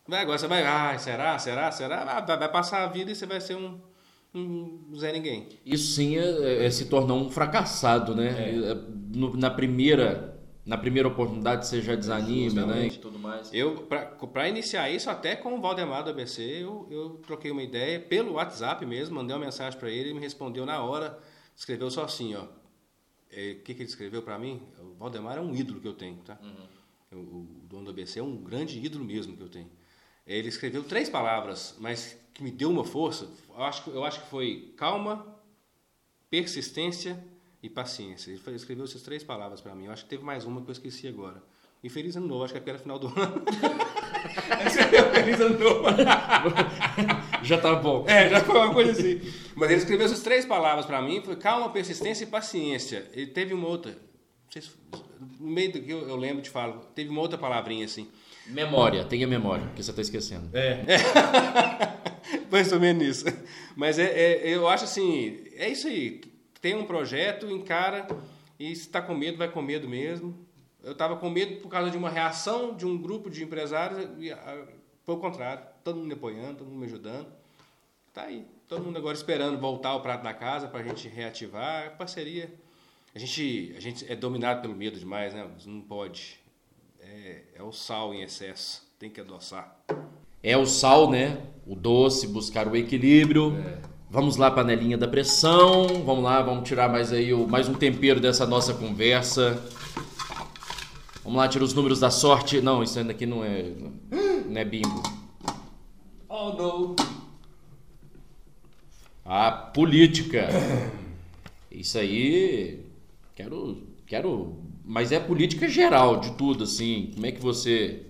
Vai, 0.06 0.20
agora 0.22 0.38
você 0.38 0.46
vai, 0.48 0.64
ah, 0.64 0.98
será, 0.98 1.38
será, 1.38 1.70
será? 1.70 2.02
Ah, 2.02 2.20
Vai, 2.20 2.38
vai 2.38 2.50
passar 2.50 2.84
a 2.84 2.88
vida 2.88 3.10
e 3.12 3.14
você 3.14 3.24
vai 3.26 3.40
ser 3.40 3.56
um, 3.56 3.80
um 4.34 4.94
Zé 4.96 5.12
Ninguém. 5.12 5.48
Isso 5.64 5.94
sim 5.94 6.18
é, 6.18 6.64
é 6.66 6.70
se 6.70 6.86
tornar 6.88 7.14
um 7.14 7.30
fracassado, 7.30 8.14
né? 8.14 8.28
É. 8.50 8.72
É, 8.72 8.74
no- 9.14 9.36
na 9.36 9.50
primeira 9.50 10.30
na 10.64 10.78
primeira 10.78 11.08
oportunidade 11.08 11.66
você 11.66 11.82
já 11.82 11.96
desanima, 11.96 12.64
né? 12.64 12.86
E 12.86 12.90
tudo 12.92 13.18
mais. 13.18 13.52
Eu, 13.52 13.82
para 14.32 14.48
iniciar 14.48 14.88
isso, 14.90 15.10
até 15.10 15.34
com 15.34 15.56
o 15.58 15.60
Valdemar 15.60 16.04
do 16.04 16.10
ABC, 16.10 16.40
eu, 16.40 16.86
eu 16.88 17.10
troquei 17.26 17.50
uma 17.50 17.64
ideia 17.64 17.98
pelo 17.98 18.34
WhatsApp 18.34 18.86
mesmo, 18.86 19.16
mandei 19.16 19.34
uma 19.34 19.44
mensagem 19.44 19.76
para 19.76 19.90
ele, 19.90 20.10
ele 20.10 20.14
me 20.14 20.20
respondeu 20.20 20.64
na 20.64 20.80
hora, 20.80 21.18
escreveu 21.56 21.90
só 21.90 22.04
assim, 22.04 22.36
ó. 22.36 22.44
É, 23.32 23.52
O 23.58 23.62
que, 23.64 23.74
que 23.74 23.82
ele 23.82 23.88
escreveu 23.88 24.22
para 24.22 24.38
mim? 24.38 24.62
O 24.80 24.94
Valdemar 24.94 25.36
é 25.36 25.40
um 25.40 25.52
ídolo 25.52 25.80
que 25.80 25.88
eu 25.88 25.94
tenho, 25.94 26.18
tá? 26.18 26.38
O, 27.12 27.16
o 27.16 27.46
dono 27.68 27.86
do 27.86 27.90
ABC 27.90 28.20
é 28.20 28.22
um 28.22 28.36
grande 28.36 28.78
ídolo 28.78 29.04
mesmo 29.04 29.36
que 29.36 29.42
eu 29.42 29.48
tenho. 29.48 29.68
Ele 30.26 30.48
escreveu 30.48 30.85
três 30.85 31.08
palavras, 31.11 31.74
mas 31.78 32.16
que 32.32 32.42
me 32.42 32.50
deu 32.50 32.70
uma 32.70 32.85
força. 32.85 33.28
Eu 33.54 33.62
acho, 33.64 33.85
que- 33.85 33.90
eu 33.90 34.04
acho 34.04 34.20
que 34.22 34.26
foi 34.28 34.72
calma, 34.76 35.26
persistência 36.30 37.22
e 37.62 37.68
paciência. 37.68 38.30
Ele 38.30 38.56
escreveu 38.56 38.85
essas 38.85 39.02
três 39.02 39.22
palavras 39.22 39.61
para 39.61 39.74
mim. 39.74 39.87
Eu 39.87 39.92
acho 39.92 40.04
que 40.04 40.11
teve 40.11 40.24
mais 40.24 40.44
uma 40.44 40.61
que 40.62 40.68
eu 40.68 40.72
esqueci 40.72 41.06
agora. 41.08 41.42
E 41.82 41.88
feliz 41.90 42.14
ano 42.16 42.28
novo, 42.28 42.44
acho 42.44 42.52
que 42.54 42.58
é 42.58 42.62
era 42.70 42.78
final 42.78 42.98
do 42.98 43.08
ano. 43.08 43.42
Escreveu 44.66 45.11
feliz 45.11 45.40
ano 45.40 45.58
novo. 45.58 45.82
Já 47.42 47.58
tá 47.58 47.74
bom. 47.74 48.04
É, 48.06 48.28
já 48.30 48.40
foi 48.40 48.54
uma 48.56 48.72
coisa 48.72 48.92
assim. 48.92 49.20
Mas 49.56 49.68
ele 49.70 49.80
escreveu 49.80 50.06
essas 50.06 50.20
três 50.22 50.46
palavras 50.46 50.87
para 50.87 51.02
mim, 51.02 51.20
foi 51.24 51.35
calma, 51.35 51.68
persistência 51.70 52.22
e 52.22 52.26
paciência. 52.28 53.11
Ele 53.12 53.26
teve 53.26 53.52
uma 53.52 53.66
outra, 53.66 53.90
não 53.90 53.98
sei 54.52 54.62
se- 54.62 54.70
no 55.40 55.48
meio 55.50 55.72
do 55.72 55.82
que 55.82 55.90
eu, 55.90 56.08
eu 56.08 56.14
lembro 56.14 56.40
de 56.40 56.48
falo, 56.50 56.78
teve 56.94 57.11
uma 57.11 57.20
outra 57.20 57.37
palavrinha 57.37 57.85
assim. 57.85 58.08
Memória, 58.46 59.05
tenha 59.05 59.26
memória, 59.26 59.64
porque 59.66 59.83
você 59.83 59.92
tá 59.92 60.02
esquecendo. 60.02 60.50
É. 60.57 60.85
Mais 62.50 62.72
ou 62.72 62.81
menos 62.81 63.02
isso. 63.05 63.24
Mas 63.76 63.98
é, 63.98 64.05
é- 64.05 64.48
eu 64.55 64.68
acho 64.68 64.85
assim, 64.85 65.44
é 65.57 65.68
isso 65.68 65.87
aí. 65.87 66.20
Tem 66.61 66.74
um 66.74 66.85
projeto, 66.85 67.50
encara, 67.50 68.07
e 68.59 68.74
se 68.74 68.83
está 68.83 69.00
com 69.00 69.14
medo, 69.14 69.38
vai 69.38 69.48
com 69.48 69.62
medo 69.62 69.88
mesmo. 69.88 70.46
Eu 70.83 70.92
estava 70.92 71.16
com 71.16 71.31
medo 71.31 71.61
por 71.61 71.68
causa 71.68 71.90
de 71.90 71.96
uma 71.96 72.11
reação 72.11 72.76
de 72.76 72.85
um 72.85 73.00
grupo 73.00 73.31
de 73.31 73.42
empresários, 73.44 74.09
e 74.18 74.31
ah, 74.33 74.66
foi 75.05 75.14
o 75.14 75.18
contrário. 75.18 75.64
Todo 75.85 75.96
mundo 75.96 76.09
me 76.09 76.14
apoiando, 76.14 76.59
todo 76.59 76.68
mundo 76.68 76.81
me 76.81 76.87
ajudando. 76.87 77.26
Tá 78.12 78.22
aí. 78.24 78.44
Todo 78.68 78.85
mundo 78.85 78.96
agora 78.98 79.14
esperando 79.14 79.59
voltar 79.59 79.94
o 79.94 80.00
prato 80.00 80.22
da 80.22 80.35
casa 80.35 80.68
para 80.68 80.81
a 80.81 80.83
gente 80.83 81.09
reativar. 81.09 81.96
Parceria. 81.96 82.52
A 83.14 83.18
gente, 83.18 83.74
a 83.76 83.81
gente 83.81 84.11
é 84.11 84.16
dominado 84.16 84.62
pelo 84.62 84.74
medo 84.74 84.98
demais, 84.98 85.35
né? 85.35 85.48
Não 85.66 85.81
pode. 85.83 86.40
É, 87.12 87.42
é 87.57 87.62
o 87.62 87.70
sal 87.70 88.14
em 88.14 88.22
excesso. 88.22 88.83
Tem 88.98 89.11
que 89.11 89.20
adoçar. 89.20 89.77
É 90.42 90.57
o 90.57 90.64
sal, 90.64 91.11
né? 91.11 91.42
O 91.66 91.77
doce, 91.77 92.27
buscar 92.27 92.66
o 92.66 92.75
equilíbrio. 92.75 93.55
Vamos 94.09 94.38
lá, 94.38 94.51
panelinha 94.51 94.96
da 94.96 95.07
pressão. 95.07 96.03
Vamos 96.07 96.25
lá, 96.25 96.40
vamos 96.40 96.66
tirar 96.66 96.88
mais 96.88 97.12
aí 97.12 97.35
o, 97.35 97.46
mais 97.46 97.68
um 97.68 97.75
tempero 97.75 98.18
dessa 98.18 98.46
nossa 98.46 98.72
conversa. 98.72 99.62
Vamos 101.22 101.37
lá, 101.37 101.46
tira 101.48 101.62
os 101.62 101.75
números 101.75 102.01
da 102.01 102.11
sorte. 102.11 102.62
Não, 102.62 102.83
isso 102.83 102.98
ainda 102.98 103.12
aqui 103.12 103.27
não 103.27 103.44
é, 103.44 103.70
não 104.46 104.59
é 104.59 104.64
bingo. 104.64 105.03
Oh, 106.31 106.55
não. 106.55 106.96
A 109.22 109.53
política. 109.53 110.48
Isso 111.70 111.98
aí. 111.98 112.87
Quero, 113.35 113.83
quero, 114.07 114.62
mas 114.92 115.11
é 115.11 115.18
política 115.18 115.66
geral 115.66 116.20
de 116.20 116.37
tudo, 116.37 116.64
assim. 116.64 117.11
Como 117.14 117.24
é 117.24 117.33
que 117.33 117.40
você 117.40 118.02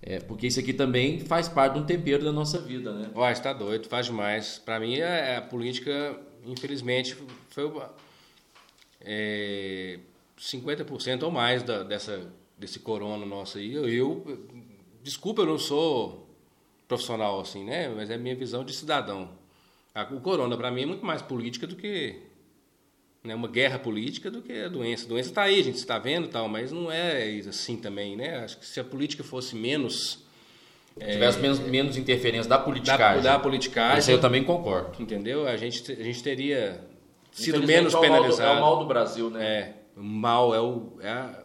é, 0.00 0.18
porque 0.20 0.46
isso 0.46 0.58
aqui 0.58 0.72
também 0.72 1.20
faz 1.20 1.48
parte 1.48 1.74
de 1.74 1.80
um 1.80 1.84
tempero 1.84 2.24
da 2.24 2.32
nossa 2.32 2.58
vida, 2.58 2.94
né? 2.94 3.10
Uai, 3.14 3.32
está 3.32 3.52
doido, 3.52 3.88
faz 3.88 4.06
demais. 4.06 4.58
Para 4.58 4.80
mim, 4.80 4.94
é, 4.96 5.36
a 5.36 5.42
política, 5.42 6.18
infelizmente, 6.46 7.14
foi 7.50 7.70
é, 9.02 9.98
50% 10.38 11.24
ou 11.24 11.30
mais 11.30 11.62
da, 11.62 11.82
dessa, 11.82 12.32
desse 12.58 12.78
corona 12.78 13.26
nosso 13.26 13.58
aí. 13.58 13.74
Eu, 13.74 13.86
eu, 13.86 14.48
desculpa, 15.02 15.42
eu 15.42 15.46
não 15.46 15.58
sou 15.58 16.26
profissional 16.88 17.38
assim, 17.38 17.62
né? 17.62 17.90
Mas 17.90 18.08
é 18.08 18.14
a 18.14 18.18
minha 18.18 18.34
visão 18.34 18.64
de 18.64 18.72
cidadão. 18.72 19.28
O 20.10 20.20
corona, 20.20 20.56
para 20.56 20.70
mim, 20.70 20.84
é 20.84 20.86
muito 20.86 21.04
mais 21.04 21.20
política 21.20 21.66
do 21.66 21.76
que 21.76 22.31
né, 23.24 23.34
uma 23.34 23.48
guerra 23.48 23.78
política 23.78 24.30
do 24.30 24.42
que 24.42 24.52
a 24.52 24.68
doença. 24.68 25.04
A 25.04 25.08
doença 25.08 25.28
está 25.28 25.42
aí, 25.42 25.60
a 25.60 25.64
gente 25.64 25.76
está 25.76 25.98
vendo 25.98 26.28
tal, 26.28 26.48
mas 26.48 26.72
não 26.72 26.90
é 26.90 27.40
assim 27.48 27.76
também, 27.76 28.16
né? 28.16 28.38
Acho 28.38 28.58
que 28.58 28.66
se 28.66 28.80
a 28.80 28.84
política 28.84 29.22
fosse 29.22 29.54
menos 29.54 30.24
tivesse 30.98 31.38
é, 31.38 31.40
menos, 31.40 31.58
menos 31.60 31.96
interferência 31.96 32.48
da 32.48 32.58
politicagem. 32.58 33.22
Da, 33.22 33.32
da 33.32 33.38
politicagem. 33.38 33.98
Isso 33.98 34.10
eu 34.10 34.20
também 34.20 34.44
concordo. 34.44 35.00
Entendeu? 35.00 35.46
A 35.46 35.56
gente, 35.56 35.90
a 35.90 36.02
gente 36.02 36.22
teria 36.22 36.84
sido 37.30 37.66
menos 37.66 37.94
penalizado. 37.94 38.56
É 38.56 38.58
o 38.58 38.60
mal 38.60 38.78
do 38.78 38.86
Brasil, 38.86 39.30
né? 39.30 39.44
É. 39.44 39.74
O 39.96 40.02
mal 40.02 40.54
é, 40.54 40.60
o, 40.60 40.98
é 41.00 41.08
a, 41.08 41.42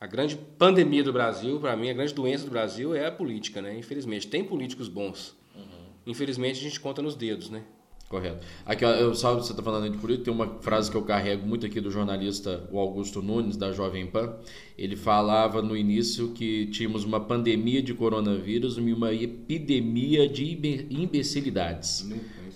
a 0.00 0.06
grande 0.06 0.36
pandemia 0.36 1.02
do 1.02 1.12
Brasil, 1.12 1.58
para 1.58 1.76
mim, 1.76 1.90
a 1.90 1.94
grande 1.94 2.14
doença 2.14 2.44
do 2.44 2.50
Brasil 2.50 2.94
é 2.94 3.06
a 3.06 3.12
política, 3.12 3.60
né? 3.60 3.76
Infelizmente. 3.76 4.28
Tem 4.28 4.44
políticos 4.44 4.88
bons. 4.88 5.36
Uhum. 5.54 5.62
Infelizmente, 6.06 6.60
a 6.60 6.62
gente 6.62 6.78
conta 6.78 7.02
nos 7.02 7.16
dedos, 7.16 7.50
né? 7.50 7.62
Correto. 8.08 8.46
Aqui, 8.64 8.84
ó, 8.84 8.90
eu 8.90 9.14
sabe 9.16 9.42
você 9.42 9.50
está 9.50 9.62
falando 9.62 9.90
de 9.90 9.98
política, 9.98 10.26
tem 10.26 10.34
uma 10.34 10.46
frase 10.60 10.88
que 10.88 10.96
eu 10.96 11.02
carrego 11.02 11.44
muito 11.44 11.66
aqui 11.66 11.80
do 11.80 11.90
jornalista 11.90 12.62
o 12.70 12.78
Augusto 12.78 13.20
Nunes, 13.20 13.56
da 13.56 13.72
Jovem 13.72 14.06
Pan. 14.06 14.36
Ele 14.78 14.94
falava 14.94 15.60
no 15.60 15.76
início 15.76 16.28
que 16.28 16.66
tínhamos 16.66 17.02
uma 17.02 17.18
pandemia 17.18 17.82
de 17.82 17.92
coronavírus 17.94 18.78
e 18.78 18.92
uma 18.92 19.12
epidemia 19.12 20.28
de 20.28 20.86
imbecilidades. 20.88 22.08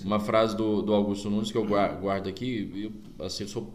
Uma 0.04 0.20
frase 0.20 0.56
do, 0.56 0.82
do 0.82 0.94
Augusto 0.94 1.28
Nunes 1.28 1.50
que 1.50 1.58
eu 1.58 1.66
guardo 1.66 2.28
aqui, 2.28 2.92
eu 3.18 3.26
assim, 3.26 3.46
sou 3.48 3.74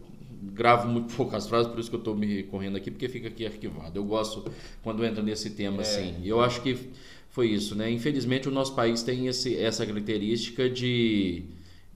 gravo 0.54 0.88
muito 0.88 1.14
poucas 1.14 1.46
frases, 1.46 1.70
por 1.70 1.80
isso 1.80 1.90
que 1.90 1.96
eu 1.96 2.00
estou 2.00 2.16
me 2.16 2.26
recorrendo 2.38 2.78
aqui, 2.78 2.90
porque 2.90 3.10
fica 3.10 3.28
aqui 3.28 3.46
arquivado. 3.46 3.98
Eu 4.00 4.06
gosto 4.06 4.50
quando 4.82 5.04
entra 5.04 5.22
nesse 5.22 5.50
tema 5.50 5.80
é. 5.80 5.82
assim. 5.82 6.16
Eu 6.24 6.40
acho 6.40 6.62
que 6.62 6.78
foi 7.30 7.48
isso, 7.50 7.76
né? 7.76 7.92
Infelizmente 7.92 8.48
o 8.48 8.52
nosso 8.52 8.74
país 8.74 9.04
tem 9.04 9.28
esse, 9.28 9.58
essa 9.58 9.86
característica 9.86 10.70
de 10.70 11.44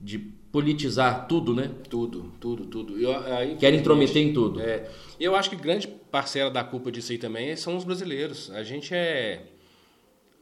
de 0.00 0.18
politizar 0.18 1.26
tudo, 1.28 1.54
né? 1.54 1.70
Tudo, 1.88 2.32
tudo, 2.40 2.64
tudo. 2.66 2.98
Eu, 2.98 3.16
aí, 3.32 3.56
Quer 3.56 3.74
intrometer 3.74 4.22
em 4.22 4.32
tudo. 4.32 4.60
É, 4.60 4.88
eu 5.18 5.36
acho 5.36 5.50
que 5.50 5.56
grande 5.56 5.86
parcela 5.86 6.50
da 6.50 6.64
culpa 6.64 6.90
disso 6.90 7.12
aí 7.12 7.18
também 7.18 7.54
são 7.56 7.76
os 7.76 7.84
brasileiros. 7.84 8.50
A 8.50 8.62
gente 8.62 8.94
é. 8.94 9.44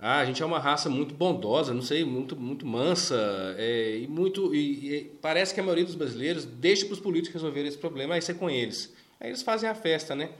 Ah, 0.00 0.20
a 0.20 0.24
gente 0.24 0.40
é 0.40 0.46
uma 0.46 0.60
raça 0.60 0.88
muito 0.88 1.12
bondosa, 1.12 1.74
não 1.74 1.82
sei, 1.82 2.04
muito, 2.04 2.36
muito 2.36 2.64
mansa, 2.64 3.16
é, 3.58 3.98
e 3.98 4.06
muito. 4.06 4.54
E, 4.54 4.94
e, 4.94 5.04
parece 5.20 5.52
que 5.52 5.58
a 5.58 5.62
maioria 5.62 5.84
dos 5.84 5.96
brasileiros 5.96 6.44
deixa 6.44 6.86
para 6.86 6.92
os 6.92 7.00
políticos 7.00 7.34
resolverem 7.34 7.68
esse 7.68 7.78
problema, 7.78 8.14
aí 8.14 8.20
isso 8.20 8.30
é 8.30 8.34
com 8.34 8.48
eles. 8.48 8.94
Aí 9.18 9.30
eles 9.30 9.42
fazem 9.42 9.68
a 9.68 9.74
festa, 9.74 10.14
né? 10.14 10.30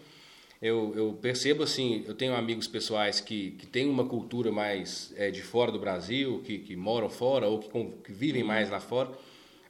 Eu, 0.60 0.92
eu 0.96 1.12
percebo 1.22 1.62
assim, 1.62 2.04
eu 2.06 2.14
tenho 2.14 2.34
amigos 2.34 2.66
pessoais 2.66 3.20
que, 3.20 3.52
que 3.52 3.66
têm 3.66 3.88
uma 3.88 4.04
cultura 4.04 4.50
mais 4.50 5.12
é, 5.16 5.30
de 5.30 5.40
fora 5.40 5.70
do 5.70 5.78
Brasil, 5.78 6.42
que, 6.44 6.58
que 6.58 6.74
moram 6.74 7.08
fora 7.08 7.46
ou 7.46 7.60
que, 7.60 7.68
que 8.04 8.12
vivem 8.12 8.42
mais 8.42 8.68
lá 8.68 8.80
fora. 8.80 9.10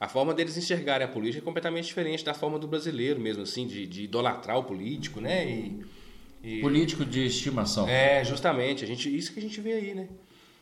A 0.01 0.09
forma 0.09 0.33
deles 0.33 0.57
enxergarem 0.57 1.05
a 1.05 1.11
política 1.11 1.43
é 1.43 1.45
completamente 1.45 1.87
diferente 1.87 2.25
da 2.25 2.33
forma 2.33 2.59
do 2.59 2.67
brasileiro 2.67 3.21
mesmo, 3.21 3.43
assim, 3.43 3.67
de, 3.67 3.87
de 3.87 4.05
idolatrar 4.05 4.57
o 4.59 4.65
político, 4.65 5.21
né? 5.21 5.47
E, 5.51 5.85
e, 6.43 6.61
político 6.61 7.05
de 7.05 7.27
estimação. 7.27 7.87
É, 7.89 8.25
justamente. 8.25 8.85
A 8.85 8.87
gente, 8.87 9.15
isso 9.15 9.33
que 9.33 9.41
a 9.41 9.43
gente 9.43 9.61
vê 9.61 9.73
aí, 9.73 9.95
né? 9.95 10.09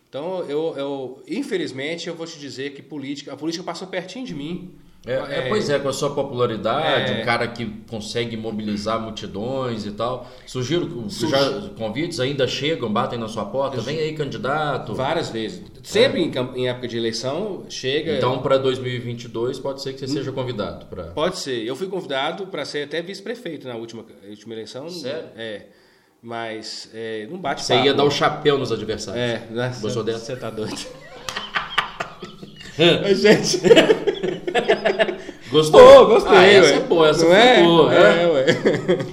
Então, 0.08 0.42
eu, 0.44 0.74
eu, 0.76 1.22
infelizmente, 1.28 2.08
eu 2.08 2.14
vou 2.14 2.26
te 2.26 2.38
dizer 2.38 2.72
que 2.72 2.82
política, 2.82 3.32
a 3.32 3.36
política 3.36 3.62
passou 3.62 3.86
pertinho 3.86 4.24
de 4.24 4.34
mim. 4.34 4.72
É, 5.06 5.38
é, 5.38 5.48
pois 5.48 5.70
é, 5.70 5.78
com 5.78 5.88
a 5.88 5.92
sua 5.92 6.12
popularidade, 6.12 7.12
é, 7.12 7.20
um 7.20 7.24
cara 7.24 7.46
que 7.46 7.64
consegue 7.88 8.36
mobilizar 8.36 9.00
multidões 9.00 9.86
e 9.86 9.92
tal. 9.92 10.28
Surgiram 10.44 11.08
já 11.08 11.70
convites, 11.78 12.18
ainda 12.18 12.48
chegam, 12.48 12.92
batem 12.92 13.16
na 13.16 13.28
sua 13.28 13.44
porta, 13.44 13.80
vem 13.80 13.98
aí 13.98 14.14
candidato. 14.14 14.94
Várias 14.94 15.30
vezes. 15.30 15.62
Sempre 15.84 16.22
em, 16.22 16.32
em, 16.56 16.68
época 16.68 16.88
de 16.88 16.96
eleição 16.96 17.64
chega. 17.68 18.16
Então 18.16 18.40
para 18.40 18.58
2022 18.58 19.60
pode 19.60 19.80
ser 19.80 19.92
que 19.92 20.00
você 20.00 20.08
seja 20.08 20.32
convidado 20.32 20.86
para. 20.86 21.04
Pode 21.04 21.38
ser. 21.38 21.64
Eu 21.64 21.76
fui 21.76 21.86
convidado 21.86 22.48
para 22.48 22.64
ser 22.64 22.84
até 22.84 23.00
vice-prefeito 23.00 23.68
na 23.68 23.76
última, 23.76 24.04
última 24.28 24.54
eleição. 24.54 24.88
Sério? 24.88 25.28
É. 25.36 25.66
Mas 26.20 26.90
é, 26.92 27.28
não 27.30 27.38
bate 27.38 27.62
Você 27.64 27.76
ia 27.76 27.94
dar 27.94 28.02
o 28.02 28.10
chapéu 28.10 28.58
nos 28.58 28.72
adversários. 28.72 29.22
É, 29.22 29.46
né? 29.48 29.72
Você 29.80 30.34
tá 30.34 30.50
doido. 30.50 30.76
gente. 33.14 33.60
Gostou? 35.51 35.81
Pô, 35.81 36.07
gostei. 36.07 36.37
Ah, 36.37 36.46
essa 36.46 36.75
é 36.75 36.81
boa, 36.81 37.09
essa 37.09 37.25
Não 37.25 37.35
é? 37.35 37.62
boa. 37.62 37.94
É, 37.94 38.22
é, 38.22 38.27
ué. 38.27 38.46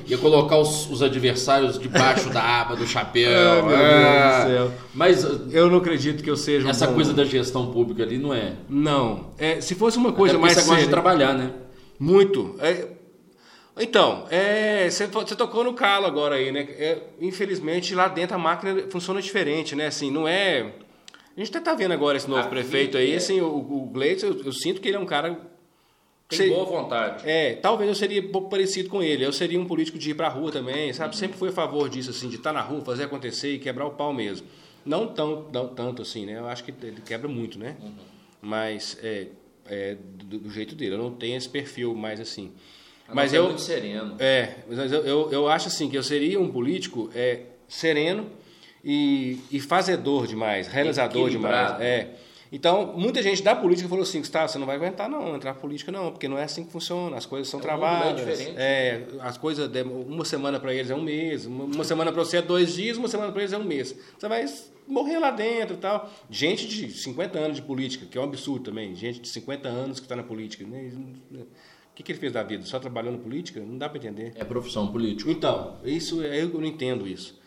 Ia 0.07 0.17
colocar 0.17 0.57
os, 0.57 0.89
os, 0.89 1.01
adversários 1.03 1.77
debaixo 1.77 2.29
da 2.29 2.41
aba 2.61 2.75
do 2.75 2.87
chapéu. 2.87 3.31
Ah, 3.31 3.61
meu 3.61 3.75
ah. 3.75 3.85
Deus 3.85 4.43
do 4.43 4.49
céu. 4.49 4.71
Mas 4.93 5.53
eu 5.53 5.69
não 5.69 5.77
acredito 5.77 6.23
que 6.23 6.29
eu 6.29 6.35
seja 6.35 6.67
Essa 6.69 6.89
um 6.89 6.95
coisa 6.95 7.13
da 7.13 7.23
gestão 7.23 7.71
pública 7.71 8.03
ali 8.03 8.17
não 8.17 8.33
é. 8.33 8.53
Não. 8.67 9.27
É, 9.37 9.61
se 9.61 9.75
fosse 9.75 9.97
uma 9.97 10.11
coisa 10.11 10.37
mais. 10.37 10.53
Você 10.53 10.67
gosta 10.67 10.83
de 10.83 10.89
trabalhar, 10.89 11.33
né? 11.33 11.51
Muito. 11.99 12.55
É, 12.59 12.87
então, 13.79 14.25
é, 14.29 14.87
você, 14.89 15.07
você, 15.07 15.35
tocou 15.35 15.63
no 15.63 15.73
calo 15.73 16.05
agora 16.05 16.35
aí, 16.35 16.51
né? 16.51 16.67
É, 16.77 17.01
infelizmente, 17.19 17.95
lá 17.95 18.07
dentro 18.07 18.35
a 18.35 18.39
máquina 18.39 18.85
funciona 18.89 19.21
diferente, 19.21 19.75
né? 19.75 19.87
Assim, 19.87 20.11
não 20.11 20.27
é. 20.27 20.73
A 21.35 21.39
gente 21.39 21.49
até 21.49 21.59
tá 21.59 21.73
vendo 21.73 21.91
agora 21.91 22.15
esse 22.15 22.29
novo 22.29 22.41
Aqui, 22.41 22.49
prefeito 22.51 22.95
aí, 22.97 23.13
é. 23.13 23.15
assim, 23.15 23.41
o, 23.41 23.47
o 23.47 23.89
Gleitz, 23.91 24.21
eu, 24.21 24.39
eu, 24.45 24.51
sinto 24.51 24.79
que 24.79 24.87
ele 24.87 24.97
é 24.97 24.99
um 24.99 25.05
cara. 25.05 25.35
Tem 26.37 26.49
boa 26.49 26.65
vontade. 26.65 27.29
É, 27.29 27.53
talvez 27.55 27.89
eu 27.89 27.95
seria 27.95 28.21
um 28.21 28.31
pouco 28.31 28.49
parecido 28.49 28.89
com 28.89 29.01
ele. 29.01 29.25
Eu 29.25 29.31
seria 29.31 29.59
um 29.59 29.65
político 29.65 29.97
de 29.97 30.11
ir 30.11 30.13
pra 30.13 30.27
rua 30.27 30.51
também, 30.51 30.91
sabe? 30.93 31.13
Uhum. 31.13 31.19
Sempre 31.19 31.37
fui 31.37 31.49
a 31.49 31.51
favor 31.51 31.89
disso, 31.89 32.09
assim, 32.09 32.29
de 32.29 32.35
estar 32.35 32.51
tá 32.51 32.59
na 32.59 32.61
rua, 32.61 32.81
fazer 32.83 33.03
acontecer 33.03 33.53
e 33.53 33.59
quebrar 33.59 33.85
o 33.85 33.91
pau 33.91 34.13
mesmo. 34.13 34.47
Não 34.85 35.07
tão, 35.07 35.47
não, 35.51 35.67
tanto 35.67 36.01
assim, 36.01 36.25
né? 36.25 36.37
Eu 36.37 36.47
acho 36.47 36.63
que 36.63 36.73
ele 36.81 37.01
quebra 37.01 37.27
muito, 37.27 37.57
né? 37.57 37.77
Uhum. 37.81 37.91
Mas 38.41 38.97
é, 39.01 39.27
é 39.65 39.95
do, 39.95 40.39
do, 40.39 40.49
jeito 40.49 40.75
dele. 40.75 40.95
Eu 40.95 40.99
não 40.99 41.11
tenho 41.11 41.37
esse 41.37 41.47
perfil 41.47 41.95
mais 41.95 42.19
assim. 42.19 42.51
mas 43.13 43.33
eu. 43.33 43.45
É 43.45 43.47
muito 43.47 43.61
sereno. 43.61 44.15
É, 44.19 44.55
mas 44.67 44.91
eu, 44.91 45.05
eu, 45.05 45.31
eu 45.31 45.47
acho 45.47 45.67
assim 45.67 45.89
que 45.89 45.97
eu 45.97 46.03
seria 46.03 46.39
um 46.39 46.51
político 46.51 47.09
é, 47.15 47.41
sereno 47.67 48.29
e, 48.83 49.39
e 49.51 49.59
fazedor 49.59 50.27
demais, 50.27 50.67
realizador 50.67 51.29
demais. 51.29 51.79
É. 51.79 52.09
Então, 52.53 52.93
muita 52.95 53.19
gente 53.23 53.41
da 53.41 53.55
política 53.55 53.89
falou 53.89 54.03
assim, 54.03 54.19
Gustavo, 54.19 54.47
você 54.47 54.59
não 54.59 54.67
vai 54.67 54.75
aguentar 54.75 55.09
não, 55.09 55.35
entrar 55.35 55.55
na 55.55 55.59
política 55.59 55.91
não, 55.91 56.11
porque 56.11 56.27
não 56.27 56.37
é 56.37 56.43
assim 56.43 56.63
que 56.63 56.71
funciona, 56.71 57.17
as 57.17 57.25
coisas 57.25 57.47
são 57.47 57.59
é 57.59 57.63
travadas. 57.63 58.39
É, 58.55 59.07
as 59.21 59.39
coisas, 59.39 59.71
uma 60.07 60.23
semana 60.23 60.59
para 60.59 60.71
eles 60.71 60.91
é 60.91 60.95
um 60.95 61.01
mês, 61.01 61.47
uma 61.47 61.83
semana 61.83 62.11
para 62.11 62.23
você 62.23 62.37
é 62.37 62.41
dois 62.43 62.75
dias, 62.75 62.95
uma 62.95 63.07
semana 63.07 63.31
para 63.31 63.41
eles 63.41 63.53
é 63.53 63.57
um 63.57 63.63
mês. 63.63 63.97
Você 64.19 64.27
vai 64.27 64.45
morrer 64.87 65.17
lá 65.17 65.31
dentro 65.31 65.73
e 65.73 65.79
tal. 65.79 66.07
Gente 66.29 66.67
de 66.67 66.91
50 66.91 67.39
anos 67.39 67.55
de 67.55 67.63
política, 67.63 68.05
que 68.05 68.19
é 68.19 68.21
um 68.21 68.25
absurdo 68.25 68.65
também, 68.65 68.93
gente 68.93 69.19
de 69.19 69.29
50 69.29 69.67
anos 69.67 69.99
que 69.99 70.05
está 70.05 70.15
na 70.15 70.23
política. 70.23 70.63
Né? 70.63 70.91
O 71.31 71.95
que, 71.95 72.03
que 72.03 72.11
ele 72.11 72.19
fez 72.19 72.33
da 72.33 72.43
vida? 72.43 72.63
Só 72.65 72.77
trabalhando 72.77 73.17
política? 73.17 73.61
Não 73.61 73.79
dá 73.79 73.89
para 73.89 73.97
entender. 73.97 74.31
É 74.35 74.43
profissão 74.43 74.91
política. 74.91 75.31
Então, 75.31 75.77
isso 75.83 76.21
eu 76.21 76.49
não 76.49 76.65
entendo 76.67 77.07
isso. 77.07 77.41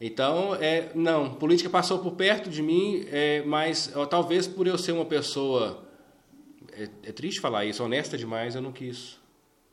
Então, 0.00 0.54
é, 0.56 0.90
não, 0.94 1.34
política 1.34 1.70
passou 1.70 1.98
por 1.98 2.12
perto 2.12 2.50
de 2.50 2.62
mim, 2.62 3.06
é, 3.10 3.42
mas 3.46 3.90
ó, 3.94 4.04
talvez 4.04 4.46
por 4.46 4.66
eu 4.66 4.76
ser 4.76 4.92
uma 4.92 5.06
pessoa, 5.06 5.84
é, 6.72 6.88
é, 7.02 7.12
triste 7.12 7.40
falar 7.40 7.64
isso, 7.64 7.82
honesta 7.82 8.18
demais, 8.18 8.54
eu 8.54 8.62
não 8.62 8.72
quis 8.72 9.18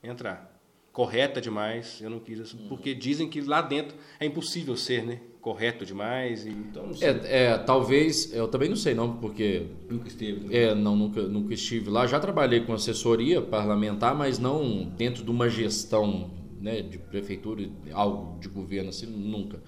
entrar. 0.01 0.51
Correta 0.93 1.41
demais, 1.41 1.99
eu 2.01 2.09
não 2.09 2.19
quis, 2.19 2.53
uhum. 2.53 2.67
porque 2.69 2.93
dizem 2.93 3.27
que 3.27 3.41
lá 3.41 3.62
dentro 3.62 3.97
é 4.19 4.25
impossível 4.25 4.77
ser, 4.77 5.03
né? 5.03 5.19
Correto 5.41 5.86
demais. 5.86 6.45
E, 6.45 6.49
então, 6.51 6.91
é, 7.01 7.47
é, 7.47 7.57
talvez, 7.57 8.33
eu 8.33 8.47
também 8.47 8.69
não 8.69 8.77
sei 8.77 8.93
não, 8.93 9.17
porque... 9.17 9.65
Nunca 9.89 10.07
esteve. 10.07 10.55
É, 10.55 10.73
não, 10.73 10.95
nunca, 10.95 11.23
nunca 11.23 11.53
estive 11.53 11.89
lá. 11.89 12.07
Já 12.07 12.17
trabalhei 12.17 12.62
com 12.62 12.71
assessoria 12.71 13.41
parlamentar, 13.41 14.15
mas 14.15 14.39
não 14.39 14.86
dentro 14.95 15.21
de 15.21 15.29
uma 15.29 15.49
gestão 15.49 16.31
né, 16.62 16.81
de 16.81 16.97
prefeitura, 16.97 17.69
algo 17.91 18.39
de 18.39 18.47
governo 18.47 18.89
assim, 18.89 19.05
nunca. 19.07 19.59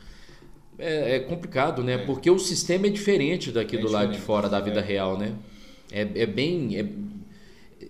É, 0.78 1.16
é 1.16 1.20
complicado, 1.20 1.84
né? 1.84 1.94
É. 1.94 1.98
Porque 2.00 2.30
o 2.30 2.40
sistema 2.40 2.88
é 2.88 2.90
diferente 2.90 3.52
daqui 3.52 3.78
é 3.78 3.80
do 3.80 3.90
lado 3.90 4.12
de 4.12 4.20
fora 4.20 4.50
da 4.50 4.60
vida 4.60 4.80
é. 4.80 4.84
real, 4.84 5.18
né? 5.18 5.34
É, 5.92 6.02
é 6.16 6.26
bem. 6.26 6.78
É, 6.78 6.86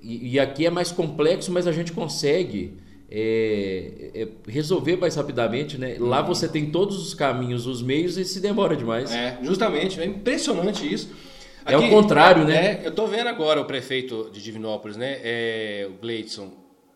e, 0.01 0.39
aqui 0.39 0.65
é 0.65 0.69
mais 0.69 0.91
complexo, 0.91 1.51
mas 1.51 1.67
a 1.67 1.71
gente 1.71 1.91
consegue 1.91 2.77
é, 3.09 4.27
resolver 4.47 4.97
mais 4.97 5.15
rapidamente, 5.15 5.77
né? 5.77 5.97
Lá 5.99 6.21
uhum. 6.21 6.27
você 6.27 6.47
tem 6.47 6.69
todos 6.69 6.97
os 7.05 7.13
caminhos, 7.13 7.65
os 7.65 7.81
meios 7.81 8.17
e 8.17 8.25
se 8.25 8.39
demora 8.39 8.75
demais. 8.75 9.11
É, 9.11 9.39
justamente. 9.41 9.99
É 9.99 10.05
impressionante 10.05 10.91
isso. 10.91 11.09
Aqui, 11.63 11.73
é 11.73 11.77
o 11.77 11.89
contrário, 11.89 12.45
né? 12.45 12.81
eu 12.83 12.91
tô 12.91 13.07
vendo 13.07 13.27
agora 13.27 13.59
o 13.59 13.65
prefeito 13.65 14.29
de 14.31 14.39
Divinópolis, 14.39 14.95
né? 14.95 15.19
É, 15.23 15.89
o 15.89 15.99
Gleidson. 15.99 16.53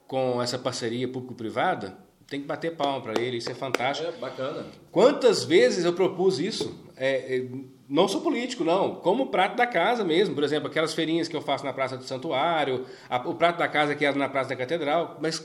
com 0.08 0.40
essa 0.40 0.60
parceria 0.60 1.08
público-privada, 1.08 1.98
tem 2.30 2.40
que 2.42 2.46
bater 2.46 2.76
palma 2.76 3.02
para 3.02 3.20
ele, 3.20 3.38
isso 3.38 3.50
é 3.50 3.56
fantástico. 3.56 4.08
É 4.08 4.12
bacana. 4.12 4.66
Quantas 4.92 5.44
vezes 5.44 5.84
eu 5.84 5.94
propus 5.94 6.40
isso? 6.40 6.80
É, 6.96 7.38
é, 7.38 7.48
não 7.88 8.08
sou 8.08 8.22
político, 8.22 8.64
não. 8.64 8.96
Como 8.96 9.28
prato 9.28 9.56
da 9.56 9.66
casa 9.66 10.04
mesmo. 10.04 10.36
Por 10.36 10.44
exemplo, 10.44 10.68
aquelas 10.68 10.94
feirinhas 10.94 11.28
que 11.28 11.36
eu 11.36 11.42
faço 11.42 11.66
na 11.66 11.74
Praça 11.74 11.98
do 11.98 12.04
Santuário, 12.04 12.86
a, 13.10 13.18
o 13.28 13.34
prato 13.34 13.58
da 13.58 13.68
casa 13.68 13.96
que 13.96 14.06
é 14.06 14.14
na 14.14 14.30
Praça 14.30 14.50
da 14.50 14.56
Catedral. 14.56 15.18
Mas 15.20 15.44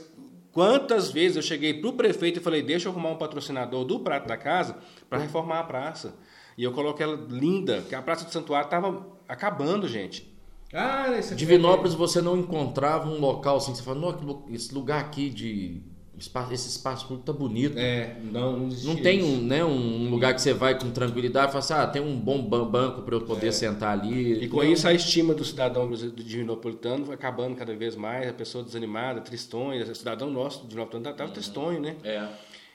quantas 0.51 1.09
vezes 1.11 1.37
eu 1.37 1.41
cheguei 1.41 1.73
para 1.73 1.89
o 1.89 1.93
prefeito 1.93 2.39
e 2.39 2.43
falei: 2.43 2.61
deixa 2.61 2.87
eu 2.87 2.91
arrumar 2.91 3.09
um 3.09 3.17
patrocinador 3.17 3.83
do 3.83 3.99
prato 3.99 4.27
da 4.27 4.37
casa 4.37 4.77
para 5.09 5.17
reformar 5.17 5.61
a 5.61 5.63
praça. 5.63 6.13
E 6.55 6.63
eu 6.63 6.71
coloquei 6.71 7.03
ela 7.03 7.19
linda, 7.29 7.81
que 7.81 7.95
a 7.95 8.01
Praça 8.01 8.25
do 8.25 8.31
Santuário 8.31 8.65
estava 8.65 9.05
acabando, 9.27 9.87
gente. 9.87 10.33
Ah, 10.73 11.07
Divinópolis 11.35 11.93
você 11.93 12.21
não 12.21 12.37
encontrava 12.37 13.09
um 13.09 13.19
local 13.19 13.57
assim, 13.57 13.73
você 13.73 13.83
fala, 13.83 14.17
esse 14.49 14.73
lugar 14.73 14.99
aqui 14.99 15.29
de 15.29 15.81
espaço, 16.17 16.53
esse 16.53 16.69
espaço 16.69 17.07
público 17.07 17.25
tá 17.25 17.33
bonito. 17.33 17.77
É, 17.77 18.15
não, 18.23 18.57
não, 18.57 18.67
não 18.67 18.95
tem 18.95 19.23
um, 19.23 19.41
né, 19.41 19.63
um 19.63 20.09
lugar 20.09 20.33
que 20.33 20.41
você 20.41 20.53
vai 20.53 20.77
com 20.77 20.89
tranquilidade 20.91 21.47
e 21.47 21.51
fala 21.51 21.59
assim, 21.59 21.73
ah, 21.73 21.87
tem 21.87 22.01
um 22.01 22.17
bom 22.17 22.41
banco 22.41 23.01
para 23.01 23.15
eu 23.15 23.21
poder 23.21 23.47
é. 23.47 23.51
sentar 23.51 23.91
ali. 23.91 24.43
E 24.43 24.47
com 24.47 24.57
não. 24.57 24.63
isso 24.63 24.87
a 24.87 24.93
estima 24.93 25.33
do 25.33 25.43
cidadão 25.43 25.89
do 25.89 26.11
divinopolitano 26.11 27.05
vai 27.05 27.15
acabando 27.15 27.55
cada 27.55 27.75
vez 27.75 27.95
mais, 27.95 28.29
a 28.29 28.33
pessoa 28.33 28.63
desanimada, 28.63 29.21
tristonha, 29.21 29.83
o 29.83 29.95
cidadão 29.95 30.29
nosso 30.29 30.61
do 30.61 30.67
divinopolitano 30.67 31.13
estava 31.13 31.29
uhum. 31.29 31.33
tristonho, 31.33 31.79
né? 31.81 31.95
É. 32.03 32.27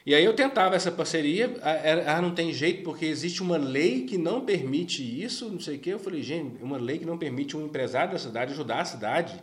E 0.05 0.15
aí 0.15 0.25
eu 0.25 0.33
tentava 0.33 0.75
essa 0.75 0.91
parceria, 0.91 1.55
ah, 2.07 2.23
não 2.23 2.31
tem 2.31 2.53
jeito 2.53 2.83
porque 2.83 3.05
existe 3.05 3.43
uma 3.43 3.59
lei 3.59 4.03
que 4.07 4.17
não 4.17 4.41
permite 4.41 5.03
isso, 5.03 5.51
não 5.51 5.61
sei 5.61 5.77
o 5.77 5.79
quê. 5.79 5.91
Eu 5.91 5.99
falei, 5.99 6.23
gente, 6.23 6.63
uma 6.63 6.79
lei 6.79 6.99
que 6.99 7.05
não 7.05 7.19
permite 7.19 7.55
um 7.57 7.67
empresário 7.67 8.13
da 8.13 8.19
cidade 8.19 8.53
ajudar 8.53 8.81
a 8.81 8.85
cidade. 8.85 9.35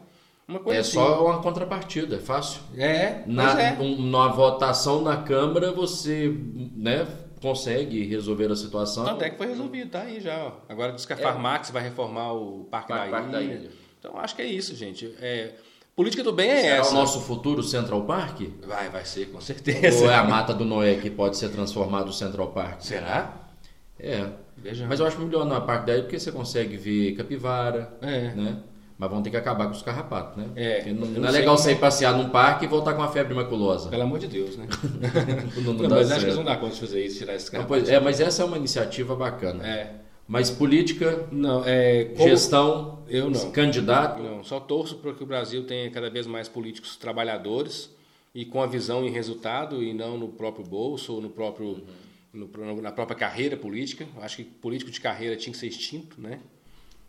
Uma 0.47 0.59
coisa 0.59 0.77
é 0.77 0.81
assim. 0.81 0.91
só 0.91 1.25
uma 1.25 1.41
contrapartida, 1.41 2.15
é 2.15 2.19
fácil. 2.19 2.61
É, 2.77 3.21
na, 3.27 3.61
é. 3.61 3.77
Um, 3.79 4.09
na 4.09 4.29
votação 4.29 5.01
na 5.01 5.17
Câmara 5.17 5.73
você 5.73 6.33
né, 6.73 7.05
consegue 7.41 8.05
resolver 8.05 8.49
a 8.49 8.55
situação. 8.55 9.03
Tanto 9.03 9.25
é 9.25 9.29
que 9.29 9.37
foi 9.37 9.47
resolvido, 9.47 9.91
tá 9.91 10.03
aí 10.03 10.21
já. 10.21 10.45
Ó. 10.45 10.51
Agora 10.69 10.93
diz 10.93 11.05
que 11.05 11.11
a 11.11 11.17
é. 11.17 11.19
Farmax 11.19 11.69
vai 11.69 11.83
reformar 11.83 12.31
o 12.31 12.63
Parque, 12.71 12.93
Parque, 12.93 13.11
da, 13.11 13.19
Ilha. 13.19 13.31
da, 13.31 13.41
Ilha. 13.41 13.69
Então 13.99 14.17
acho 14.17 14.37
que 14.37 14.41
é 14.41 14.45
isso, 14.45 14.73
gente. 14.73 15.13
É, 15.19 15.55
política 15.93 16.23
do 16.23 16.31
bem 16.31 16.49
é 16.49 16.61
Será 16.61 16.75
essa. 16.77 16.91
o 16.91 16.93
nosso 16.93 17.19
futuro 17.19 17.61
Central 17.61 18.03
Park? 18.05 18.43
Vai, 18.65 18.87
vai 18.89 19.03
ser, 19.03 19.25
com 19.25 19.41
certeza. 19.41 20.05
Ou 20.05 20.09
é 20.09 20.15
a 20.15 20.23
Mata 20.23 20.53
do 20.53 20.63
Noé 20.63 20.95
que 20.95 21.09
pode 21.09 21.35
ser 21.35 21.49
transformado 21.49 22.13
Central 22.13 22.53
Park? 22.53 22.79
Será? 22.79 23.49
É. 23.99 24.29
Veja. 24.55 24.87
Mas 24.87 25.01
eu 25.01 25.05
acho 25.05 25.19
melhor 25.19 25.45
na 25.45 25.59
Parque 25.59 25.87
da 25.87 25.93
Ilha 25.93 26.03
porque 26.03 26.17
você 26.17 26.31
consegue 26.31 26.77
ver 26.77 27.15
capivara, 27.17 27.97
é. 28.01 28.33
né? 28.33 28.57
Mas 28.97 29.11
vão 29.11 29.21
ter 29.21 29.29
que 29.29 29.37
acabar 29.37 29.65
com 29.65 29.73
os 29.73 29.83
carrapatos, 29.83 30.37
né? 30.37 30.49
É, 30.55 30.91
não, 30.91 31.05
não 31.05 31.27
é 31.27 31.31
legal 31.31 31.55
sair 31.55 31.75
passear 31.75 32.17
num 32.17 32.29
parque 32.29 32.65
e 32.65 32.67
voltar 32.67 32.93
com 32.93 33.01
uma 33.01 33.11
febre 33.11 33.33
maculosa. 33.33 33.89
Pelo 33.89 34.01
amor 34.01 34.17
de 34.17 34.27
Deus, 34.27 34.57
né? 34.57 34.67
não, 35.63 35.73
não, 35.73 35.83
não 35.83 35.89
mas 35.89 36.09
acho 36.09 36.21
que 36.21 36.25
eles 36.25 36.35
não 36.35 36.43
dá 36.43 36.57
conta 36.57 36.73
de 36.73 36.79
fazer 36.79 37.05
isso, 37.05 37.19
tirar 37.19 37.35
esses 37.35 37.47
carrapatos. 37.47 37.89
é, 37.89 37.99
mas 37.99 38.19
essa 38.19 38.41
é 38.41 38.45
uma 38.45 38.57
iniciativa 38.57 39.15
bacana. 39.15 39.67
É. 39.67 39.93
Mas 40.27 40.49
política, 40.49 41.27
não, 41.31 41.63
é, 41.63 42.05
como... 42.05 42.27
gestão, 42.27 43.03
eu 43.07 43.29
não. 43.29 43.51
candidato. 43.51 44.21
Não, 44.21 44.43
só 44.43 44.59
torço 44.59 44.97
para 44.97 45.13
que 45.13 45.23
o 45.23 45.27
Brasil 45.27 45.65
tenha 45.65 45.89
cada 45.91 46.09
vez 46.09 46.25
mais 46.25 46.49
políticos 46.49 46.97
trabalhadores 46.97 47.95
e 48.35 48.45
com 48.45 48.61
a 48.61 48.65
visão 48.65 49.05
em 49.05 49.09
resultado 49.09 49.81
e 49.81 49.93
não 49.93 50.17
no 50.17 50.27
próprio 50.27 50.65
bolso 50.65 51.13
ou 51.13 51.21
no 51.21 51.29
próprio, 51.29 51.83
uhum. 52.33 52.49
no, 52.51 52.81
na 52.81 52.91
própria 52.91 53.15
carreira 53.15 53.55
política. 53.55 54.05
Acho 54.21 54.37
que 54.37 54.43
político 54.43 54.91
de 54.91 54.99
carreira 54.99 55.35
tinha 55.37 55.53
que 55.53 55.57
ser 55.57 55.67
extinto, 55.67 56.19
né? 56.19 56.39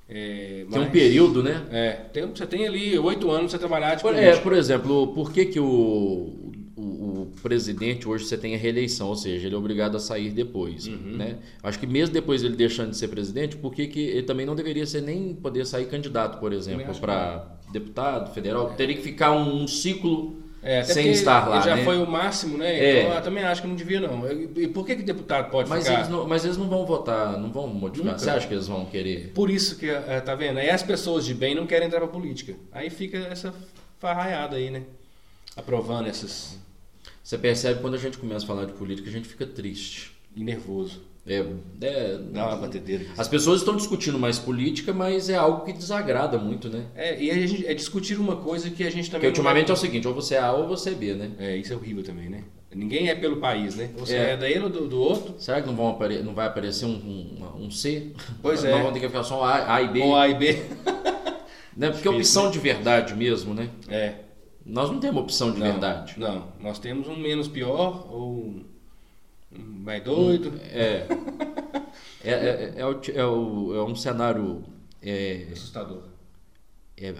É, 0.09 0.64
tem 0.71 0.81
um 0.81 0.90
período, 0.90 1.42
né? 1.42 1.66
É, 1.71 1.92
tem, 1.92 2.27
você 2.27 2.47
tem 2.47 2.66
ali 2.66 2.99
oito 2.99 3.31
anos 3.31 3.51
para 3.51 3.51
você 3.51 3.59
trabalhar 3.59 3.94
de 3.94 4.03
por, 4.03 4.14
É, 4.14 4.37
por 4.37 4.53
exemplo, 4.55 5.09
por 5.09 5.31
que, 5.31 5.44
que 5.44 5.61
o, 5.61 6.51
o, 6.75 6.81
o, 6.81 7.33
presidente 7.42 8.09
hoje 8.09 8.25
você 8.25 8.38
tem 8.38 8.55
a 8.55 8.59
reeleição? 8.59 9.09
Ou 9.09 9.16
seja, 9.16 9.47
ele 9.47 9.55
é 9.55 9.59
obrigado 9.59 9.99
a 9.99 10.01
sair 10.01 10.31
depois. 10.31 10.87
Uhum. 10.87 11.16
Né? 11.18 11.37
Acho 11.62 11.79
que 11.79 11.87
mesmo 11.87 12.14
depois 12.14 12.42
ele 12.42 12.57
deixando 12.57 12.90
de 12.90 12.97
ser 12.97 13.09
presidente, 13.09 13.57
por 13.57 13.75
que, 13.75 13.87
que 13.87 14.01
ele 14.01 14.23
também 14.23 14.47
não 14.47 14.55
deveria 14.55 14.87
ser 14.87 15.03
nem 15.03 15.35
poder 15.35 15.66
sair 15.66 15.85
candidato, 15.85 16.40
por 16.40 16.55
exemplo, 16.55 16.94
para 16.99 17.59
deputado 17.71 18.33
federal? 18.33 18.71
É. 18.71 18.77
Teria 18.77 18.97
que 18.97 19.03
ficar 19.03 19.33
um, 19.33 19.62
um 19.62 19.68
ciclo 19.68 20.42
é, 20.62 20.83
sem 20.83 21.11
estar 21.11 21.49
lá. 21.49 21.61
já 21.61 21.77
né? 21.77 21.85
foi 21.85 21.99
o 21.99 22.07
máximo, 22.07 22.59
né? 22.59 22.79
É. 22.79 23.01
Então 23.03 23.14
eu 23.14 23.23
também 23.23 23.44
acho 23.44 23.62
que 23.62 23.68
não 23.68 23.77
devia, 23.77 24.01
não. 24.01 24.31
E 24.31 24.68
por 24.68 24.85
que, 24.85 24.97
que 24.97 25.03
deputado 25.03 25.51
pode 25.51 25.68
mas 25.68 25.85
ficar? 25.85 25.99
Eles 25.99 26.09
não, 26.09 26.27
mas 26.27 26.44
eles 26.44 26.57
não 26.57 26.68
vão 26.68 26.85
votar, 26.85 27.38
não 27.38 27.51
vão 27.51 27.66
modificar. 27.68 28.12
Nunca. 28.12 28.18
Você 28.18 28.31
acha 28.31 28.47
que 28.47 28.55
eles 28.55 28.66
vão 28.66 28.85
querer? 28.87 29.33
Por 29.35 29.51
isso 29.51 29.77
que, 29.77 29.88
é, 29.88 30.21
tá 30.21 30.35
vendo? 30.35 30.59
Aí 30.59 30.71
as 30.71 30.83
pessoas 30.83 31.25
de 31.25 31.35
bem 31.35 31.55
não 31.55 31.66
querem 31.66 31.87
entrar 31.87 32.01
pra 32.01 32.09
política. 32.09 32.55
Aí 32.73 32.90
fica 32.90 33.18
essa 33.18 33.55
farraiada 33.99 34.57
aí, 34.57 34.71
né? 34.71 34.83
Aprovando 35.57 36.09
essas. 36.09 36.59
Você 37.23 37.38
percebe 37.38 37.81
quando 37.81 37.94
a 37.94 37.99
gente 37.99 38.18
começa 38.18 38.44
a 38.44 38.49
falar 38.49 38.64
de 38.64 38.73
política, 38.73 39.09
a 39.09 39.12
gente 39.12 39.29
fica 39.29 39.47
triste. 39.47 40.12
E 40.35 40.42
nervoso. 40.42 41.03
É, 41.26 41.44
é, 41.83 42.18
Dá 42.33 42.46
uma 42.46 42.57
batedeira. 42.57 43.04
As 43.16 43.28
pessoas 43.28 43.61
estão 43.61 43.76
discutindo 43.76 44.18
mais 44.18 44.38
política, 44.38 44.92
mas 44.92 45.28
é 45.28 45.37
algo 45.37 45.64
que 45.64 45.72
desagrada 45.72 46.38
muito, 46.38 46.68
né? 46.68 46.87
É, 46.94 47.22
e 47.22 47.31
a 47.31 47.35
gente, 47.35 47.66
é 47.66 47.74
discutir 47.74 48.18
uma 48.18 48.37
coisa 48.37 48.70
que 48.70 48.83
a 48.83 48.90
gente 48.90 49.11
também. 49.11 49.28
Porque 49.28 49.40
ultimamente 49.40 49.70
é 49.70 49.74
o 49.74 49.76
seguinte, 49.76 50.09
ou 50.09 50.14
você 50.14 50.37
é 50.37 50.40
A 50.40 50.52
ou 50.52 50.66
você 50.66 50.90
é 50.90 50.94
B, 50.94 51.14
né? 51.14 51.31
É, 51.38 51.57
isso 51.57 51.72
é 51.72 51.76
horrível 51.76 52.02
também, 52.02 52.28
né? 52.31 52.44
Ninguém 52.74 53.09
é 53.09 53.14
pelo 53.14 53.37
país, 53.38 53.76
né? 53.76 53.90
Você 53.96 54.14
é, 54.14 54.33
é 54.33 54.37
daí 54.37 54.59
ou 54.59 54.68
do, 54.68 54.87
do, 54.88 55.00
outro. 55.00 55.35
Será 55.38 55.61
que 55.61 55.66
não, 55.66 55.74
vão 55.74 55.88
apare 55.88 56.22
não 56.22 56.35
vai 56.35 56.46
aparecer 56.46 56.85
um, 56.85 56.90
um, 56.90 57.64
um 57.64 57.70
C? 57.70 58.12
Pois 58.42 58.62
é. 58.64 58.72
Não 58.72 58.83
vão 58.83 58.92
ter 58.92 59.00
que 59.00 59.07
ficar 59.07 59.22
só 59.22 59.42
A, 59.42 59.74
A 59.74 59.83
e 59.83 59.88
B. 59.88 60.00
Ou 60.02 60.16
A 60.16 60.28
e 60.28 60.35
B. 60.35 60.62
né? 61.76 61.90
Porque 61.90 62.07
é 62.07 62.11
opção 62.11 62.50
de 62.50 62.59
verdade 62.59 63.14
mesmo, 63.14 63.54
né? 63.54 63.70
É. 63.88 64.14
Nós 64.64 64.90
não 64.90 65.00
temos 65.00 65.22
opção 65.22 65.50
de 65.50 65.61
não, 65.61 65.66
verdade. 65.66 66.14
Não, 66.18 66.52
nós 66.61 66.78
temos 66.78 67.09
um 67.09 67.16
menos 67.16 67.48
pior 67.48 68.07
ou 68.11 68.61
mais 69.50 70.02
doido. 70.02 70.61
É. 70.62 71.06
é, 72.24 72.30
é, 72.30 72.74
é, 72.76 72.87
o, 72.87 73.00
é, 73.14 73.26
o, 73.26 73.74
é 73.74 73.84
um 73.84 73.94
cenário. 73.94 74.64
É, 75.02 75.48
Assustador. 75.52 76.02
É 76.96 77.14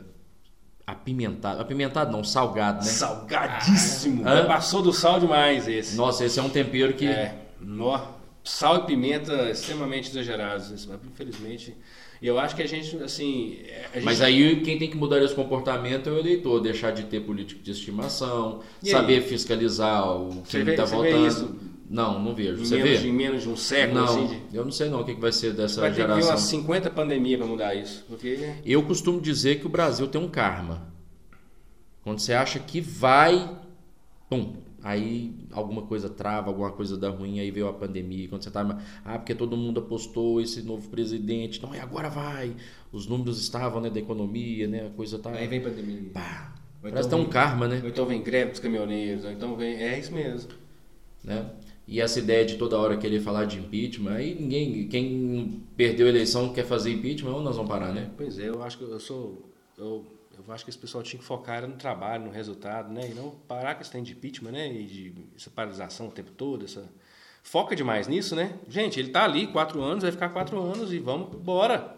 apimentado. 0.88 1.60
Apimentado 1.60 2.10
não, 2.10 2.24
salgado, 2.24 2.78
né? 2.78 2.90
Salgadíssimo! 2.90 4.26
Ah, 4.26 4.44
Passou 4.46 4.80
do 4.80 4.92
sal 4.92 5.20
demais 5.20 5.68
esse. 5.68 5.94
Nossa, 5.94 6.24
esse 6.24 6.38
é 6.38 6.42
um 6.42 6.48
tempero 6.48 6.94
que. 6.94 7.06
É. 7.06 7.34
No, 7.60 8.00
sal 8.42 8.78
e 8.78 8.86
pimenta 8.86 9.50
extremamente 9.50 10.08
exagerados. 10.08 10.88
Infelizmente. 11.12 11.76
E 12.20 12.26
eu 12.26 12.38
acho 12.38 12.56
que 12.56 12.62
a 12.62 12.66
gente, 12.66 12.96
assim. 13.02 13.58
A 13.92 13.96
gente... 13.96 14.04
Mas 14.04 14.22
aí 14.22 14.60
quem 14.62 14.78
tem 14.78 14.88
que 14.88 14.96
mudar 14.96 15.22
esse 15.22 15.34
comportamento 15.34 16.08
é 16.08 16.12
o 16.12 16.18
eleitor, 16.18 16.58
deixar 16.60 16.90
de 16.90 17.04
ter 17.04 17.20
político 17.20 17.62
de 17.62 17.70
estimação, 17.70 18.60
e 18.82 18.90
saber 18.90 19.16
aí? 19.16 19.20
fiscalizar 19.20 20.10
o 20.10 20.42
que 20.42 20.56
está 20.56 20.84
votando. 20.84 21.67
Não, 21.88 22.22
não 22.22 22.35
vejo. 22.35 22.61
Em 22.61 22.66
Você 22.66 22.77
menos, 22.77 23.01
vê? 23.01 23.09
Em 23.09 23.12
menos 23.12 23.42
de 23.42 23.48
um 23.48 23.57
século, 23.57 24.01
não, 24.01 24.05
assim? 24.05 24.27
De... 24.27 24.57
Eu 24.57 24.64
não 24.64 24.70
sei 24.70 24.90
não 24.90 25.01
o 25.01 25.05
que 25.05 25.14
vai 25.14 25.33
ser 25.33 25.55
dessa 25.55 25.81
vai 25.81 25.92
geração. 25.92 26.16
Vai 26.16 26.22
ter 26.22 26.31
umas 26.31 26.40
50 26.42 26.90
pandemias 26.90 27.38
para 27.38 27.48
mudar 27.48 27.74
isso. 27.74 28.05
Porque... 28.07 28.55
Eu 28.64 28.83
costumo 28.83 29.20
dizer 29.20 29.59
que 29.59 29.66
o 29.66 29.70
Brasil 29.70 30.07
tem 30.07 30.20
um 30.20 30.29
karma. 30.29 30.92
Quando 32.03 32.18
você 32.18 32.35
acha 32.35 32.59
que 32.59 32.81
vai, 32.81 33.59
pum, 34.29 34.57
aí 34.83 35.35
alguma 35.51 35.83
coisa 35.83 36.11
trava, 36.11 36.48
alguma 36.48 36.70
coisa 36.70 36.96
dá 36.96 37.09
ruim, 37.09 37.40
aí 37.40 37.51
veio 37.51 37.68
a 37.68 37.72
pandemia. 37.72 38.29
Quando 38.29 38.44
você 38.44 38.51
tá, 38.51 38.79
ah, 39.05 39.18
porque 39.18 39.35
todo 39.35 39.57
mundo 39.57 39.81
apostou 39.81 40.40
esse 40.40 40.62
novo 40.62 40.88
presidente, 40.90 41.62
não, 41.62 41.74
e 41.74 41.81
agora 41.81 42.11
vai. 42.11 42.55
Os 42.92 43.07
números 43.07 43.40
estavam, 43.40 43.81
né, 43.81 43.88
da 43.88 43.98
economia, 43.98 44.66
né, 44.66 44.87
a 44.87 44.90
coisa 44.90 45.18
tá... 45.18 45.31
Aí 45.31 45.46
vem 45.46 45.62
pandemia. 45.62 46.11
Pá, 46.12 46.55
parece 46.83 47.07
então 47.07 47.18
que 47.20 47.24
tem 47.24 47.27
um 47.27 47.29
karma, 47.31 47.66
né? 47.66 47.81
Ou 47.83 47.88
então 47.88 48.05
vem 48.05 48.22
greve 48.22 48.51
dos 48.51 48.61
caminhoneiros, 48.61 49.24
ou 49.24 49.31
então 49.31 49.57
vem... 49.57 49.74
É 49.74 49.98
isso 49.98 50.12
mesmo. 50.12 50.51
Né? 51.24 51.51
E 51.88 52.03
essa 52.03 52.18
ideia 52.18 52.44
de 52.44 52.57
toda 52.57 52.79
hora 52.79 52.98
querer 52.98 53.18
falar 53.18 53.46
de 53.46 53.59
impeachment, 53.59 54.12
aí 54.12 54.35
ninguém, 54.35 54.87
quem 54.88 55.64
perdeu 55.74 56.07
a 56.07 56.11
eleição 56.11 56.53
quer 56.53 56.66
fazer 56.66 56.92
impeachment, 56.92 57.33
ou 57.33 57.40
nós 57.40 57.57
vamos 57.57 57.70
parar, 57.70 57.94
né? 57.94 58.11
Pois 58.14 58.38
é, 58.38 58.51
eu 58.51 58.62
acho 58.62 58.77
que 58.77 58.85
eu 58.85 59.01
sou. 59.01 59.51
Eu, 59.79 60.05
eu 60.37 60.53
acho 60.53 60.64
que 60.64 60.70
esse 60.70 60.79
pessoal 60.79 61.03
tinha 61.03 61.18
que 61.18 61.24
focar 61.24 61.66
no 61.66 61.77
trabalho, 61.77 62.27
no 62.27 62.31
resultado, 62.31 62.92
né? 62.92 63.09
E 63.11 63.14
não 63.14 63.31
parar 63.31 63.74
com 63.74 63.81
esse 63.81 63.90
tempo 63.90 64.05
de 64.05 64.12
impeachment, 64.12 64.51
né? 64.51 64.70
E 64.70 64.85
de 64.85 65.14
essa 65.35 65.48
paralisação 65.48 66.09
o 66.09 66.11
tempo 66.11 66.31
todo, 66.33 66.66
essa. 66.66 66.87
Foca 67.42 67.74
demais 67.74 68.07
nisso, 68.07 68.37
né? 68.37 68.59
Gente, 68.68 69.01
ele 69.01 69.09
está 69.09 69.24
ali 69.24 69.46
quatro 69.46 69.81
anos, 69.81 70.03
vai 70.03 70.12
ficar 70.12 70.29
quatro 70.29 70.61
anos 70.61 70.92
e 70.92 70.98
vamos 70.98 71.35
embora. 71.35 71.96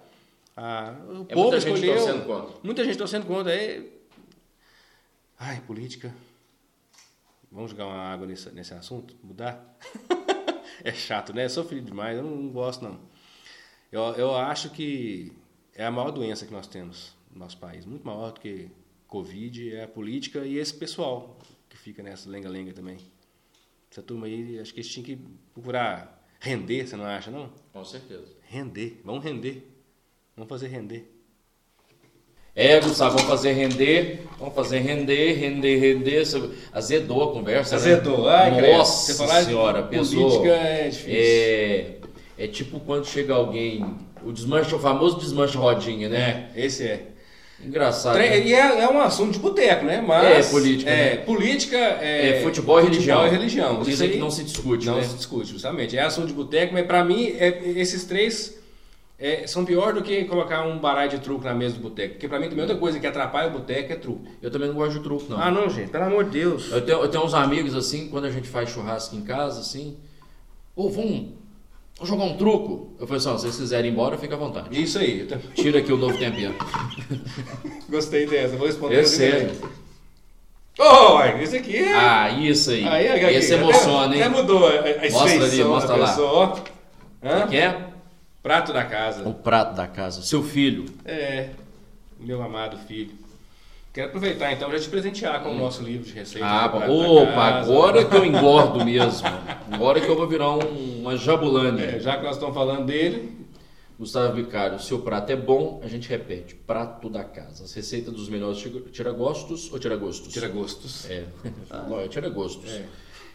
Ah, 0.57 0.95
o 1.09 1.27
é 1.29 1.35
povo 1.35 1.51
muita 1.51 1.57
escolheu. 1.57 1.99
Gente. 1.99 2.55
Muita 2.63 2.85
gente 2.85 2.97
torcendo 2.97 3.27
contra. 3.27 3.53
É... 3.53 3.83
Ai, 5.37 5.61
política. 5.63 6.15
Vamos 7.51 7.73
jogar 7.73 7.87
uma 7.87 7.99
água 7.99 8.27
nesse, 8.27 8.51
nesse 8.51 8.73
assunto? 8.75 9.17
Mudar? 9.23 9.77
é 10.85 10.93
chato, 10.93 11.33
né? 11.33 11.45
É 11.45 11.49
sofrido 11.49 11.87
demais, 11.87 12.17
eu 12.17 12.23
não, 12.23 12.37
não, 12.37 12.53
gosto 12.53 12.85
não. 12.85 13.01
Eu, 13.91 14.03
eu 14.15 14.37
acho 14.37 14.71
que 14.71 15.33
é 15.75 15.85
a 15.85 15.91
maior 15.91 16.11
doença 16.13 16.47
que 16.47 16.53
nós 16.53 16.67
temos 16.67 17.15
no 17.31 17.41
nosso 17.41 17.59
país, 17.59 17.85
muito 17.85 18.07
maior 18.07 18.33
do 18.33 18.41
que 18.41 18.71
Covid, 19.09 19.75
é 19.75 19.85
a 19.85 19.89
política 19.89 20.47
e 20.47 20.59
esse 20.59 20.73
pessoal 20.75 21.39
que 21.69 21.77
fica 21.77 22.03
nessa 22.03 22.31
lenga-lenga 22.31 22.73
também. 22.73 22.99
Essa 23.91 24.03
turma 24.03 24.27
aí, 24.27 24.61
acho 24.61 24.73
que 24.73 24.79
eles 24.79 24.91
tinham 24.91 25.05
que 25.05 25.17
procurar 25.53 26.25
render, 26.39 26.87
você 26.87 26.97
não 26.97 27.05
acha, 27.05 27.31
não? 27.31 27.53
Com 27.73 27.85
certeza. 27.85 28.33
Render, 28.43 29.01
vamos 29.05 29.25
render. 29.25 29.69
Vamos 30.37 30.49
fazer 30.49 30.69
render. 30.69 31.20
É, 32.55 32.81
Gustavo, 32.81 33.17
vamos 33.17 33.31
fazer 33.31 33.53
render, 33.53 34.25
vamos 34.39 34.55
fazer 34.55 34.81
render, 34.81 35.35
render, 35.35 35.77
render. 35.79 36.25
Azedou 36.73 37.31
a 37.31 37.33
conversa. 37.33 37.77
Né? 37.77 37.77
Azedou, 37.77 38.27
né? 38.27 38.33
ai, 38.33 38.73
Nossa 38.73 39.13
Você 39.13 39.45
senhora, 39.45 39.83
pessoa. 39.85 40.31
Política 40.31 40.55
é 40.55 40.89
difícil. 40.89 41.13
É, 41.13 41.87
é 42.39 42.47
tipo 42.49 42.81
quando 42.81 43.07
chega 43.07 43.35
alguém, 43.35 43.85
o 44.25 44.31
o 44.31 44.79
famoso 44.79 45.19
desmancha 45.19 45.59
rodinha, 45.59 46.09
né? 46.09 46.49
É, 46.55 46.67
esse 46.67 46.85
é. 46.85 47.07
Engraçado. 47.65 48.15
Tre 48.15 48.31
né? 48.31 48.47
E 48.47 48.55
é, 48.55 48.81
é, 48.81 48.89
um 48.89 49.01
assunto 49.01 49.33
de 49.33 49.39
boteco, 49.39 49.85
né? 49.85 50.03
Mas, 50.05 50.49
é, 50.49 50.51
política. 50.51 50.91
É, 50.91 51.11
né? 51.11 51.17
política 51.19 51.77
é, 51.77 52.39
é, 52.39 52.43
futebol 52.43 52.81
e 52.81 52.85
religião. 52.85 53.19
Futebol 53.19 53.27
e 53.27 53.39
religião. 53.39 53.83
Dizem 53.83 54.11
que 54.11 54.17
não 54.17 54.31
se 54.31 54.43
discute, 54.43 54.87
Não 54.87 54.97
né? 54.97 55.03
se 55.03 55.15
discute, 55.15 55.51
justamente. 55.51 55.97
É 55.97 56.03
assunto 56.03 56.29
de 56.29 56.33
boteco, 56.33 56.73
mas 56.73 56.87
para 56.87 57.05
mim, 57.05 57.35
é, 57.39 57.61
esses 57.77 58.05
três 58.05 58.60
é, 59.21 59.47
são 59.47 59.67
pior 59.67 59.93
do 59.93 60.03
que 60.03 60.25
colocar 60.25 60.67
um 60.67 60.79
baralho 60.79 61.11
de 61.11 61.19
truco 61.19 61.45
na 61.45 61.53
mesa 61.53 61.75
do 61.75 61.83
boteco. 61.83 62.15
Porque 62.15 62.27
pra 62.27 62.41
mim 62.41 62.49
também 62.49 62.63
outra 62.63 62.79
coisa 62.79 62.99
que 62.99 63.07
atrapalha 63.07 63.49
o 63.49 63.53
boteco 63.53 63.93
é 63.93 63.97
truco. 63.97 64.25
Eu 64.41 64.51
também 64.51 64.69
não 64.69 64.75
gosto 64.75 64.95
de 64.95 65.01
truco, 65.01 65.27
não. 65.29 65.39
Ah, 65.39 65.51
não, 65.51 65.69
gente, 65.69 65.91
pelo 65.91 66.05
amor 66.05 66.25
de 66.25 66.31
Deus. 66.31 66.73
Eu 66.73 66.81
tenho, 66.81 67.03
eu 67.03 67.09
tenho 67.09 67.23
uns 67.23 67.35
amigos 67.35 67.75
assim, 67.75 68.09
quando 68.09 68.25
a 68.25 68.31
gente 68.31 68.49
faz 68.49 68.71
churrasco 68.71 69.15
em 69.15 69.21
casa, 69.21 69.61
assim, 69.61 69.99
ou 70.75 70.87
oh, 70.87 70.91
vamos, 70.91 71.27
jogar 72.03 72.25
um 72.25 72.37
truco. 72.39 72.95
Eu 72.99 73.07
falei 73.07 73.19
assim, 73.19 73.37
se 73.37 73.43
vocês 73.43 73.57
quiserem 73.59 73.91
ir 73.91 73.93
embora, 73.93 74.17
fica 74.17 74.37
à 74.37 74.39
vontade. 74.39 74.83
Isso 74.83 74.99
aí. 74.99 75.29
Tira 75.55 75.81
aqui 75.81 75.93
o 75.93 75.99
novo 75.99 76.17
tempero. 76.17 76.55
Gostei 77.91 78.27
dessa, 78.27 78.57
vou 78.57 78.67
responder. 78.67 79.01
É 79.01 79.05
sério. 79.05 79.51
Oh, 80.79 81.21
isso 81.43 81.57
aqui 81.57 81.77
é... 81.77 81.93
Ah, 81.93 82.31
isso 82.31 82.71
aí. 82.71 82.89
aí 82.89 83.37
Esse 83.37 83.53
emociona, 83.53 84.17
hein? 84.17 84.23
Até 84.23 84.35
mudou 84.35 84.67
a, 84.67 84.71
a 84.71 85.11
Mostra 85.11 85.45
ali, 85.45 85.65
mostra 85.65 85.97
lá. 85.97 86.09
Pessoa. 86.09 86.65
Hã? 87.23 87.47
Que 87.49 87.57
é? 87.59 87.90
Prato 88.43 88.73
da 88.73 88.85
casa. 88.85 89.29
O 89.29 89.35
prato 89.35 89.75
da 89.75 89.87
casa. 89.87 90.23
Seu 90.23 90.43
filho. 90.43 90.87
É, 91.05 91.51
meu 92.19 92.43
amado 92.43 92.79
filho. 92.79 93.13
Quero 93.93 94.09
aproveitar 94.09 94.53
então 94.53 94.71
já 94.71 94.79
te 94.79 94.89
presentear 94.89 95.43
com 95.43 95.51
hum. 95.51 95.57
o 95.57 95.59
nosso 95.59 95.83
livro 95.83 96.07
de 96.07 96.13
receitas. 96.13 96.49
Ah, 96.49 96.67
opa, 96.67 97.45
agora 97.45 98.05
que 98.05 98.17
eu 98.17 98.25
engordo 98.25 98.85
mesmo. 98.85 99.29
Agora 99.71 100.01
que 100.01 100.09
eu 100.09 100.17
vou 100.17 100.27
virar 100.27 100.51
um, 100.53 101.01
uma 101.01 101.17
jabulani. 101.17 101.83
É, 101.83 102.01
já 102.01 102.17
que 102.17 102.23
nós 102.23 102.37
estamos 102.37 102.55
falando 102.55 102.87
dele. 102.87 103.41
Gustavo 103.99 104.35
Vicário, 104.35 104.81
seu 104.81 105.01
prato 105.01 105.31
é 105.31 105.37
bom, 105.37 105.79
a 105.85 105.87
gente 105.87 106.09
repete, 106.09 106.55
prato 106.55 107.11
da 107.11 107.23
casa. 107.23 107.65
As 107.65 107.75
receitas 107.75 108.15
dos 108.15 108.31
melhores 108.31 108.59
tiragostos 108.93 109.71
ou 109.71 109.79
tiragostos? 109.79 110.33
Tiragostos. 110.33 111.11
É, 111.11 111.25
ah. 111.69 111.85
não, 111.87 112.01
é 112.01 112.09
tiragostos. 112.09 112.71
É 112.71 112.87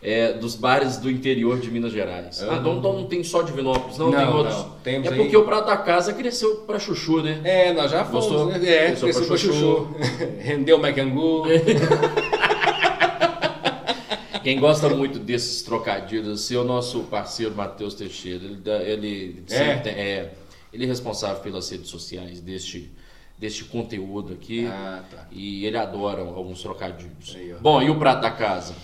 é, 0.05 0.33
dos 0.33 0.53
bares 0.53 0.97
do 0.97 1.09
interior 1.09 1.59
de 1.59 1.71
Minas 1.71 1.91
Gerais. 1.91 2.39
Uhum. 2.39 2.51
Ah, 2.51 2.57
então, 2.57 2.93
não 2.93 3.05
tem 3.05 3.23
só 3.23 3.41
Divinópolis, 3.41 3.97
não, 3.97 4.11
não 4.11 4.17
tem 4.17 4.27
outros. 4.27 4.55
Não. 4.55 4.69
Temos 4.83 5.07
é 5.07 5.11
aí... 5.11 5.17
porque 5.17 5.35
o 5.35 5.43
prato 5.43 5.65
da 5.65 5.77
casa 5.77 6.13
cresceu 6.13 6.57
para 6.57 6.77
chuchu, 6.77 7.23
né? 7.23 7.41
É, 7.43 7.73
nós 7.73 7.89
já 7.89 8.05
fomos. 8.05 8.27
Gostou? 8.27 8.45
Né? 8.45 8.57
É, 8.57 8.85
cresceu, 8.85 9.07
cresceu 9.07 9.25
para 9.25 9.37
chuchu. 9.37 9.53
chuchu. 9.53 9.95
Rendeu 10.39 10.77
o 10.77 10.81
Macangu. 10.81 11.45
Quem 14.43 14.59
gosta 14.59 14.89
muito 14.89 15.17
desses 15.17 15.63
trocadilhos 15.63 16.27
assim, 16.27 16.55
é 16.55 16.59
o 16.59 16.63
nosso 16.63 16.99
parceiro 17.05 17.55
Matheus 17.55 17.95
Teixeira. 17.95 18.43
Ele, 18.45 18.61
ele, 18.83 19.43
é. 19.49 19.75
Tem, 19.77 19.93
é, 19.93 20.33
ele 20.71 20.83
é 20.83 20.87
responsável 20.87 21.41
pelas 21.41 21.67
redes 21.67 21.89
sociais 21.89 22.39
deste, 22.41 22.91
deste 23.39 23.63
conteúdo 23.63 24.33
aqui. 24.33 24.67
Ah, 24.67 25.03
tá. 25.09 25.27
E 25.31 25.65
ele 25.65 25.77
adora 25.77 26.21
alguns 26.21 26.61
trocadilhos. 26.61 27.35
Aí, 27.35 27.55
Bom, 27.59 27.81
e 27.81 27.89
o 27.89 27.97
prato 27.97 28.21
da 28.21 28.29
casa? 28.29 28.75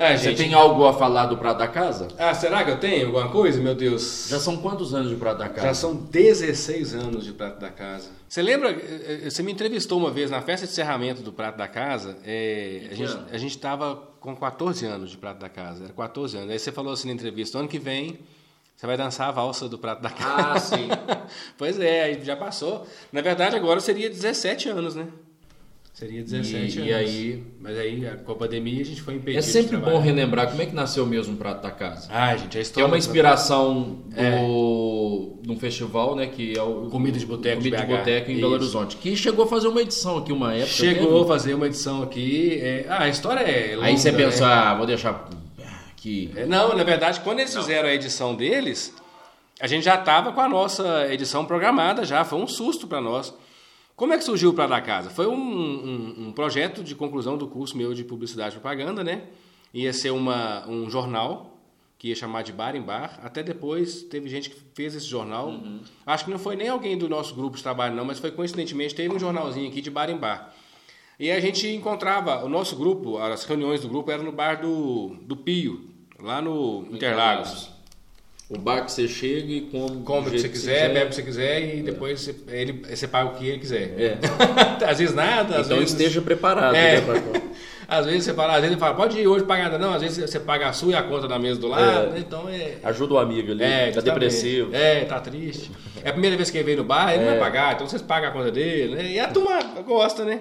Ah, 0.00 0.16
Você 0.16 0.30
gente... 0.30 0.38
tem 0.38 0.54
algo 0.54 0.86
a 0.86 0.94
falar 0.94 1.26
do 1.26 1.36
Prato 1.36 1.58
da 1.58 1.68
Casa? 1.68 2.08
Ah, 2.18 2.32
será 2.32 2.64
que 2.64 2.70
eu 2.70 2.80
tenho 2.80 3.08
alguma 3.08 3.28
coisa, 3.28 3.60
meu 3.60 3.74
Deus? 3.74 4.28
Já 4.30 4.40
são 4.40 4.56
quantos 4.56 4.94
anos 4.94 5.10
de 5.10 5.16
Prato 5.16 5.38
da 5.38 5.48
Casa? 5.50 5.66
Já 5.66 5.74
são 5.74 5.94
16 5.94 6.94
anos 6.94 7.22
de 7.22 7.34
Prato 7.34 7.60
da 7.60 7.68
Casa. 7.68 8.08
Você 8.26 8.40
lembra, 8.40 8.70
eh, 8.70 9.20
eh, 9.24 9.30
você 9.30 9.42
me 9.42 9.52
entrevistou 9.52 9.98
uma 9.98 10.10
vez 10.10 10.30
na 10.30 10.40
festa 10.40 10.64
de 10.64 10.72
encerramento 10.72 11.20
do 11.20 11.34
Prato 11.34 11.58
da 11.58 11.68
Casa, 11.68 12.16
é, 12.24 12.88
a, 12.90 12.94
gente, 12.94 13.18
a 13.30 13.36
gente 13.36 13.58
tava 13.58 14.02
com 14.18 14.34
14 14.34 14.86
anos 14.86 15.10
de 15.10 15.18
Prato 15.18 15.38
da 15.38 15.50
Casa, 15.50 15.84
era 15.84 15.92
14 15.92 16.34
anos. 16.34 16.50
Aí 16.50 16.58
você 16.58 16.72
falou 16.72 16.94
assim 16.94 17.08
na 17.08 17.14
entrevista, 17.14 17.58
ano 17.58 17.68
que 17.68 17.78
vem 17.78 18.18
você 18.80 18.86
vai 18.86 18.96
dançar 18.96 19.28
a 19.28 19.30
valsa 19.30 19.68
do 19.68 19.76
Prato 19.76 20.00
da 20.00 20.08
Casa. 20.08 20.52
Ah, 20.54 20.58
sim. 20.58 20.88
pois 21.58 21.78
é, 21.78 22.04
aí 22.04 22.24
já 22.24 22.34
passou. 22.34 22.86
Na 23.12 23.20
verdade 23.20 23.54
agora 23.54 23.78
seria 23.78 24.08
17 24.08 24.70
anos, 24.70 24.94
né? 24.94 25.06
Seria 26.00 26.22
17 26.22 26.54
e, 26.54 26.56
anos. 26.56 26.76
E 26.76 26.94
aí, 26.94 27.44
mas 27.60 27.76
aí 27.76 28.10
com 28.24 28.32
a 28.32 28.34
pandemia 28.34 28.80
a 28.80 28.84
gente 28.86 29.02
foi 29.02 29.16
impedido. 29.16 29.38
É 29.38 29.42
sempre 29.42 29.76
bom 29.76 30.00
relembrar 30.00 30.48
como 30.48 30.62
é 30.62 30.64
que 30.64 30.74
nasceu 30.74 31.04
mesmo 31.04 31.34
o 31.34 31.36
Prato 31.36 31.60
da 31.62 31.70
Casa. 31.70 32.08
Ah, 32.10 32.34
gente, 32.34 32.56
a 32.56 32.60
história. 32.62 32.86
é 32.86 32.88
uma 32.88 32.96
inspiração 32.96 33.98
do, 34.08 34.16
é. 34.16 35.42
de 35.42 35.52
um 35.52 35.58
festival, 35.58 36.16
né, 36.16 36.26
que 36.26 36.56
é 36.56 36.62
o 36.62 36.88
Comida 36.88 37.18
de 37.18 37.26
Boteco 37.26 37.58
Comida 37.58 37.76
de, 37.76 37.82
de 37.82 37.88
Boteco 37.94 38.30
em 38.30 38.32
Isso. 38.32 38.40
Belo 38.40 38.54
Horizonte, 38.54 38.96
que 38.96 39.14
chegou 39.14 39.44
a 39.44 39.48
fazer 39.48 39.68
uma 39.68 39.82
edição 39.82 40.16
aqui 40.16 40.32
uma 40.32 40.54
época. 40.54 40.70
Chegou 40.70 41.22
a 41.22 41.26
fazer 41.26 41.52
uma 41.52 41.66
edição 41.66 42.02
aqui. 42.02 42.58
É... 42.62 42.86
Ah, 42.88 43.02
a 43.02 43.08
história 43.10 43.40
é 43.40 43.76
longa, 43.76 43.88
Aí 43.88 43.98
você 43.98 44.10
pensa, 44.10 44.46
né? 44.46 44.54
ah, 44.54 44.74
vou 44.74 44.86
deixar 44.86 45.28
aqui. 45.90 46.30
É, 46.34 46.46
não, 46.46 46.74
na 46.74 46.82
verdade, 46.82 47.20
quando 47.20 47.40
eles 47.40 47.54
Não. 47.54 47.60
fizeram 47.60 47.90
a 47.90 47.92
edição 47.92 48.34
deles, 48.34 48.94
a 49.60 49.66
gente 49.66 49.84
já 49.84 49.96
estava 49.96 50.32
com 50.32 50.40
a 50.40 50.48
nossa 50.48 51.12
edição 51.12 51.44
programada 51.44 52.06
já, 52.06 52.24
foi 52.24 52.38
um 52.38 52.46
susto 52.46 52.86
para 52.86 53.02
nós. 53.02 53.34
Como 54.00 54.14
é 54.14 54.16
que 54.16 54.24
surgiu 54.24 54.48
o 54.48 54.54
Prato 54.54 54.70
da 54.70 54.80
Casa? 54.80 55.10
Foi 55.10 55.26
um, 55.26 55.34
um, 55.34 56.28
um, 56.28 56.32
projeto 56.32 56.82
de 56.82 56.94
conclusão 56.94 57.36
do 57.36 57.46
curso 57.46 57.76
meu 57.76 57.92
de 57.92 58.02
Publicidade 58.02 58.56
e 58.56 58.58
Propaganda, 58.58 59.04
né? 59.04 59.24
Ia 59.74 59.92
ser 59.92 60.08
uma, 60.08 60.66
um 60.66 60.88
jornal 60.88 61.60
que 61.98 62.08
ia 62.08 62.14
chamar 62.14 62.40
de 62.40 62.50
Bar 62.50 62.74
em 62.74 62.80
Bar. 62.80 63.20
Até 63.22 63.42
depois 63.42 64.02
teve 64.04 64.26
gente 64.30 64.48
que 64.48 64.56
fez 64.72 64.94
esse 64.94 65.04
jornal. 65.04 65.48
Uhum. 65.48 65.80
Acho 66.06 66.24
que 66.24 66.30
não 66.30 66.38
foi 66.38 66.56
nem 66.56 66.70
alguém 66.70 66.96
do 66.96 67.10
nosso 67.10 67.34
grupo 67.34 67.58
de 67.58 67.62
trabalho, 67.62 67.94
não, 67.94 68.06
mas 68.06 68.18
foi 68.18 68.30
coincidentemente, 68.30 68.94
teve 68.94 69.14
um 69.14 69.18
jornalzinho 69.18 69.68
aqui 69.68 69.82
de 69.82 69.90
Bar 69.90 70.08
em 70.08 70.16
Bar. 70.16 70.50
E 71.18 71.30
a 71.30 71.38
gente 71.38 71.68
encontrava, 71.68 72.42
o 72.42 72.48
nosso 72.48 72.76
grupo, 72.76 73.18
as 73.18 73.44
reuniões 73.44 73.82
do 73.82 73.88
grupo 73.88 74.10
eram 74.10 74.24
no 74.24 74.32
bar 74.32 74.62
do, 74.62 75.14
do 75.20 75.36
Pio, 75.36 75.90
lá 76.18 76.40
no 76.40 76.86
Interlagos. 76.90 77.68
O 78.50 78.58
bar 78.58 78.84
que 78.84 78.90
você 78.90 79.06
chega 79.06 79.52
e 79.52 79.60
come. 79.60 80.02
Come 80.02 80.26
o 80.26 80.30
que 80.32 80.40
você 80.40 80.48
quiser, 80.48 80.92
bebe 80.92 81.06
o 81.06 81.08
que 81.10 81.14
você 81.14 81.22
quiser 81.22 81.76
e 81.76 81.82
depois 81.84 82.20
você, 82.20 82.34
ele, 82.48 82.82
você 82.84 83.06
paga 83.06 83.30
o 83.30 83.34
que 83.36 83.46
ele 83.46 83.60
quiser. 83.60 83.94
É. 83.96 84.18
às 84.90 84.98
vezes 84.98 85.14
nada, 85.14 85.60
às 85.60 85.66
então 85.66 85.78
vezes. 85.78 85.92
esteja 85.92 86.20
preparado. 86.20 86.74
É. 86.74 87.00
Né, 87.00 87.42
às 87.86 88.06
vezes 88.06 88.24
você 88.24 88.34
fala, 88.34 88.54
às 88.54 88.60
vezes 88.62 88.72
ele 88.72 88.80
fala, 88.80 88.96
pode 88.96 89.20
ir 89.20 89.28
hoje 89.28 89.44
pagar 89.44 89.70
nada, 89.70 89.78
não. 89.78 89.94
Às 89.94 90.02
vezes 90.02 90.28
você 90.28 90.40
paga 90.40 90.68
a 90.68 90.72
sua 90.72 90.90
e 90.90 90.94
a 90.96 91.02
conta 91.04 91.28
da 91.28 91.38
mesa 91.38 91.60
do 91.60 91.68
lado. 91.68 92.16
É. 92.16 92.18
Então 92.18 92.48
é. 92.48 92.78
Ajuda 92.82 93.14
o 93.14 93.18
amigo 93.18 93.52
ali. 93.52 93.62
É, 93.62 93.92
tá 93.92 94.00
depressivo. 94.00 94.74
É, 94.74 95.04
tá 95.04 95.20
triste. 95.20 95.70
É 96.02 96.08
a 96.08 96.12
primeira 96.12 96.36
vez 96.36 96.50
que 96.50 96.58
ele 96.58 96.64
vem 96.64 96.76
no 96.76 96.82
bar, 96.82 97.12
ele 97.14 97.22
é. 97.22 97.26
não 97.26 97.30
vai 97.30 97.38
pagar, 97.38 97.74
então 97.74 97.86
vocês 97.86 98.02
pagam 98.02 98.30
a 98.30 98.32
conta 98.32 98.50
dele, 98.50 98.96
né? 98.96 99.12
E 99.12 99.20
a 99.20 99.28
turma 99.28 99.62
gosta, 99.86 100.24
né? 100.24 100.40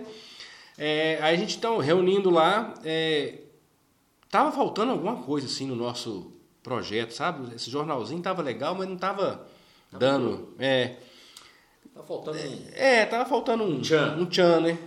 É, 0.80 1.20
aí 1.22 1.36
a 1.36 1.38
gente 1.38 1.58
então 1.58 1.78
reunindo 1.78 2.32
lá, 2.32 2.74
é, 2.84 3.34
tava 4.32 4.52
faltando 4.52 4.94
alguma 4.94 5.18
coisa 5.18 5.46
assim 5.46 5.68
no 5.68 5.76
nosso 5.76 6.39
projeto, 6.64 7.12
sabe? 7.12 7.56
Esse 7.56 7.70
jornalzinho 7.70 8.22
tava 8.22 8.42
legal, 8.42 8.76
mas 8.76 8.88
não 8.88 8.98
tava 8.98 9.48
dando. 9.92 10.54
É. 10.60 10.96
Tá 11.94 12.04
faltando 12.04 12.38
um. 12.38 12.62
É, 12.74 13.06
tava 13.06 13.26
faltando 13.30 13.64
um, 13.64 13.78
um 13.78 13.82
tchan. 13.82 14.16
Um 14.18 14.26
tchan, 14.26 14.62
né? 14.62 14.78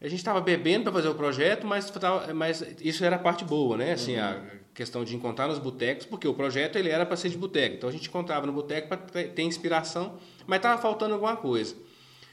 A 0.00 0.08
gente 0.08 0.18
estava 0.18 0.40
bebendo 0.40 0.84
para 0.84 0.92
fazer 0.92 1.08
o 1.08 1.14
projeto, 1.14 1.66
mas, 1.66 1.90
mas 2.34 2.62
isso 2.80 3.04
era 3.04 3.16
a 3.16 3.18
parte 3.18 3.44
boa, 3.44 3.76
né? 3.76 3.92
Assim, 3.92 4.16
uhum. 4.16 4.24
a 4.24 4.42
questão 4.74 5.04
de 5.04 5.16
encontrar 5.16 5.48
nos 5.48 5.58
botecos, 5.58 6.04
porque 6.04 6.28
o 6.28 6.34
projeto 6.34 6.76
ele 6.76 6.90
era 6.90 7.06
para 7.06 7.16
ser 7.16 7.30
de 7.30 7.38
boteco. 7.38 7.76
Então 7.76 7.88
a 7.88 7.92
gente 7.92 8.08
encontrava 8.08 8.46
no 8.46 8.52
boteco 8.52 8.88
para 8.88 8.98
ter 8.98 9.42
inspiração, 9.42 10.18
mas 10.46 10.58
estava 10.58 10.80
faltando 10.80 11.14
alguma 11.14 11.36
coisa. 11.36 11.74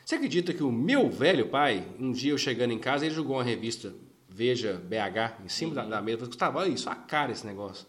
Você 0.05 0.15
acredita 0.15 0.53
que 0.53 0.61
o 0.61 0.71
meu 0.71 1.09
velho 1.09 1.47
pai, 1.47 1.87
um 1.97 2.11
dia 2.11 2.31
eu 2.31 2.37
chegando 2.37 2.73
em 2.73 2.79
casa, 2.79 3.05
ele 3.05 3.15
jogou 3.15 3.37
uma 3.37 3.43
revista 3.43 3.93
Veja 4.35 4.73
BH 4.73 5.45
em 5.45 5.47
cima 5.47 5.69
uhum. 5.69 5.75
da, 5.75 5.97
da 5.97 6.01
mesa. 6.01 6.25
Gustavo, 6.25 6.57
olha 6.57 6.67
isso, 6.69 6.89
a 6.89 6.95
cara 6.95 7.31
esse 7.31 7.45
negócio. 7.45 7.85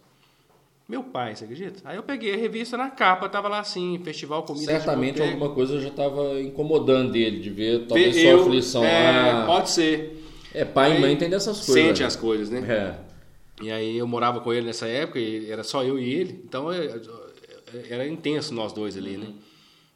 Meu 0.87 1.03
pai, 1.03 1.35
você 1.35 1.44
acredita? 1.44 1.81
Aí 1.85 1.97
eu 1.97 2.03
peguei 2.03 2.35
a 2.35 2.37
revista 2.37 2.77
na 2.77 2.90
capa, 2.90 3.27
tava 3.29 3.49
lá 3.49 3.61
assim, 3.61 3.99
Festival 4.05 4.42
Comida 4.42 4.66
Certamente 4.66 5.23
alguma 5.23 5.49
coisa 5.51 5.81
já 5.81 5.88
estava 5.88 6.38
incomodando 6.42 7.16
ele, 7.16 7.40
de 7.40 7.49
ver 7.49 7.87
talvez 7.87 8.16
eu, 8.18 8.37
sua 8.37 8.47
aflição. 8.47 8.85
É, 8.85 9.31
ah, 9.31 9.44
pode 9.47 9.70
ser. 9.70 10.23
É, 10.53 10.62
pai 10.62 10.92
aí, 10.92 10.99
e 10.99 11.01
mãe 11.01 11.16
tem 11.16 11.31
dessas 11.31 11.64
coisas. 11.64 11.75
Sente 11.75 12.01
né? 12.01 12.07
as 12.07 12.16
coisas, 12.16 12.51
né? 12.51 12.61
É. 12.68 13.64
E 13.64 13.70
aí 13.70 13.97
eu 13.97 14.07
morava 14.07 14.40
com 14.40 14.52
ele 14.52 14.67
nessa 14.67 14.87
época, 14.87 15.19
e 15.19 15.50
era 15.50 15.65
só 15.65 15.83
eu 15.83 15.98
e 15.98 16.13
ele, 16.13 16.42
então 16.44 16.71
é, 16.71 16.85
é, 16.85 17.00
era 17.88 18.06
intenso 18.06 18.52
nós 18.52 18.73
dois 18.73 18.96
ali, 18.96 19.17
né? 19.17 19.29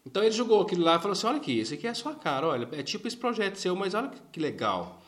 Então 0.07 0.23
ele 0.23 0.33
jogou 0.33 0.63
aquilo 0.63 0.85
lá 0.85 0.97
e 0.97 0.99
falou 0.99 1.13
assim, 1.13 1.27
olha 1.27 1.37
aqui, 1.37 1.59
esse 1.59 1.75
aqui 1.75 1.87
é 1.87 1.91
a 1.91 1.95
sua 1.95 2.15
cara, 2.15 2.47
olha, 2.47 2.67
é 2.73 2.83
tipo 2.83 3.07
esse 3.07 3.17
projeto 3.17 3.57
seu, 3.57 3.77
mas 3.77 3.93
olha 3.93 4.11
que 4.33 4.41
legal. 4.41 5.03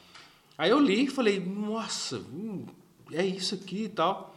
Aí 0.58 0.70
eu 0.70 0.78
li 0.78 1.04
e 1.04 1.10
falei, 1.10 1.40
nossa, 1.40 2.18
hum, 2.18 2.66
é 3.10 3.24
isso 3.24 3.54
aqui 3.54 3.84
e 3.84 3.88
tal. 3.88 4.29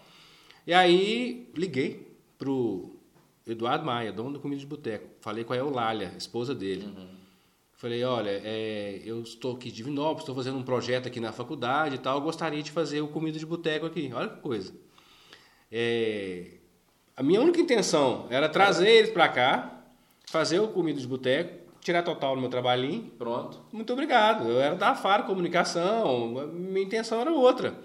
E 0.65 0.73
aí 0.73 1.49
liguei 1.55 2.15
pro 2.37 2.95
Eduardo 3.45 3.85
Maia, 3.85 4.11
dono 4.11 4.33
do 4.33 4.39
Comida 4.39 4.59
de 4.59 4.65
Boteco. 4.65 5.07
Falei 5.19 5.43
com 5.43 5.53
a 5.53 5.57
Eulália, 5.57 6.13
esposa 6.17 6.55
dele. 6.55 6.85
Uhum. 6.85 7.07
Falei, 7.83 8.01
olha, 8.05 8.29
é, 8.29 9.01
eu 9.03 9.21
estou 9.21 9.55
aqui 9.55 9.69
de 9.69 9.75
Divinópolis, 9.75 10.21
estou 10.21 10.33
fazendo 10.33 10.57
um 10.57 10.63
projeto 10.63 11.07
aqui 11.07 11.19
na 11.19 11.33
faculdade 11.33 11.95
e 11.95 11.97
tal, 11.97 12.21
gostaria 12.21 12.63
de 12.63 12.71
fazer 12.71 13.01
o 13.01 13.09
Comida 13.09 13.37
de 13.37 13.45
Boteco 13.45 13.85
aqui. 13.85 14.09
Olha 14.13 14.29
que 14.29 14.39
coisa. 14.39 14.73
É, 15.69 16.59
a 17.17 17.21
minha 17.21 17.41
única 17.41 17.59
intenção 17.59 18.25
era 18.29 18.47
trazer 18.47 18.89
eles 18.89 19.09
para 19.09 19.27
cá, 19.27 19.83
fazer 20.27 20.59
o 20.59 20.69
Comida 20.69 20.97
de 20.97 21.05
Boteco, 21.05 21.63
tirar 21.81 22.03
total 22.03 22.35
no 22.35 22.41
meu 22.41 22.49
trabalhinho. 22.49 23.11
Pronto. 23.17 23.59
Muito 23.69 23.91
obrigado. 23.91 24.47
Eu 24.47 24.61
era 24.61 24.75
da 24.75 24.95
Faro 24.95 25.25
Comunicação, 25.25 26.47
minha 26.53 26.85
intenção 26.85 27.19
era 27.19 27.33
outra. 27.33 27.77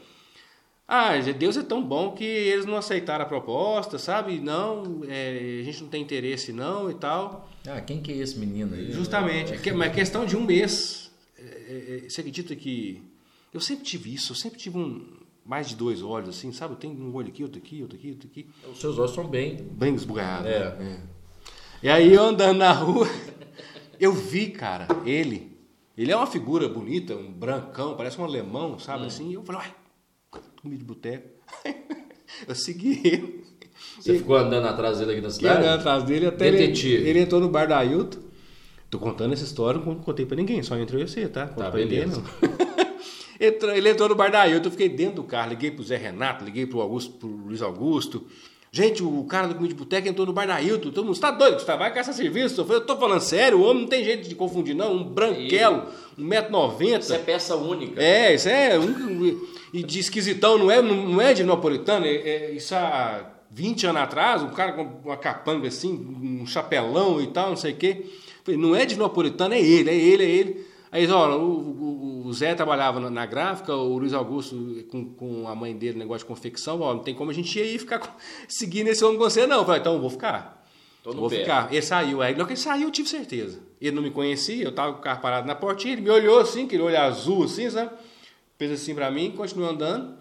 Ah, 0.91 1.19
Deus 1.19 1.55
é 1.59 1.63
tão 1.63 1.85
bom 1.85 2.13
que 2.13 2.25
eles 2.25 2.65
não 2.65 2.75
aceitaram 2.75 3.23
a 3.23 3.29
proposta, 3.29 3.99
sabe? 3.99 4.41
Não, 4.41 5.03
é, 5.07 5.59
a 5.61 5.63
gente 5.63 5.83
não 5.83 5.91
tem 5.91 6.03
interesse 6.03 6.51
não 6.51 6.91
e 6.91 6.95
tal. 6.95 7.47
Ah, 7.67 7.79
quem 7.83 8.01
que 8.01 8.11
é 8.11 8.17
esse 8.17 8.39
menino 8.39 8.75
aí? 8.75 8.91
Justamente, 8.91 9.53
é 9.53 9.73
mas 9.75 9.91
é 9.91 9.95
questão 9.95 10.25
de 10.25 10.35
um 10.35 10.41
mês. 10.41 11.11
É, 11.39 11.43
é, 11.43 12.07
é, 12.07 12.09
você 12.09 12.23
acredita 12.23 12.57
que... 12.57 13.03
Eu 13.53 13.61
sempre 13.61 13.85
tive 13.85 14.15
isso, 14.15 14.33
eu 14.33 14.37
sempre 14.37 14.59
tive 14.59 14.79
um, 14.79 15.07
mais 15.45 15.69
de 15.69 15.77
dois 15.77 16.03
olhos, 16.03 16.31
assim, 16.31 16.53
sabe? 16.53 16.75
Tem 16.77 16.91
um 16.91 17.15
olho 17.15 17.29
aqui, 17.29 17.43
outro 17.43 17.59
aqui, 17.59 17.83
outro 17.83 17.99
aqui, 17.99 18.11
outro 18.11 18.29
aqui. 18.31 18.47
Os 18.73 18.81
seus 18.81 18.99
olhos 18.99 19.15
são 19.15 19.27
bem... 19.27 19.57
Bem 19.57 19.95
esbugalhados. 19.95 20.51
É. 20.51 20.75
Né? 20.75 21.03
E 21.83 21.89
aí 21.91 22.15
eu 22.15 22.23
andando 22.23 22.57
na 22.57 22.73
rua, 22.73 23.07
eu 24.01 24.15
vi, 24.15 24.49
cara, 24.49 24.89
ele. 25.05 25.55
Ele 25.99 26.11
é 26.11 26.17
uma 26.17 26.27
figura 26.27 26.67
bonita, 26.67 27.15
um 27.15 27.31
brancão, 27.31 27.95
parece 27.95 28.19
um 28.19 28.25
alemão, 28.25 28.79
sabe? 28.79 29.05
Hum. 29.05 29.07
Assim, 29.07 29.35
eu 29.35 29.43
falei, 29.43 29.61
uai, 29.61 29.75
comida 30.63 30.79
de 30.79 30.85
boteco. 30.85 31.29
eu 32.47 32.55
segui 32.55 33.01
ele. 33.05 33.45
Você 33.99 34.19
ficou 34.19 34.37
andando 34.37 34.67
atrás 34.67 34.99
dele 34.99 35.13
aqui 35.13 35.21
na 35.21 35.31
cidade? 35.31 35.59
andando 35.59 35.79
atrás 35.81 36.05
dele 36.05 36.27
até 36.27 36.51
Detetive. 36.51 36.95
ele, 36.95 37.11
ele 37.11 37.21
entrou 37.21 37.41
no 37.41 37.49
bar 37.49 37.67
da 37.67 37.79
Ailton. 37.79 38.19
Tô 38.91 38.99
contando 38.99 39.35
essa 39.35 39.45
história, 39.45 39.81
não 39.81 39.97
contei 39.97 40.25
pra 40.25 40.37
ninguém, 40.37 40.63
só 40.63 40.77
entrou 40.77 41.07
você, 41.07 41.29
tá? 41.29 41.47
Conta 41.47 41.65
tá, 41.65 41.71
beleza. 41.71 42.23
ele 43.39 43.91
entrou 43.91 44.09
no 44.09 44.15
bar 44.15 44.31
da 44.31 44.41
Ailton, 44.41 44.69
eu 44.69 44.71
fiquei 44.71 44.89
dentro 44.89 45.17
do 45.17 45.25
carro, 45.25 45.51
liguei 45.51 45.71
pro 45.71 45.85
Zé 45.85 45.97
Renato, 45.97 46.45
liguei 46.45 46.67
pro 46.67 46.81
Augusto, 46.81 47.13
pro 47.13 47.29
Luiz 47.29 47.61
Augusto. 47.61 48.27
Gente, 48.71 49.03
o 49.03 49.25
cara 49.25 49.49
do 49.49 49.55
comida 49.55 49.73
de 49.73 49.79
boteca 49.79 50.09
entrou 50.09 50.27
no 50.27 50.33
bar 50.33 50.47
da 50.47 50.61
Hilton. 50.61 50.91
Todo 50.91 51.07
mundo, 51.07 51.15
você 51.15 51.21
tá 51.21 51.31
doido, 51.31 51.55
Gustavo? 51.55 51.79
Vai 51.79 51.93
caçar 51.93 52.13
serviço? 52.13 52.61
Eu 52.61 52.67
falei, 52.67 52.83
eu 52.83 52.87
tô 52.87 52.97
falando 52.97 53.21
sério, 53.21 53.59
o 53.59 53.63
homem 53.63 53.83
não 53.83 53.89
tem 53.89 54.05
jeito 54.05 54.29
de 54.29 54.35
confundir, 54.35 54.75
não. 54.75 54.95
Um 54.95 55.05
branquelo, 55.05 55.85
1,90m. 56.19 57.01
Isso 57.01 57.15
é 57.15 57.19
peça 57.19 57.57
única. 57.57 58.03
É, 58.03 58.35
isso 58.35 58.49
é. 58.49 58.79
Um, 58.79 59.41
e 59.73 59.83
de 59.83 59.99
esquisitão, 59.99 60.59
não 60.59 60.71
é, 60.71 60.83
não 60.83 61.21
é 61.21 61.33
de 61.33 61.45
napolitano. 61.45 62.05
É, 62.05 62.11
é, 62.11 62.51
isso 62.53 62.75
há 62.75 63.25
20 63.51 63.87
anos 63.87 64.03
atrás, 64.03 64.43
um 64.43 64.51
cara 64.51 64.73
com 64.73 64.83
uma 65.05 65.17
capanga 65.17 65.69
assim, 65.69 65.93
um 65.93 66.47
chapelão 66.47 67.21
e 67.21 67.29
tal, 67.29 67.51
não 67.51 67.57
sei 67.57 67.73
o 67.73 67.77
quê. 67.77 68.05
Falei, 68.45 68.61
não 68.61 68.77
é 68.77 68.85
de 68.85 68.97
napolitano, 68.97 69.55
é 69.55 69.61
ele, 69.61 69.91
é 69.91 69.95
ele, 69.95 70.25
é 70.25 70.29
ele. 70.29 70.67
Aí, 70.91 71.11
olha, 71.11 71.37
o, 71.37 71.45
o, 71.45 72.18
o, 72.29 72.33
Zé 72.33 72.55
trabalhava 72.55 73.11
na, 73.11 73.27
gráfica, 73.27 73.75
o 73.75 73.99
Luiz 73.99 74.13
Augusto 74.13 74.85
com, 74.91 75.15
com 75.15 75.49
a 75.49 75.55
mãe 75.55 75.77
dele, 75.77 75.99
negócio 75.99 76.27
de 76.27 76.33
confecção, 76.33 76.81
ó, 76.81 76.95
não 76.95 77.03
tem 77.03 77.15
como 77.15 77.31
a 77.31 77.35
gente 77.35 77.59
ir 77.59 77.63
aí 77.63 77.79
ficar 77.79 78.17
seguindo 78.49 78.89
esse 78.89 79.05
homem 79.05 79.19
com 79.19 79.25
você, 79.25 79.47
não. 79.47 79.59
Eu 79.59 79.65
falei, 79.65 79.81
então 79.81 79.95
eu 79.95 80.01
vou 80.01 80.11
ficar. 80.11 80.67
Tô 81.03 81.13
vou 81.13 81.31
pé. 81.31 81.41
ficar. 81.41 81.73
Ele 81.73 81.83
saiu. 81.83 82.23
Aí, 82.23 82.35
logo 82.35 82.47
que 82.47 82.53
ele 82.53 82.61
saiu, 82.61 82.89
eu 82.89 82.91
tive 82.91 83.09
certeza. 83.09 83.61
Ele 83.81 83.95
não 83.95 84.03
me 84.03 84.11
conhecia, 84.11 84.65
eu 84.65 84.73
tava 84.73 84.93
com 84.93 84.99
o 84.99 85.03
carro 85.03 85.21
parado 85.21 85.47
na 85.47 85.55
portinha, 85.55 85.95
ele 85.95 86.03
me 86.03 86.11
olhou 86.11 86.39
assim, 86.41 86.65
aquele 86.65 86.83
olho 86.83 86.99
azul 86.99 87.45
assim, 87.45 87.71
sabe? 87.71 87.93
Fez 88.59 88.73
assim 88.73 88.95
pra 88.95 89.11
mim, 89.11 89.31
continuou 89.31 89.71
andando. 89.71 90.19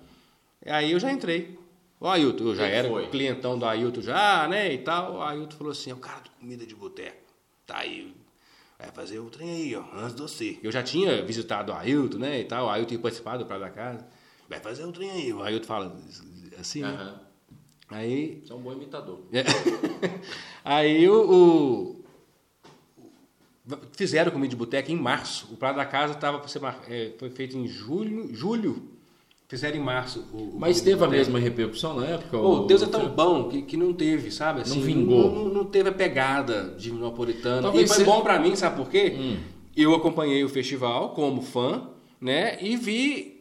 Aí 0.65 0.91
eu 0.91 0.99
já 0.99 1.11
entrei. 1.11 1.57
O 1.99 2.07
Ailton, 2.07 2.43
eu 2.43 2.55
já 2.55 2.63
Quem 2.63 2.73
era 2.73 2.87
foi? 2.87 3.07
clientão 3.07 3.57
do 3.57 3.65
Ailton 3.65 4.01
já, 4.01 4.47
né, 4.47 4.71
e 4.71 4.77
tal. 4.77 5.15
O 5.15 5.21
Ailton 5.21 5.57
falou 5.57 5.71
assim, 5.71 5.89
é 5.89 5.93
o 5.93 5.97
cara 5.97 6.21
de 6.21 6.29
comida 6.29 6.65
de 6.65 6.75
boteco. 6.75 7.17
Tá 7.65 7.79
aí, 7.79 8.13
Vai 8.79 8.91
fazer 8.91 9.19
o 9.19 9.29
trem 9.29 9.49
aí, 9.49 9.75
ó, 9.75 9.83
antes 9.93 10.15
de 10.15 10.21
você. 10.21 10.59
Eu 10.61 10.71
já 10.71 10.83
tinha 10.83 11.25
visitado 11.25 11.71
o 11.71 11.75
Ailton, 11.75 12.19
né, 12.19 12.41
e 12.41 12.45
tal, 12.45 12.67
o 12.67 12.69
Ailton 12.69 12.89
tinha 12.89 12.99
participado 12.99 13.43
do 13.43 13.47
Praia 13.47 13.61
da 13.61 13.69
Casa. 13.69 14.07
Vai 14.47 14.59
fazer 14.59 14.85
o 14.85 14.91
trem 14.91 15.09
aí, 15.09 15.33
o 15.33 15.41
Ailton 15.41 15.65
fala 15.65 15.97
assim, 16.59 16.83
uhum. 16.83 16.91
né? 16.91 17.19
Aí... 17.89 18.41
Você 18.45 18.51
é 18.51 18.55
um 18.55 18.61
bom 18.61 18.73
imitador. 18.73 19.21
É. 19.31 19.43
aí 20.63 21.09
o, 21.09 21.31
o, 21.31 21.97
Fizeram 23.93 24.31
comida 24.31 24.49
de 24.49 24.55
boteca 24.55 24.91
em 24.91 24.95
março. 24.95 25.51
O 25.51 25.57
Praia 25.57 25.75
da 25.75 25.85
Casa 25.85 26.15
tava 26.15 26.39
para 26.39 26.47
ser, 26.47 26.61
é, 26.87 27.13
foi 27.17 27.29
feito 27.29 27.57
em 27.57 27.67
julho, 27.67 28.33
julho 28.33 28.96
Fizeram 29.47 29.77
em 29.77 29.81
março. 29.81 30.25
O, 30.33 30.57
Mas 30.59 30.81
o 30.81 30.83
teve 30.83 31.03
a 31.03 31.07
mesma 31.07 31.39
repercussão 31.39 31.95
na 31.95 32.05
época? 32.05 32.37
Pô, 32.37 32.59
Deus 32.65 32.83
é 32.83 32.87
tão 32.87 33.07
bom 33.07 33.47
que, 33.47 33.61
que 33.61 33.77
não 33.77 33.93
teve, 33.93 34.29
sabe? 34.29 34.61
Assim, 34.61 34.75
não 34.75 34.81
vingou. 34.81 35.31
Não, 35.31 35.45
não, 35.45 35.65
teve 35.65 35.87
a 35.87 35.93
pegada 35.93 36.75
de 36.77 36.91
napolitano. 36.91 37.61
Talvez 37.61 37.89
e 37.89 37.95
foi 37.95 38.03
bom 38.03 38.21
para 38.21 38.37
mim, 38.39 38.57
sabe 38.57 38.75
por 38.75 38.89
quê? 38.89 39.15
Hum. 39.17 39.37
Eu 39.75 39.95
acompanhei 39.95 40.43
o 40.43 40.49
festival 40.49 41.11
como 41.11 41.41
fã, 41.41 41.83
né? 42.19 42.57
E 42.61 42.75
vi 42.75 43.36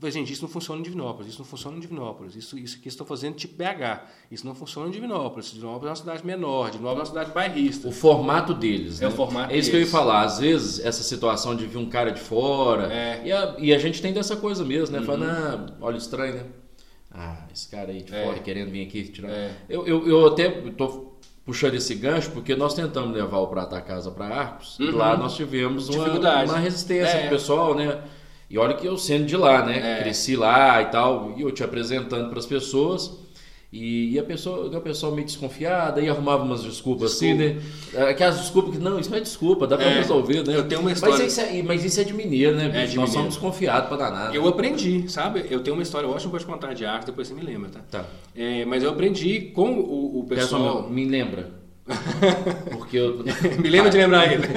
Falei, 0.00 0.12
gente, 0.12 0.32
isso 0.32 0.40
não 0.40 0.48
funciona 0.48 0.80
em 0.80 0.82
Divinópolis, 0.82 1.28
isso 1.28 1.38
não 1.40 1.44
funciona 1.44 1.76
em 1.76 1.80
Divinópolis, 1.80 2.34
isso, 2.34 2.58
isso 2.58 2.80
que 2.80 2.88
estão 2.88 3.06
fazendo 3.06 3.34
tipo 3.34 3.54
BH, 3.54 4.00
isso 4.30 4.46
não 4.46 4.54
funciona 4.54 4.88
em 4.88 4.90
Divinópolis. 4.90 5.52
Divinópolis 5.52 5.84
é 5.84 5.90
uma 5.90 5.96
cidade 5.96 6.26
menor, 6.26 6.70
Divinópolis 6.70 7.10
é 7.10 7.12
uma 7.12 7.20
cidade 7.20 7.34
bairrista. 7.34 7.86
O 7.86 7.92
formato 7.92 8.54
deles, 8.54 9.02
É 9.02 9.04
né? 9.04 9.12
o 9.12 9.14
formato 9.14 9.52
É 9.52 9.58
isso 9.58 9.70
deles. 9.70 9.70
que 9.70 9.76
eu 9.76 9.80
ia 9.80 9.86
falar, 9.86 10.22
às 10.22 10.38
vezes 10.38 10.82
essa 10.82 11.02
situação 11.02 11.54
de 11.54 11.66
vir 11.66 11.76
um 11.76 11.90
cara 11.90 12.12
de 12.12 12.20
fora, 12.20 12.90
é. 12.90 13.20
e, 13.26 13.30
a, 13.30 13.56
e 13.58 13.74
a 13.74 13.78
gente 13.78 14.00
tem 14.00 14.10
dessa 14.10 14.36
coisa 14.36 14.64
mesmo, 14.64 14.94
né? 14.94 15.00
Uhum. 15.00 15.04
Falando, 15.04 15.24
ah, 15.30 15.76
olha, 15.82 15.98
estranho, 15.98 16.34
né? 16.34 16.44
Ah, 17.10 17.44
esse 17.52 17.68
cara 17.68 17.90
aí 17.90 18.02
de 18.02 18.14
é. 18.14 18.24
fora 18.24 18.38
querendo 18.38 18.70
vir 18.70 18.86
aqui 18.86 19.02
tirar. 19.04 19.28
É. 19.28 19.52
Eu, 19.68 19.86
eu, 19.86 20.08
eu 20.08 20.26
até 20.28 20.48
tô 20.48 21.12
puxando 21.44 21.74
esse 21.74 21.94
gancho, 21.94 22.30
porque 22.30 22.56
nós 22.56 22.72
tentamos 22.72 23.14
levar 23.14 23.38
o 23.40 23.48
Prata 23.48 23.78
Casa 23.82 24.10
para 24.10 24.28
Arcos, 24.28 24.78
uhum. 24.78 24.86
e 24.86 24.90
lá 24.92 25.14
nós 25.14 25.36
tivemos 25.36 25.90
uma, 25.90 26.44
uma 26.44 26.58
resistência 26.58 27.18
é. 27.18 27.24
do 27.24 27.28
pessoal, 27.28 27.74
né? 27.74 28.02
E 28.50 28.58
olha 28.58 28.74
que 28.74 28.84
eu 28.84 28.98
sendo 28.98 29.26
de 29.26 29.36
lá, 29.36 29.64
né? 29.64 29.98
É. 29.98 30.02
Cresci 30.02 30.34
lá 30.34 30.82
e 30.82 30.86
tal, 30.86 31.34
e 31.36 31.42
eu 31.42 31.52
te 31.52 31.62
apresentando 31.62 32.28
para 32.28 32.40
as 32.40 32.46
pessoas. 32.46 33.20
E, 33.72 34.14
e, 34.14 34.18
a 34.18 34.24
pessoa, 34.24 34.76
a 34.76 34.80
pessoa 34.80 35.14
meio 35.14 35.24
desconfiada, 35.24 36.00
e 36.00 36.08
arrumava 36.08 36.42
umas 36.42 36.64
desculpas 36.64 37.12
Desculpa. 37.12 37.44
assim, 37.44 37.54
né? 37.96 38.10
Aquelas 38.10 38.40
desculpas 38.40 38.74
que, 38.74 38.82
não, 38.82 38.98
isso 38.98 39.08
não 39.08 39.18
é 39.18 39.20
desculpa, 39.20 39.64
dá 39.64 39.76
para 39.76 39.86
é, 39.86 39.98
resolver, 39.98 40.44
né? 40.44 40.56
Eu 40.56 40.66
tenho 40.66 40.80
uma 40.80 40.90
história. 40.90 41.16
Mas 41.16 41.32
isso 41.32 41.40
é, 41.40 41.62
mas 41.62 41.84
isso 41.84 42.00
é 42.00 42.02
de 42.02 42.12
mineiro, 42.12 42.56
né? 42.56 42.64
É 42.64 42.68
de 42.68 42.74
Nós 42.74 42.88
mineiro. 42.90 43.12
somos 43.12 43.28
desconfiados 43.34 43.88
para 43.88 43.96
danar. 43.98 44.34
Eu 44.34 44.48
aprendi, 44.48 45.08
sabe? 45.08 45.46
Eu 45.48 45.60
tenho 45.60 45.76
uma 45.76 45.84
história 45.84 46.08
ótima 46.08 46.32
para 46.32 46.40
te 46.40 46.46
contar 46.46 46.74
de 46.74 46.84
arte, 46.84 47.06
depois 47.06 47.28
você 47.28 47.34
me 47.34 47.42
lembra, 47.42 47.70
tá? 47.70 47.80
Tá. 47.88 48.04
É, 48.34 48.64
mas 48.64 48.82
eu 48.82 48.90
aprendi 48.90 49.52
com 49.54 49.74
o, 49.74 50.18
o 50.18 50.24
pessoal. 50.24 50.82
Meu, 50.82 50.90
me 50.90 51.04
lembra. 51.04 51.50
Porque 52.72 52.96
eu. 52.96 53.22
me 53.62 53.70
lembra 53.70 53.88
de 53.88 53.98
lembrar 53.98 54.26
ele. 54.32 54.48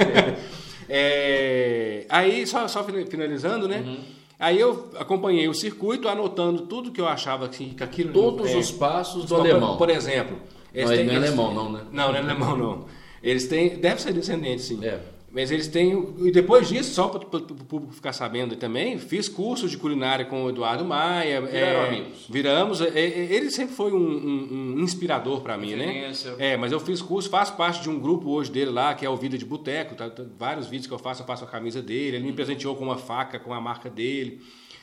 É, 0.88 2.06
aí, 2.08 2.46
só, 2.46 2.66
só 2.68 2.84
finalizando, 2.84 3.66
né? 3.68 3.82
Uhum. 3.86 3.98
Aí 4.38 4.58
eu 4.60 4.90
acompanhei 4.98 5.48
o 5.48 5.54
circuito, 5.54 6.08
anotando 6.08 6.62
tudo 6.62 6.90
que 6.90 7.00
eu 7.00 7.08
achava 7.08 7.48
que, 7.48 7.66
que 7.74 7.82
aquilo. 7.82 8.12
Todos 8.12 8.50
é, 8.50 8.56
os 8.56 8.70
passos 8.70 9.24
do 9.24 9.36
alemão. 9.36 9.76
Por 9.76 9.88
exemplo. 9.90 10.36
Não, 10.74 10.92
ele 10.92 11.04
não 11.04 11.12
é 11.12 11.16
alemão, 11.16 11.54
não, 11.54 11.72
né? 11.72 11.80
Não, 11.92 12.08
não 12.08 12.16
é 12.16 12.18
alemão, 12.18 12.56
não. 12.56 12.84
Eles 13.22 13.46
têm. 13.46 13.76
Deve 13.78 14.02
ser 14.02 14.12
descendente, 14.12 14.62
sim. 14.62 14.84
É. 14.84 15.00
Mas 15.34 15.50
eles 15.50 15.66
têm. 15.66 16.14
E 16.18 16.30
depois 16.30 16.68
disso, 16.68 16.94
só 16.94 17.08
para 17.08 17.18
o 17.26 17.40
público 17.42 17.92
ficar 17.92 18.12
sabendo 18.12 18.54
também, 18.54 18.98
fiz 18.98 19.28
cursos 19.28 19.68
de 19.68 19.76
culinária 19.76 20.24
com 20.24 20.44
o 20.44 20.48
Eduardo 20.48 20.84
Maia. 20.84 21.40
Viraram 21.40 21.80
é, 21.80 21.88
amigos. 21.88 22.26
Viramos. 22.30 22.80
É, 22.80 22.86
é, 22.86 23.34
ele 23.34 23.50
sempre 23.50 23.74
foi 23.74 23.92
um, 23.92 23.96
um, 23.96 24.74
um 24.76 24.80
inspirador 24.80 25.40
para 25.40 25.58
mim, 25.58 25.74
né? 25.74 26.12
É, 26.38 26.56
mas 26.56 26.70
eu 26.70 26.78
fiz 26.78 27.02
curso, 27.02 27.28
faço 27.28 27.56
parte 27.56 27.82
de 27.82 27.90
um 27.90 27.98
grupo 27.98 28.30
hoje 28.30 28.52
dele 28.52 28.70
lá, 28.70 28.94
que 28.94 29.04
é 29.04 29.10
o 29.10 29.16
Vida 29.16 29.36
de 29.36 29.44
Boteco. 29.44 29.96
Tá, 29.96 30.08
tá, 30.08 30.22
vários 30.38 30.68
vídeos 30.68 30.86
que 30.86 30.94
eu 30.94 31.00
faço, 31.00 31.22
eu 31.22 31.26
faço 31.26 31.42
a 31.42 31.48
camisa 31.48 31.82
dele. 31.82 32.18
Ele 32.18 32.26
me 32.26 32.32
presenteou 32.32 32.76
com 32.76 32.84
uma 32.84 32.96
faca, 32.96 33.36
com 33.40 33.52
a 33.52 33.60
marca 33.60 33.90
dele. 33.90 34.40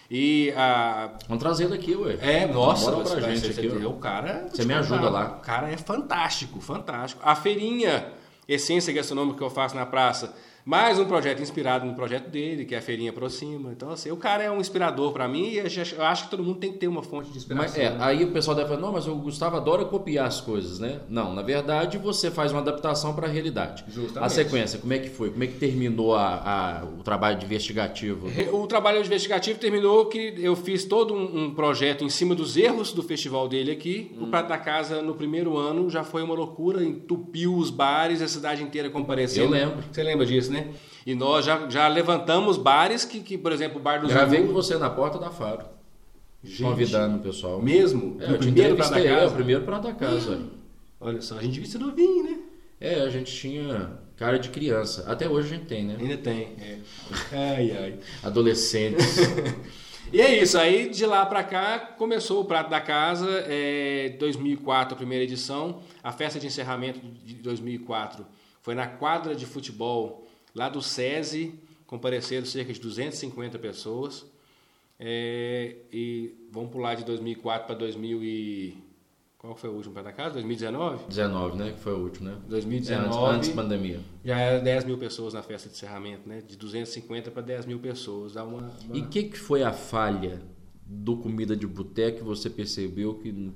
E 0.09 0.51
a. 0.57 1.11
Vamos 1.29 1.41
trazer 1.41 1.69
daqui, 1.69 1.95
ué. 1.95 2.17
É, 2.19 2.45
nossa, 2.45 2.91
Bora 2.91 3.09
pra 3.09 3.33
gente 3.33 3.57
aqui. 3.57 3.67
O 3.85 3.93
cara. 3.93 4.49
Você 4.51 4.65
me 4.65 4.73
ajuda 4.73 5.09
lá. 5.09 5.37
O 5.37 5.41
cara 5.41 5.71
é 5.71 5.77
fantástico, 5.77 6.59
fantástico. 6.59 7.21
A 7.23 7.35
feirinha 7.35 8.19
essência 8.47 8.93
gastronômica 8.93 9.37
que 9.37 9.43
eu 9.43 9.49
faço 9.49 9.75
na 9.75 9.85
praça 9.85 10.33
mais 10.65 10.99
um 10.99 11.05
projeto 11.05 11.41
inspirado 11.41 11.85
no 11.85 11.93
projeto 11.93 12.29
dele, 12.29 12.65
que 12.65 12.75
é 12.75 12.77
a 12.77 12.81
Feirinha 12.81 13.11
Aproxima. 13.11 13.71
Então, 13.71 13.89
assim, 13.89 14.11
o 14.11 14.17
cara 14.17 14.43
é 14.43 14.51
um 14.51 14.59
inspirador 14.59 15.11
para 15.11 15.27
mim 15.27 15.49
e 15.49 15.57
eu 15.57 16.03
acho 16.03 16.25
que 16.25 16.31
todo 16.31 16.43
mundo 16.43 16.59
tem 16.59 16.71
que 16.71 16.77
ter 16.77 16.87
uma 16.87 17.01
fonte 17.01 17.31
de 17.31 17.37
inspiração. 17.37 17.67
Mas, 17.67 17.77
é, 17.77 17.89
né? 17.89 17.97
Aí 17.99 18.23
o 18.23 18.31
pessoal 18.31 18.55
deve 18.55 18.69
falar, 18.69 18.81
não, 18.81 18.91
mas 18.91 19.07
o 19.07 19.15
Gustavo 19.15 19.57
adora 19.57 19.85
copiar 19.85 20.27
as 20.27 20.41
coisas, 20.41 20.79
né? 20.79 20.99
Não, 21.09 21.33
na 21.33 21.41
verdade 21.41 21.97
você 21.97 22.29
faz 22.29 22.51
uma 22.51 22.61
adaptação 22.61 23.13
para 23.13 23.27
a 23.27 23.29
realidade. 23.29 23.83
Justamente. 23.87 24.25
A 24.25 24.29
sequência, 24.29 24.79
como 24.79 24.93
é 24.93 24.99
que 24.99 25.09
foi? 25.09 25.29
Como 25.31 25.43
é 25.43 25.47
que 25.47 25.57
terminou 25.57 26.15
a, 26.15 26.81
a, 26.81 26.85
o 26.85 27.03
trabalho 27.03 27.39
investigativo? 27.43 28.27
O 28.51 28.67
trabalho 28.67 28.99
investigativo 28.99 29.59
terminou 29.59 30.05
que 30.05 30.35
eu 30.37 30.55
fiz 30.55 30.85
todo 30.85 31.13
um, 31.13 31.45
um 31.45 31.53
projeto 31.53 32.03
em 32.03 32.09
cima 32.09 32.35
dos 32.35 32.55
erros 32.57 32.93
do 32.93 33.03
festival 33.03 33.47
dele 33.47 33.71
aqui. 33.71 34.11
Hum. 34.17 34.25
O 34.25 34.27
Prato 34.27 34.49
da 34.49 34.57
Casa, 34.57 35.01
no 35.01 35.13
primeiro 35.13 35.57
ano, 35.57 35.89
já 35.89 36.03
foi 36.03 36.21
uma 36.23 36.33
loucura, 36.33 36.83
entupiu 36.83 37.55
os 37.55 37.69
bares, 37.69 38.21
a 38.21 38.27
cidade 38.27 38.63
inteira 38.63 38.89
compareceu. 38.89 39.45
Eu 39.45 39.49
lembro. 39.49 39.83
Você 39.91 40.03
lembra 40.03 40.25
disso, 40.25 40.51
né? 40.51 40.60
E 41.05 41.15
nós 41.15 41.45
já, 41.45 41.69
já 41.69 41.87
levantamos 41.87 42.57
bares 42.57 43.03
que, 43.03 43.21
que, 43.21 43.37
por 43.37 43.51
exemplo, 43.51 43.79
o 43.79 43.81
bar 43.81 44.01
do 44.01 44.07
Gravei 44.07 44.45
com 44.45 44.53
você 44.53 44.77
na 44.77 44.89
porta 44.89 45.17
da 45.17 45.29
Faro. 45.29 45.65
Gente, 46.43 46.63
convidando 46.63 47.17
o 47.17 47.19
pessoal. 47.19 47.61
Mesmo? 47.61 48.17
É, 48.19 48.31
o 48.31 48.37
primeiro 48.37 48.75
para 48.75 48.89
da 48.89 49.03
casa? 49.03 49.09
É, 49.09 49.27
o 49.27 49.31
primeiro 49.31 49.63
para 49.63 49.79
da 49.79 49.93
casa. 49.93 50.41
Olha 50.99 51.21
só, 51.21 51.37
a 51.37 51.41
gente 51.41 51.53
devia 51.53 51.69
ser 51.69 51.79
novinho, 51.79 52.23
né? 52.23 52.39
É, 52.79 53.01
a 53.01 53.09
gente 53.09 53.31
tinha 53.31 53.99
cara 54.17 54.37
de 54.37 54.49
criança. 54.49 55.05
Até 55.07 55.29
hoje 55.29 55.47
a 55.47 55.57
gente 55.57 55.67
tem, 55.67 55.83
né? 55.83 55.97
Ainda 55.99 56.17
tem. 56.17 56.55
É. 56.59 56.77
Ai, 57.31 57.71
ai. 57.71 57.99
Adolescentes. 58.23 59.17
e 60.11 60.19
é 60.19 60.41
isso. 60.41 60.57
Aí 60.57 60.89
de 60.89 61.05
lá 61.05 61.25
para 61.25 61.43
cá 61.43 61.79
começou 61.79 62.41
o 62.41 62.45
Prato 62.45 62.69
da 62.69 62.81
Casa. 62.81 63.27
É, 63.47 64.15
2004, 64.19 64.95
a 64.95 64.97
primeira 64.97 65.23
edição. 65.23 65.81
A 66.03 66.11
festa 66.11 66.39
de 66.39 66.47
encerramento 66.47 66.99
de 67.23 67.35
2004 67.35 68.25
foi 68.61 68.73
na 68.73 68.87
quadra 68.87 69.35
de 69.35 69.45
futebol 69.45 70.27
Lá 70.53 70.69
do 70.69 70.81
SESI 70.81 71.59
compareceram 71.87 72.45
cerca 72.45 72.71
de 72.71 72.79
250 72.79 73.59
pessoas. 73.59 74.25
É, 74.99 75.75
e 75.91 76.33
vamos 76.51 76.71
pular 76.71 76.95
de 76.95 77.03
2004 77.03 77.67
para 77.67 77.75
2000 77.75 78.23
e... 78.23 78.77
Qual 79.37 79.55
foi 79.55 79.71
o 79.71 79.73
último 79.73 79.95
para 79.95 80.03
da 80.03 80.11
casa? 80.11 80.33
2019? 80.35 81.05
19, 81.07 81.57
né? 81.57 81.71
Que 81.71 81.79
foi 81.79 81.93
o 81.93 81.97
último, 81.97 82.29
né? 82.29 82.37
2019. 82.47 83.07
É, 83.07 83.17
antes, 83.17 83.35
antes 83.35 83.49
da 83.49 83.55
pandemia. 83.63 83.99
Já 84.23 84.37
era 84.37 84.59
10 84.59 84.83
mil 84.85 84.99
pessoas 84.99 85.33
na 85.33 85.41
festa 85.41 85.67
de 85.67 85.73
encerramento, 85.73 86.29
né? 86.29 86.43
De 86.47 86.55
250 86.55 87.31
para 87.31 87.41
10 87.41 87.65
mil 87.65 87.79
pessoas. 87.79 88.33
Dá 88.33 88.43
uma, 88.43 88.59
uma... 88.59 88.95
E 88.95 89.01
o 89.01 89.07
que, 89.07 89.23
que 89.23 89.39
foi 89.39 89.63
a 89.63 89.73
falha 89.73 90.43
do 90.85 91.17
Comida 91.17 91.55
de 91.55 91.65
Boteco 91.65 92.19
que 92.19 92.23
você 92.23 92.51
percebeu 92.51 93.15
que 93.15 93.51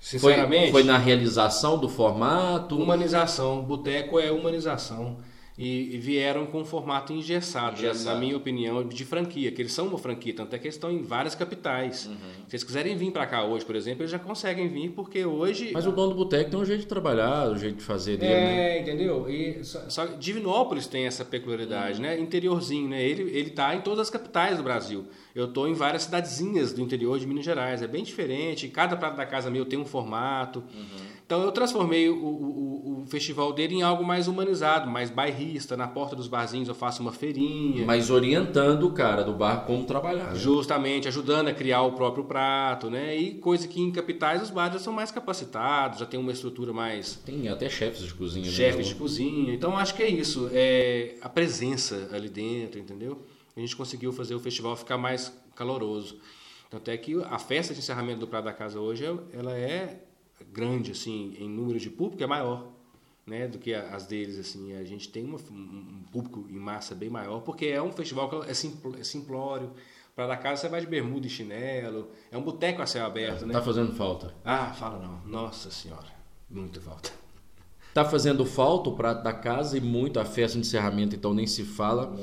Sinceramente, 0.00 0.72
foi, 0.72 0.82
foi 0.82 0.84
na 0.84 0.96
realização 0.96 1.78
do 1.78 1.88
formato? 1.88 2.78
Humanização. 2.78 3.62
Boteco 3.62 4.18
é 4.18 4.32
humanização 4.32 5.18
e, 5.56 5.98
vieram 5.98 6.46
com 6.46 6.62
um 6.62 6.64
formato 6.64 7.12
engessado, 7.12 7.78
engessado, 7.78 8.06
na 8.06 8.20
minha 8.20 8.36
opinião, 8.36 8.86
de 8.86 9.04
franquia, 9.04 9.52
que 9.52 9.62
eles 9.62 9.72
são 9.72 9.86
uma 9.86 9.98
franquia, 9.98 10.34
tanto 10.34 10.54
é 10.54 10.58
que 10.58 10.66
eles 10.66 10.74
estão 10.74 10.90
em 10.90 11.02
várias 11.02 11.36
capitais. 11.36 12.06
Uhum. 12.06 12.16
Se 12.48 12.56
eles 12.56 12.64
quiserem 12.64 12.96
vir 12.96 13.12
para 13.12 13.24
cá 13.24 13.44
hoje, 13.44 13.64
por 13.64 13.76
exemplo, 13.76 14.02
eles 14.02 14.10
já 14.10 14.18
conseguem 14.18 14.68
vir, 14.68 14.90
porque 14.90 15.24
hoje... 15.24 15.70
Mas 15.72 15.86
o 15.86 15.92
dono 15.92 16.10
do 16.10 16.16
boteco 16.16 16.50
tem 16.50 16.58
um 16.58 16.64
jeito 16.64 16.80
de 16.80 16.86
trabalhar, 16.86 17.50
um 17.50 17.56
jeito 17.56 17.76
de 17.76 17.84
fazer 17.84 18.16
dele, 18.16 18.32
é, 18.32 18.44
né? 18.44 18.80
entendeu? 18.80 19.30
E 19.30 19.62
só, 19.62 19.88
só, 19.88 20.06
Divinópolis 20.06 20.88
tem 20.88 21.06
essa 21.06 21.24
peculiaridade, 21.24 21.96
uhum. 21.96 22.02
né? 22.02 22.18
Interiorzinho, 22.18 22.88
né? 22.88 23.02
Ele, 23.02 23.22
ele 23.36 23.50
tá 23.50 23.76
em 23.76 23.80
todas 23.80 24.00
as 24.00 24.10
capitais 24.10 24.56
do 24.56 24.64
Brasil. 24.64 25.04
Eu 25.34 25.46
estou 25.46 25.68
em 25.68 25.74
várias 25.74 26.02
cidadezinhas 26.02 26.72
do 26.72 26.80
interior 26.80 27.18
de 27.18 27.26
Minas 27.26 27.44
Gerais, 27.44 27.80
é 27.80 27.86
bem 27.86 28.02
diferente, 28.02 28.68
cada 28.68 28.96
prato 28.96 29.16
da 29.16 29.26
casa 29.26 29.50
meu 29.50 29.64
tem 29.64 29.78
um 29.78 29.84
formato. 29.84 30.64
Uhum. 30.74 31.13
Então 31.26 31.42
eu 31.42 31.50
transformei 31.52 32.08
o, 32.08 32.14
o, 32.16 33.02
o, 33.02 33.06
festival 33.06 33.52
dele 33.52 33.76
em 33.76 33.82
algo 33.82 34.04
mais 34.04 34.28
humanizado, 34.28 34.90
mais 34.90 35.08
bairrista. 35.08 35.74
Na 35.74 35.88
porta 35.88 36.14
dos 36.14 36.28
barzinhos 36.28 36.68
eu 36.68 36.74
faço 36.74 37.00
uma 37.00 37.12
feirinha. 37.12 37.86
Mas 37.86 38.10
orientando 38.10 38.86
o 38.86 38.92
cara 38.92 39.24
do 39.24 39.32
bar 39.32 39.64
como 39.64 39.84
trabalhar. 39.84 40.32
Né? 40.32 40.38
Justamente, 40.38 41.08
ajudando 41.08 41.48
a 41.48 41.54
criar 41.54 41.82
o 41.82 41.92
próprio 41.92 42.24
prato, 42.24 42.90
né? 42.90 43.16
E 43.16 43.36
coisa 43.36 43.66
que 43.66 43.80
em 43.80 43.90
capitais 43.90 44.42
os 44.42 44.50
bares 44.50 44.74
já 44.74 44.80
são 44.80 44.92
mais 44.92 45.10
capacitados, 45.10 45.98
já 46.00 46.06
tem 46.06 46.20
uma 46.20 46.30
estrutura 46.30 46.74
mais. 46.74 47.14
Tem 47.24 47.48
até 47.48 47.70
chefes 47.70 48.02
de 48.02 48.12
cozinha. 48.12 48.44
Né? 48.44 48.52
Chefes 48.52 48.86
né? 48.86 48.92
de 48.92 48.94
cozinha. 48.94 49.54
Então 49.54 49.78
acho 49.78 49.94
que 49.94 50.02
é 50.02 50.08
isso. 50.08 50.50
É 50.52 51.14
a 51.22 51.28
presença 51.28 52.10
ali 52.12 52.28
dentro, 52.28 52.78
entendeu? 52.78 53.24
A 53.56 53.60
gente 53.60 53.74
conseguiu 53.74 54.12
fazer 54.12 54.34
o 54.34 54.40
festival 54.40 54.76
ficar 54.76 54.98
mais 54.98 55.32
caloroso. 55.54 56.18
Tanto 56.68 56.90
é 56.90 56.96
que 56.98 57.14
a 57.22 57.38
festa 57.38 57.72
de 57.72 57.80
encerramento 57.80 58.20
do 58.20 58.26
Prato 58.26 58.44
da 58.44 58.52
Casa 58.52 58.78
hoje, 58.80 59.04
ela 59.32 59.56
é 59.56 60.00
grande 60.52 60.92
assim 60.92 61.34
em 61.38 61.48
número 61.48 61.78
de 61.78 61.90
público 61.90 62.22
é 62.22 62.26
maior 62.26 62.72
né 63.26 63.48
do 63.48 63.58
que 63.58 63.72
as 63.74 64.06
deles 64.06 64.38
assim. 64.38 64.74
A 64.74 64.84
gente 64.84 65.08
tem 65.08 65.24
uma, 65.24 65.38
um 65.50 66.02
público 66.12 66.46
em 66.50 66.58
massa 66.58 66.94
bem 66.94 67.08
maior 67.08 67.40
porque 67.40 67.66
é 67.66 67.82
um 67.82 67.92
festival 67.92 68.28
que 68.28 68.50
é, 68.50 68.54
simpl, 68.54 68.96
é 68.98 69.04
simplório. 69.04 69.70
Para 70.14 70.28
da 70.28 70.36
casa 70.36 70.62
você 70.62 70.68
vai 70.68 70.80
de 70.80 70.86
bermuda 70.86 71.26
e 71.26 71.30
chinelo. 71.30 72.08
É 72.30 72.38
um 72.38 72.42
boteco 72.42 72.80
a 72.80 72.86
céu 72.86 73.04
aberto 73.04 73.44
né? 73.44 73.52
Tá 73.52 73.62
fazendo 73.62 73.92
falta? 73.94 74.32
Ah 74.44 74.72
fala 74.72 74.98
não. 74.98 75.20
Nossa 75.26 75.70
senhora 75.70 76.14
muito 76.48 76.80
falta. 76.80 77.10
Tá 77.92 78.04
fazendo 78.04 78.44
falta 78.44 78.90
o 78.90 78.96
prato 78.96 79.22
da 79.22 79.32
casa 79.32 79.76
e 79.76 79.80
muito 79.80 80.20
a 80.20 80.24
festa 80.24 80.58
de 80.58 80.66
encerramento 80.66 81.16
então 81.16 81.34
nem 81.34 81.46
se 81.46 81.64
fala. 81.64 82.16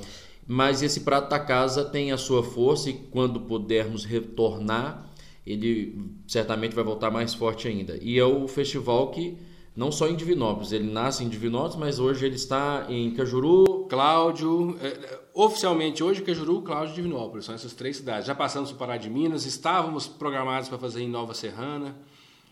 Mas 0.47 0.82
esse 0.82 1.01
prato 1.01 1.30
da 1.30 1.39
casa 1.39 1.86
tem 1.86 2.12
a 2.12 2.18
sua 2.18 2.43
força 2.43 2.89
e 2.89 2.93
quando 2.93 3.41
pudermos 3.41 4.03
retornar 4.05 5.11
ele 5.45 6.13
certamente 6.27 6.75
vai 6.75 6.83
voltar 6.83 7.09
mais 7.09 7.33
forte 7.33 7.67
ainda. 7.67 7.97
E 8.01 8.17
é 8.17 8.25
o 8.25 8.47
festival 8.47 9.09
que 9.11 9.37
não 9.75 9.91
só 9.91 10.07
em 10.07 10.15
Divinópolis, 10.15 10.71
ele 10.71 10.91
nasce 10.91 11.23
em 11.23 11.29
Divinópolis, 11.29 11.77
mas 11.77 11.99
hoje 11.99 12.25
ele 12.25 12.35
está 12.35 12.85
em 12.89 13.11
Cajuru. 13.11 13.85
Cláudio, 13.89 14.77
é, 14.81 15.19
oficialmente 15.33 16.03
hoje 16.03 16.21
Cajuru, 16.21 16.61
Cláudio 16.61 16.91
e 16.91 16.95
Divinópolis, 16.95 17.45
são 17.45 17.55
essas 17.55 17.73
três 17.73 17.97
cidades. 17.97 18.27
Já 18.27 18.35
passamos 18.35 18.71
por 18.71 18.79
Pará 18.79 18.97
de 18.97 19.09
Minas, 19.09 19.45
estávamos 19.45 20.07
programados 20.07 20.67
para 20.67 20.77
fazer 20.77 21.01
em 21.01 21.09
Nova 21.09 21.33
Serrana, 21.33 21.95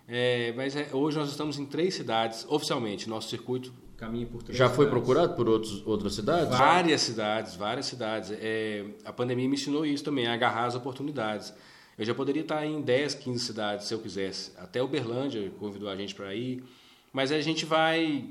é, 0.07 0.53
mas 0.55 0.75
é, 0.75 0.89
hoje 0.93 1.17
nós 1.17 1.29
estamos 1.29 1.59
em 1.59 1.65
três 1.65 1.93
cidades, 1.93 2.45
oficialmente, 2.49 3.09
nosso 3.09 3.29
circuito 3.29 3.71
caminha 3.97 4.25
por 4.25 4.41
três 4.41 4.57
Já 4.57 4.69
cidades. 4.69 4.75
foi 4.77 4.87
procurado 4.87 5.35
por 5.35 5.49
outros, 5.49 5.85
outras 5.85 6.15
cidades? 6.15 6.57
Várias 6.57 7.01
cidades, 7.01 7.55
várias 7.55 7.85
cidades. 7.85 8.31
É, 8.31 8.85
a 9.03 9.11
pandemia 9.11 9.47
me 9.47 9.55
ensinou 9.55 9.85
isso 9.85 10.05
também, 10.05 10.25
agarrar 10.25 10.65
as 10.65 10.75
oportunidades. 10.75 11.53
Eu 11.99 12.05
já 12.05 12.15
poderia 12.15 12.43
estar 12.43 12.65
em 12.65 12.81
10, 12.81 13.15
15 13.15 13.43
cidades 13.43 13.85
se 13.85 13.93
eu 13.93 13.99
quisesse. 13.99 14.53
Até 14.57 14.81
Uberlândia 14.81 15.51
convidou 15.59 15.89
a 15.89 15.97
gente 15.97 16.15
para 16.15 16.33
ir. 16.33 16.63
Mas 17.11 17.29
a 17.29 17.41
gente 17.41 17.65
vai 17.65 18.23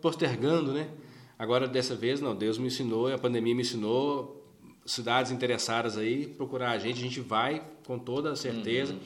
postergando, 0.00 0.72
né? 0.72 0.88
Agora, 1.36 1.66
dessa 1.66 1.96
vez, 1.96 2.20
não. 2.20 2.36
Deus 2.36 2.56
me 2.56 2.68
ensinou, 2.68 3.12
a 3.12 3.18
pandemia 3.18 3.56
me 3.56 3.62
ensinou. 3.62 4.36
Cidades 4.86 5.32
interessadas 5.32 5.98
aí, 5.98 6.28
procurar 6.28 6.70
a 6.70 6.78
gente. 6.78 7.00
A 7.00 7.02
gente 7.02 7.20
vai 7.20 7.60
com 7.84 7.98
toda 7.98 8.30
a 8.30 8.36
certeza. 8.36 8.92
Uhum. 8.92 9.00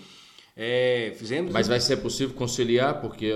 É, 0.55 1.15
fizemos. 1.17 1.51
Mas 1.53 1.67
vai 1.67 1.81
ser 1.81 1.97
possível 1.97 2.37
conciliar, 2.37 3.01
porque 3.01 3.33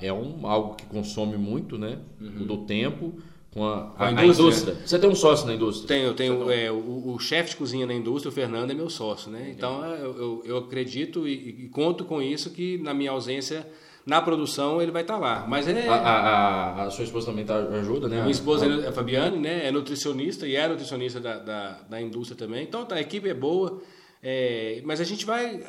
é, 0.00 0.08
é 0.08 0.12
um, 0.12 0.46
algo 0.46 0.74
que 0.74 0.84
consome 0.84 1.38
muito, 1.38 1.78
né? 1.78 1.98
Uhum. 2.20 2.46
Do 2.46 2.66
tempo 2.66 3.18
com 3.52 3.64
a, 3.64 3.92
a, 3.96 4.08
a, 4.08 4.12
indústria. 4.12 4.20
a, 4.20 4.24
indústria. 4.24 4.76
Você 4.84 4.98
tem 4.98 5.10
um 5.10 5.14
sócio 5.14 5.46
na 5.46 5.54
indústria? 5.54 5.88
Tenho, 5.88 6.06
eu 6.08 6.14
tenho. 6.14 6.50
É, 6.50 6.70
o, 6.70 7.14
o 7.14 7.18
chefe 7.18 7.50
de 7.50 7.56
cozinha 7.56 7.86
na 7.86 7.94
indústria, 7.94 8.30
o 8.30 8.32
Fernando, 8.32 8.70
é 8.70 8.74
meu 8.74 8.90
sócio, 8.90 9.30
né? 9.30 9.52
Então 9.56 9.84
eu, 9.84 10.16
eu, 10.16 10.42
eu 10.44 10.56
acredito 10.58 11.26
e, 11.26 11.64
e, 11.64 11.68
conto 11.68 12.04
com 12.04 12.20
isso 12.20 12.50
que 12.50 12.78
na 12.78 12.92
minha 12.92 13.10
ausência 13.10 13.66
na 14.04 14.22
produção 14.22 14.80
ele 14.80 14.90
vai 14.90 15.02
estar 15.02 15.18
lá. 15.18 15.46
Mas 15.48 15.66
é. 15.68 15.88
A, 15.88 15.94
a, 15.94 16.82
a 16.84 16.90
sua 16.90 17.04
esposa 17.04 17.26
também 17.26 17.44
tá, 17.44 17.56
ajuda, 17.56 18.08
né? 18.08 18.20
Minha 18.20 18.30
esposa 18.30 18.66
é 18.66 18.88
a 18.88 18.92
Fabiane, 18.92 19.38
né? 19.38 19.66
É 19.66 19.70
nutricionista 19.70 20.46
e 20.46 20.54
é 20.54 20.68
nutricionista 20.68 21.20
da, 21.20 21.38
da, 21.38 21.70
da 21.88 22.00
indústria 22.00 22.36
também. 22.36 22.64
Então 22.64 22.84
tá, 22.84 22.96
a 22.96 23.00
equipe 23.00 23.28
é 23.28 23.34
boa. 23.34 23.80
É, 24.22 24.82
mas 24.84 25.00
a 25.00 25.04
gente 25.04 25.24
vai 25.24 25.62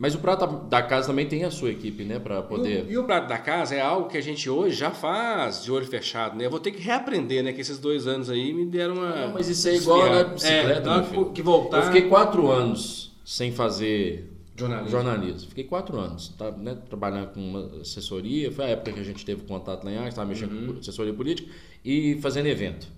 mas 0.00 0.14
o 0.14 0.18
prato 0.18 0.46
da 0.46 0.82
casa 0.82 1.08
também 1.08 1.26
tem 1.26 1.44
a 1.44 1.50
sua 1.50 1.70
equipe, 1.70 2.04
né, 2.04 2.18
para 2.18 2.40
poder. 2.40 2.86
E 2.86 2.88
o, 2.88 2.90
e 2.92 2.98
o, 2.98 3.04
prato 3.04 3.28
da 3.28 3.36
casa 3.36 3.74
é 3.74 3.82
algo 3.82 4.08
que 4.08 4.16
a 4.16 4.20
gente 4.22 4.48
hoje 4.48 4.74
já 4.74 4.90
faz 4.90 5.62
de 5.62 5.70
olho 5.70 5.84
fechado, 5.84 6.38
né? 6.38 6.46
Eu 6.46 6.50
vou 6.50 6.58
ter 6.58 6.70
que 6.70 6.80
reaprender, 6.80 7.44
né? 7.44 7.52
Que 7.52 7.60
esses 7.60 7.78
dois 7.78 8.06
anos 8.06 8.30
aí 8.30 8.54
me 8.54 8.64
deram 8.64 8.94
uma. 8.94 9.14
Não, 9.14 9.34
mas 9.34 9.46
isso 9.46 9.68
é 9.68 9.76
igual 9.76 10.08
na 10.08 10.24
bicicleta, 10.24 10.90
é, 10.90 11.34
que 11.34 11.42
voltar. 11.42 11.76
Eu 11.76 11.82
fiquei 11.82 12.08
quatro 12.08 12.50
anos 12.50 13.12
sem 13.22 13.52
fazer 13.52 14.26
jornalismo. 14.56 14.90
jornalismo. 14.90 15.48
Fiquei 15.50 15.64
quatro 15.64 15.98
anos, 16.00 16.28
tá, 16.30 16.50
né, 16.50 16.78
trabalhando 16.88 17.34
com 17.34 17.40
uma 17.40 17.82
assessoria. 17.82 18.50
Foi 18.50 18.64
a 18.64 18.68
época 18.68 18.92
que 18.92 19.00
a 19.00 19.04
gente 19.04 19.22
teve 19.22 19.42
contato 19.42 19.84
lá 19.84 19.92
em 19.92 19.96
Artes, 19.96 20.12
estava 20.12 20.26
mexendo 20.26 20.52
uhum. 20.52 20.72
com 20.72 20.78
assessoria 20.80 21.12
política 21.12 21.52
e 21.84 22.18
fazendo 22.22 22.46
evento. 22.46 22.88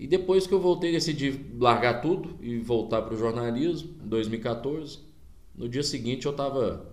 E 0.00 0.06
depois 0.06 0.46
que 0.46 0.54
eu 0.54 0.60
voltei, 0.60 0.92
decidi 0.92 1.38
largar 1.60 2.00
tudo 2.00 2.38
e 2.40 2.56
voltar 2.56 3.02
para 3.02 3.12
o 3.12 3.18
jornalismo, 3.18 3.90
em 4.02 4.08
2014 4.08 5.11
no 5.54 5.68
dia 5.68 5.82
seguinte 5.82 6.26
eu 6.26 6.32
estava 6.32 6.86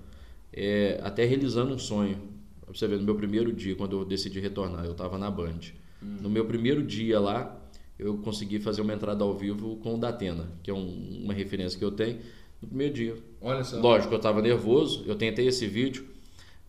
é, 0.53 0.99
até 1.03 1.25
realizando 1.25 1.73
um 1.73 1.77
sonho. 1.77 2.17
Pra 2.61 2.73
você 2.73 2.87
ver, 2.87 2.97
no 2.97 3.03
meu 3.03 3.15
primeiro 3.15 3.51
dia, 3.51 3.75
quando 3.75 3.97
eu 3.97 4.05
decidi 4.05 4.39
retornar, 4.39 4.85
eu 4.85 4.91
estava 4.91 5.17
na 5.17 5.29
Band. 5.29 5.59
Hum. 6.03 6.17
No 6.21 6.29
meu 6.29 6.45
primeiro 6.45 6.83
dia 6.83 7.19
lá, 7.19 7.59
eu 7.97 8.17
consegui 8.19 8.59
fazer 8.59 8.81
uma 8.81 8.93
entrada 8.93 9.23
ao 9.23 9.35
vivo 9.35 9.77
com 9.77 9.95
o 9.95 9.97
Datena, 9.97 10.47
que 10.61 10.69
é 10.69 10.73
um, 10.73 11.21
uma 11.23 11.33
referência 11.33 11.77
que 11.77 11.83
eu 11.83 11.91
tenho, 11.91 12.19
no 12.61 12.67
primeiro 12.67 12.93
dia. 12.93 13.15
Olha 13.41 13.63
só. 13.63 13.79
Lógico, 13.79 14.13
eu 14.13 14.17
estava 14.17 14.41
nervoso, 14.41 15.03
eu 15.07 15.15
tentei 15.15 15.47
esse 15.47 15.65
vídeo, 15.65 16.05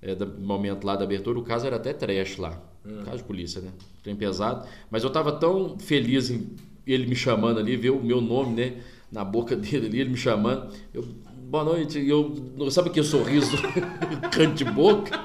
é, 0.01 0.15
do 0.15 0.27
momento 0.27 0.85
lá 0.85 0.97
da 0.97 1.05
abertura, 1.05 1.39
o 1.39 1.43
caso 1.43 1.67
era 1.67 1.77
até 1.77 1.93
trash 1.93 2.39
lá. 2.39 2.61
Hum. 2.85 3.03
Caso 3.05 3.19
de 3.19 3.25
polícia, 3.25 3.61
né? 3.61 3.73
Trem 4.03 4.17
pesado. 4.17 4.67
Mas 4.91 5.03
eu 5.03 5.09
estava 5.09 5.33
tão 5.33 5.79
feliz 5.79 6.31
em 6.31 6.49
ele 6.87 7.07
me 7.07 7.15
chamando 7.15 7.61
ali, 7.61 7.77
ver 7.77 7.91
o 7.91 8.03
meu 8.03 8.21
nome, 8.21 8.55
né? 8.55 8.83
Na 9.11 9.25
boca 9.25 9.55
dele 9.57 9.87
ali, 9.87 10.01
ele 10.01 10.11
me 10.11 10.17
chamando. 10.17 10.73
Eu 10.93 11.05
boa 11.51 11.65
noite. 11.65 11.99
E 11.99 12.09
eu, 12.09 12.33
sabe 12.71 12.91
aquele 12.91 13.07
sorriso 13.07 13.57
canto 14.31 14.55
de 14.55 14.65
boca? 14.65 15.19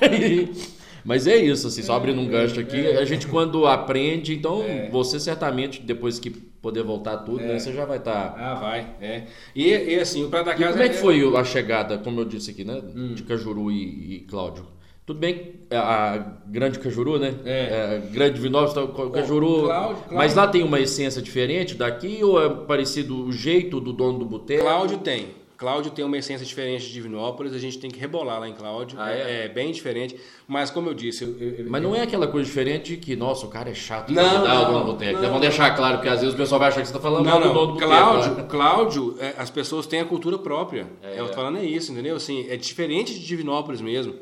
Mas 1.02 1.26
é 1.26 1.36
isso, 1.36 1.68
assim, 1.68 1.82
só 1.82 1.94
abrindo 1.94 2.20
um 2.20 2.28
gancho 2.28 2.60
aqui. 2.60 2.86
A 2.88 3.04
gente 3.06 3.26
quando 3.26 3.66
aprende, 3.66 4.34
então 4.34 4.62
é. 4.62 4.90
você 4.90 5.18
certamente, 5.18 5.80
depois 5.80 6.18
que 6.18 6.28
poder 6.28 6.82
voltar 6.82 7.18
tudo, 7.18 7.40
é. 7.40 7.46
né, 7.46 7.58
você 7.58 7.72
já 7.72 7.86
vai 7.86 7.96
estar. 7.96 8.32
Tá... 8.32 8.34
Ah, 8.36 8.54
vai, 8.56 8.96
é. 9.00 9.24
E, 9.54 9.68
e 9.70 9.98
assim, 9.98 10.24
o 10.24 10.28
Prato 10.28 10.46
da 10.46 10.54
Casa. 10.54 10.64
E 10.64 10.72
como 10.72 10.82
é 10.82 10.88
que 10.88 10.96
é- 10.96 10.98
foi 10.98 11.36
a 11.36 11.44
chegada, 11.44 11.96
como 11.96 12.20
eu 12.20 12.26
disse 12.26 12.50
aqui, 12.50 12.64
né? 12.64 12.82
Hum. 12.94 13.14
De 13.14 13.22
Cajuru 13.22 13.70
e, 13.70 14.16
e 14.16 14.20
Cláudio? 14.28 14.66
Tudo 15.06 15.18
bem, 15.18 15.54
a 15.72 16.18
grande 16.46 16.78
Cajuru, 16.78 17.18
né? 17.18 17.34
É. 17.44 17.96
é 17.96 18.02
grande 18.12 18.40
Vinópolis, 18.40 18.74
tá, 18.74 19.10
Cajuru. 19.10 19.64
Cláudio. 19.64 20.04
Mas 20.12 20.34
lá 20.34 20.46
tem 20.46 20.62
uma 20.62 20.78
essência 20.78 21.20
diferente 21.20 21.74
daqui 21.74 22.22
ou 22.22 22.40
é 22.40 22.48
parecido 22.48 23.24
o 23.24 23.32
jeito 23.32 23.80
do 23.80 23.92
dono 23.92 24.20
do 24.20 24.24
boteco? 24.24 24.62
Cláudio 24.62 24.98
tem. 24.98 25.40
Cláudio 25.60 25.90
tem 25.90 26.02
uma 26.02 26.16
essência 26.16 26.46
diferente 26.46 26.86
de 26.86 26.92
Divinópolis, 26.94 27.52
a 27.52 27.58
gente 27.58 27.78
tem 27.78 27.90
que 27.90 28.00
rebolar 28.00 28.40
lá 28.40 28.48
em 28.48 28.54
Cláudio. 28.54 28.98
Ah, 28.98 29.12
é? 29.12 29.42
é? 29.42 29.44
é? 29.44 29.48
bem 29.48 29.70
diferente, 29.70 30.16
mas 30.48 30.70
como 30.70 30.88
eu 30.88 30.94
disse. 30.94 31.22
Eu, 31.22 31.36
eu, 31.38 31.66
mas 31.68 31.82
não 31.82 31.90
eu... 31.90 31.96
é 31.96 32.02
aquela 32.02 32.26
coisa 32.26 32.46
diferente 32.46 32.96
que, 32.96 33.14
nossa, 33.14 33.44
o 33.44 33.50
cara 33.50 33.68
é 33.68 33.74
chato. 33.74 34.10
Não, 34.10 34.42
não, 34.42 34.62
o 34.62 34.64
dono 34.64 34.78
do 34.78 34.92
boteco. 34.92 35.20
Vamos 35.20 35.42
deixar 35.42 35.76
claro, 35.76 35.98
porque 35.98 36.08
às 36.08 36.20
vezes 36.20 36.34
o 36.34 36.38
pessoal 36.38 36.58
vai 36.58 36.68
achar 36.70 36.80
que 36.80 36.86
você 36.86 36.96
está 36.96 37.02
falando 37.02 37.26
não, 37.26 37.38
não. 37.38 37.48
do 37.48 37.52
dono 37.52 37.72
do 37.74 37.78
Cláudio, 37.78 38.30
boteco. 38.30 38.48
Cláudio, 38.48 39.16
é, 39.20 39.34
as 39.36 39.50
pessoas 39.50 39.86
têm 39.86 40.00
a 40.00 40.06
cultura 40.06 40.38
própria. 40.38 40.86
É, 41.02 41.20
eu 41.20 41.28
tô 41.28 41.34
falando 41.34 41.58
é 41.58 41.64
isso, 41.64 41.92
entendeu? 41.92 42.16
Assim, 42.16 42.46
é 42.48 42.56
diferente 42.56 43.12
de 43.12 43.26
Divinópolis 43.26 43.82
mesmo. 43.82 44.14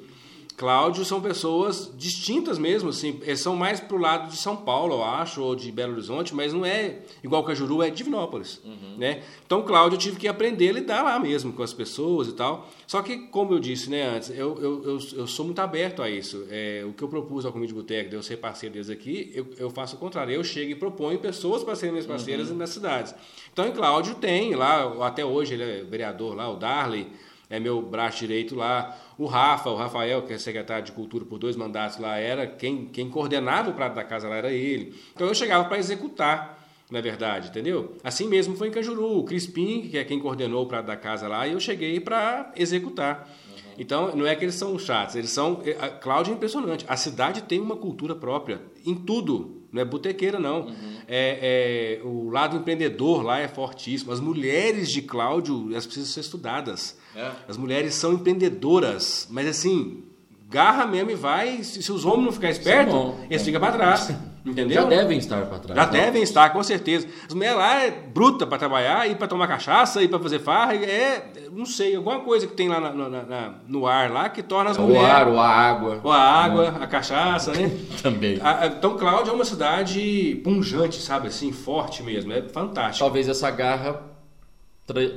Cláudio 0.58 1.04
são 1.04 1.20
pessoas 1.20 1.88
distintas 1.96 2.58
mesmo, 2.58 2.88
assim, 2.88 3.20
eles 3.22 3.38
são 3.38 3.54
mais 3.54 3.78
pro 3.78 3.96
lado 3.96 4.28
de 4.28 4.36
São 4.36 4.56
Paulo, 4.56 4.96
eu 4.96 5.04
acho, 5.04 5.40
ou 5.40 5.54
de 5.54 5.70
Belo 5.70 5.92
Horizonte, 5.92 6.34
mas 6.34 6.52
não 6.52 6.66
é 6.66 6.98
igual 7.22 7.44
Cajuru, 7.44 7.80
é 7.80 7.90
Divinópolis, 7.90 8.60
uhum. 8.64 8.96
né? 8.98 9.22
Então, 9.46 9.62
Cláudio, 9.62 9.94
eu 9.94 10.00
tive 10.00 10.18
que 10.18 10.26
aprender 10.26 10.70
a 10.70 10.72
lidar 10.72 11.02
lá 11.04 11.16
mesmo 11.20 11.52
com 11.52 11.62
as 11.62 11.72
pessoas 11.72 12.26
e 12.26 12.32
tal. 12.32 12.68
Só 12.88 13.02
que, 13.02 13.18
como 13.28 13.54
eu 13.54 13.60
disse, 13.60 13.88
né, 13.88 14.02
antes, 14.02 14.30
eu, 14.30 14.58
eu, 14.60 14.84
eu, 14.84 14.98
eu 15.18 15.26
sou 15.28 15.44
muito 15.44 15.60
aberto 15.60 16.02
a 16.02 16.10
isso. 16.10 16.44
É, 16.50 16.84
o 16.84 16.92
que 16.92 17.04
eu 17.04 17.08
propus 17.08 17.46
ao 17.46 17.52
Comida 17.52 17.68
de 17.68 17.74
Boteco, 17.74 18.10
de 18.10 18.16
eu 18.16 18.22
ser 18.22 18.38
parceiro 18.38 18.72
deles 18.72 18.90
aqui, 18.90 19.30
eu, 19.32 19.46
eu 19.58 19.70
faço 19.70 19.94
o 19.94 19.98
contrário. 20.00 20.34
Eu 20.34 20.42
chego 20.42 20.72
e 20.72 20.74
proponho 20.74 21.20
pessoas 21.20 21.62
para 21.62 21.76
serem 21.76 21.92
minhas 21.92 22.06
parceiras 22.06 22.50
uhum. 22.50 22.56
nas 22.56 22.70
cidades. 22.70 23.14
Então, 23.52 23.64
em 23.64 23.70
Cláudio 23.70 24.16
tem 24.16 24.56
lá, 24.56 25.06
até 25.06 25.24
hoje 25.24 25.54
ele 25.54 25.62
é 25.62 25.84
vereador 25.84 26.34
lá, 26.34 26.50
o 26.50 26.56
Darley, 26.56 27.06
é 27.50 27.58
meu 27.58 27.80
braço 27.80 28.18
direito 28.18 28.54
lá. 28.54 28.96
O 29.16 29.26
Rafa, 29.26 29.70
o 29.70 29.76
Rafael, 29.76 30.22
que 30.22 30.32
é 30.32 30.38
secretário 30.38 30.84
de 30.84 30.92
Cultura 30.92 31.24
por 31.24 31.38
dois 31.38 31.56
mandatos 31.56 31.98
lá, 31.98 32.18
era 32.18 32.46
quem, 32.46 32.86
quem 32.86 33.08
coordenava 33.08 33.70
o 33.70 33.74
prato 33.74 33.94
da 33.94 34.04
casa 34.04 34.28
lá 34.28 34.36
era 34.36 34.52
ele. 34.52 34.94
Então 35.14 35.26
eu 35.26 35.34
chegava 35.34 35.64
para 35.64 35.78
executar, 35.78 36.62
na 36.90 37.00
verdade, 37.00 37.48
entendeu? 37.48 37.96
Assim 38.04 38.28
mesmo 38.28 38.56
foi 38.56 38.68
em 38.68 38.70
Cajuru. 38.70 39.18
O 39.18 39.24
Crispim, 39.24 39.88
que 39.88 39.98
é 39.98 40.04
quem 40.04 40.20
coordenou 40.20 40.64
o 40.64 40.66
prato 40.66 40.86
da 40.86 40.96
casa 40.96 41.26
lá, 41.26 41.46
e 41.46 41.52
eu 41.52 41.60
cheguei 41.60 41.98
para 42.00 42.52
executar. 42.54 43.28
Uhum. 43.48 43.74
Então, 43.78 44.14
não 44.14 44.26
é 44.26 44.34
que 44.34 44.44
eles 44.44 44.54
são 44.54 44.78
chatos, 44.78 45.16
eles 45.16 45.30
são. 45.30 45.62
Eh, 45.64 45.76
a 45.80 45.88
Cláudia 45.88 46.32
é 46.32 46.34
impressionante. 46.34 46.84
A 46.86 46.96
cidade 46.96 47.42
tem 47.42 47.60
uma 47.60 47.76
cultura 47.76 48.14
própria 48.14 48.60
em 48.84 48.94
tudo. 48.94 49.57
Não 49.72 49.82
é 49.82 49.84
botequeira, 49.84 50.38
não. 50.38 50.66
Uhum. 50.66 50.96
É, 51.06 51.98
é, 52.00 52.06
o 52.06 52.30
lado 52.30 52.56
empreendedor 52.56 53.22
lá 53.22 53.38
é 53.38 53.48
fortíssimo. 53.48 54.12
As 54.12 54.20
mulheres 54.20 54.90
de 54.90 55.02
Cláudio, 55.02 55.68
elas 55.70 55.84
precisam 55.84 56.10
ser 56.10 56.20
estudadas. 56.20 56.96
É. 57.14 57.30
As 57.46 57.56
mulheres 57.56 57.94
são 57.94 58.14
empreendedoras, 58.14 59.26
mas 59.30 59.46
assim, 59.46 60.04
garra 60.48 60.86
mesmo 60.86 61.10
e 61.10 61.14
vai. 61.14 61.62
Se, 61.62 61.82
se 61.82 61.92
os 61.92 62.04
homens 62.04 62.24
não 62.24 62.32
ficarem 62.32 62.56
espertos, 62.56 62.94
é 62.94 63.26
eles 63.30 63.42
ficam 63.42 63.60
para 63.60 63.72
trás. 63.72 64.10
Entendeu? 64.44 64.82
Já 64.82 64.88
devem 64.88 65.18
estar 65.18 65.46
para 65.46 65.58
trás. 65.58 65.78
Já 65.78 65.86
não? 65.86 65.92
devem 65.92 66.22
estar, 66.22 66.50
com 66.50 66.62
certeza. 66.62 67.06
As 67.26 67.34
mulheres 67.34 67.56
lá 67.56 67.82
é 67.82 67.90
bruta 67.90 68.46
para 68.46 68.58
trabalhar, 68.58 69.08
ir 69.08 69.16
para 69.16 69.28
tomar 69.28 69.46
cachaça, 69.46 70.02
ir 70.02 70.08
para 70.08 70.18
fazer 70.18 70.38
farra. 70.38 70.74
É, 70.74 71.32
não 71.52 71.66
sei, 71.66 71.96
alguma 71.96 72.20
coisa 72.20 72.46
que 72.46 72.54
tem 72.54 72.68
lá 72.68 72.80
na, 72.80 72.92
na, 72.92 73.22
na, 73.22 73.54
no 73.66 73.86
ar 73.86 74.10
lá 74.10 74.28
que 74.28 74.42
torna 74.42 74.70
as 74.70 74.78
é 74.78 74.80
mulheres. 74.80 75.06
O 75.06 75.10
ar, 75.10 75.28
ou 75.28 75.40
a 75.40 75.48
água. 75.48 76.00
Ou 76.02 76.12
a 76.12 76.20
água, 76.20 76.68
a 76.80 76.86
cachaça, 76.86 77.52
né? 77.52 77.70
Também. 78.02 78.38
A, 78.42 78.66
então, 78.66 78.96
Cláudia 78.96 79.30
é 79.30 79.34
uma 79.34 79.44
cidade 79.44 80.40
punjante, 80.44 81.00
sabe? 81.00 81.28
Assim, 81.28 81.52
forte 81.52 82.02
mesmo. 82.02 82.32
É 82.32 82.42
fantástico. 82.42 83.04
Talvez 83.04 83.28
essa 83.28 83.50
garra 83.50 84.17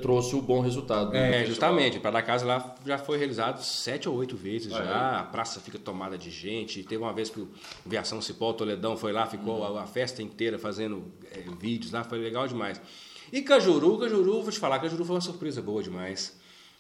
trouxe 0.01 0.35
o 0.35 0.41
bom 0.41 0.59
resultado. 0.59 1.11
Né? 1.11 1.43
É, 1.43 1.45
justamente. 1.45 1.99
Para 1.99 2.11
da 2.11 2.21
casa 2.21 2.45
lá 2.45 2.75
já 2.85 2.97
foi 2.97 3.17
realizado 3.17 3.63
sete 3.63 4.09
ou 4.09 4.15
oito 4.17 4.35
vezes 4.35 4.71
ah, 4.73 4.83
já. 4.83 5.15
É. 5.15 5.19
A 5.19 5.23
praça 5.23 5.59
fica 5.59 5.79
tomada 5.79 6.17
de 6.17 6.29
gente. 6.29 6.83
Teve 6.83 7.01
uma 7.01 7.13
vez 7.13 7.29
que 7.29 7.39
o 7.39 7.49
Viação 7.85 8.21
Cipó 8.21 8.51
Toledão 8.53 8.97
foi 8.97 9.11
lá, 9.11 9.25
ficou 9.25 9.59
uhum. 9.59 9.77
a, 9.77 9.83
a, 9.83 9.87
festa 9.87 10.21
inteira 10.21 10.59
fazendo 10.59 11.05
é, 11.31 11.43
vídeos 11.59 11.91
lá, 11.91 12.03
foi 12.03 12.19
legal 12.19 12.47
demais. 12.47 12.81
E 13.31 13.41
Cajuru, 13.41 13.97
Cajuru, 13.97 14.41
vou 14.41 14.51
te 14.51 14.59
falar, 14.59 14.79
Cajuru 14.79 15.05
foi 15.05 15.15
uma 15.15 15.21
surpresa 15.21 15.61
boa 15.61 15.81
demais. 15.81 16.37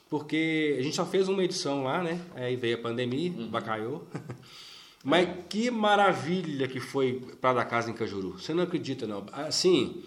Porque 0.09 0.75
a 0.77 0.83
gente 0.83 0.95
só 0.97 1.05
fez 1.05 1.29
uma 1.29 1.41
edição 1.41 1.85
lá, 1.85 2.03
né? 2.03 2.19
Aí 2.35 2.57
veio 2.57 2.75
a 2.75 2.81
pandemia, 2.81 3.31
uhum. 3.31 3.47
bacalhou. 3.47 4.05
Mas 5.03 5.27
é. 5.27 5.33
que 5.47 5.71
maravilha 5.71 6.67
que 6.67 6.81
foi 6.81 7.21
para 7.39 7.53
da 7.53 7.65
casa 7.65 7.89
em 7.89 7.93
Cajuru. 7.93 8.37
Você 8.37 8.53
não 8.53 8.63
acredita, 8.63 9.07
não. 9.07 9.25
Assim, 9.31 10.03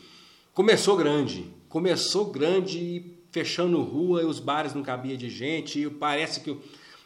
começou 0.53 0.97
grande 0.97 1.51
começou 1.75 2.27
grande 2.27 2.79
e 2.79 3.19
fechando 3.33 3.83
rua 3.83 4.23
e 4.23 4.25
os 4.25 4.39
bares 4.39 4.75
não 4.75 4.83
cabia 4.85 5.17
de 5.17 5.29
gente 5.29 5.83
e 5.83 5.91
parece 5.91 6.39
que 6.39 6.57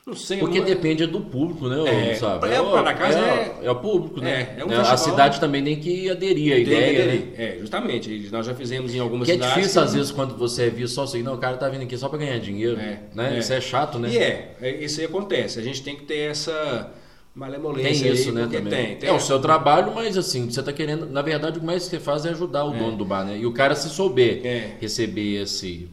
não 0.06 0.14
sei 0.14 0.36
porque 0.36 0.60
depende 0.60 1.06
do 1.06 1.22
público 1.22 1.66
né 1.68 2.10
é, 2.10 2.14
sabe? 2.16 2.52
é, 2.52 2.62
para 2.62 2.92
casa 2.92 3.18
é, 3.18 3.56
é, 3.62 3.64
é, 3.64 3.70
o 3.70 3.76
público 3.76 4.20
né? 4.20 4.56
é, 4.58 4.60
é 4.60 4.64
um 4.66 4.70
a 4.78 4.94
cidade 4.98 5.40
também 5.40 5.64
tem 5.64 5.80
que 5.80 6.10
aderir 6.10 6.52
à 6.52 6.58
ideia 6.58 7.06
né? 7.06 7.28
é 7.38 7.56
justamente 7.58 8.28
nós 8.30 8.44
já 8.44 8.54
fizemos 8.54 8.94
em 8.94 8.98
algumas 8.98 9.26
que 9.26 9.32
cidades. 9.32 9.56
é 9.56 9.58
difícil 9.58 9.80
às 9.80 9.94
vezes 9.94 10.10
quando 10.12 10.36
você 10.36 10.64
é 10.64 10.68
visto 10.68 10.96
só 10.96 11.04
assim 11.04 11.22
não 11.22 11.36
o 11.36 11.38
cara 11.38 11.56
tá 11.56 11.66
vindo 11.70 11.84
aqui 11.84 11.96
só 11.96 12.10
para 12.10 12.18
ganhar 12.18 12.38
dinheiro 12.38 12.78
é, 12.78 13.00
né? 13.14 13.38
isso 13.38 13.50
é 13.50 13.62
chato 13.62 13.98
né? 13.98 14.10
E 14.10 14.18
é 14.18 14.84
isso 14.84 15.00
aí 15.00 15.06
acontece 15.06 15.58
a 15.58 15.62
gente 15.62 15.82
tem 15.82 15.96
que 15.96 16.04
ter 16.04 16.30
essa 16.30 16.92
malemolência. 17.34 18.04
Tem 18.04 18.12
isso, 18.12 18.28
aí, 18.30 18.34
né? 18.34 18.42
Também. 18.42 18.70
Tem, 18.70 18.96
tem, 18.96 19.08
é 19.08 19.12
o 19.12 19.20
seu 19.20 19.40
trabalho, 19.40 19.94
mas 19.94 20.16
assim, 20.16 20.50
você 20.50 20.60
está 20.60 20.72
querendo. 20.72 21.06
Na 21.06 21.22
verdade, 21.22 21.58
o 21.58 21.62
mais 21.62 21.84
que 21.84 21.90
você 21.90 22.00
faz 22.00 22.24
é 22.24 22.30
ajudar 22.30 22.64
o 22.64 22.74
é. 22.74 22.78
dono 22.78 22.96
do 22.96 23.04
bar, 23.04 23.24
né? 23.24 23.38
E 23.38 23.46
o 23.46 23.52
cara, 23.52 23.74
se 23.74 23.88
souber 23.88 24.44
é. 24.44 24.76
receber 24.80 25.42
esse, 25.42 25.88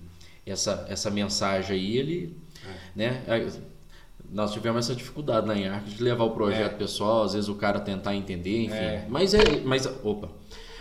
essa, 0.45 0.85
essa 0.89 1.09
mensagem 1.11 1.75
aí, 1.75 1.97
ele. 1.97 2.37
É. 2.65 2.73
Né? 2.95 3.51
Nós 4.31 4.51
tivemos 4.51 4.85
essa 4.85 4.95
dificuldade 4.95 5.45
na 5.45 5.55
Inarc 5.55 5.87
de 5.87 6.03
levar 6.03 6.23
o 6.23 6.31
projeto 6.31 6.73
é. 6.73 6.77
pessoal, 6.77 7.23
às 7.23 7.33
vezes 7.33 7.47
o 7.47 7.55
cara 7.55 7.79
tentar 7.79 8.15
entender, 8.15 8.63
enfim. 8.63 8.75
É. 8.75 9.05
Mas 9.07 9.33
é. 9.33 9.61
Mas, 9.63 9.85
opa. 10.03 10.29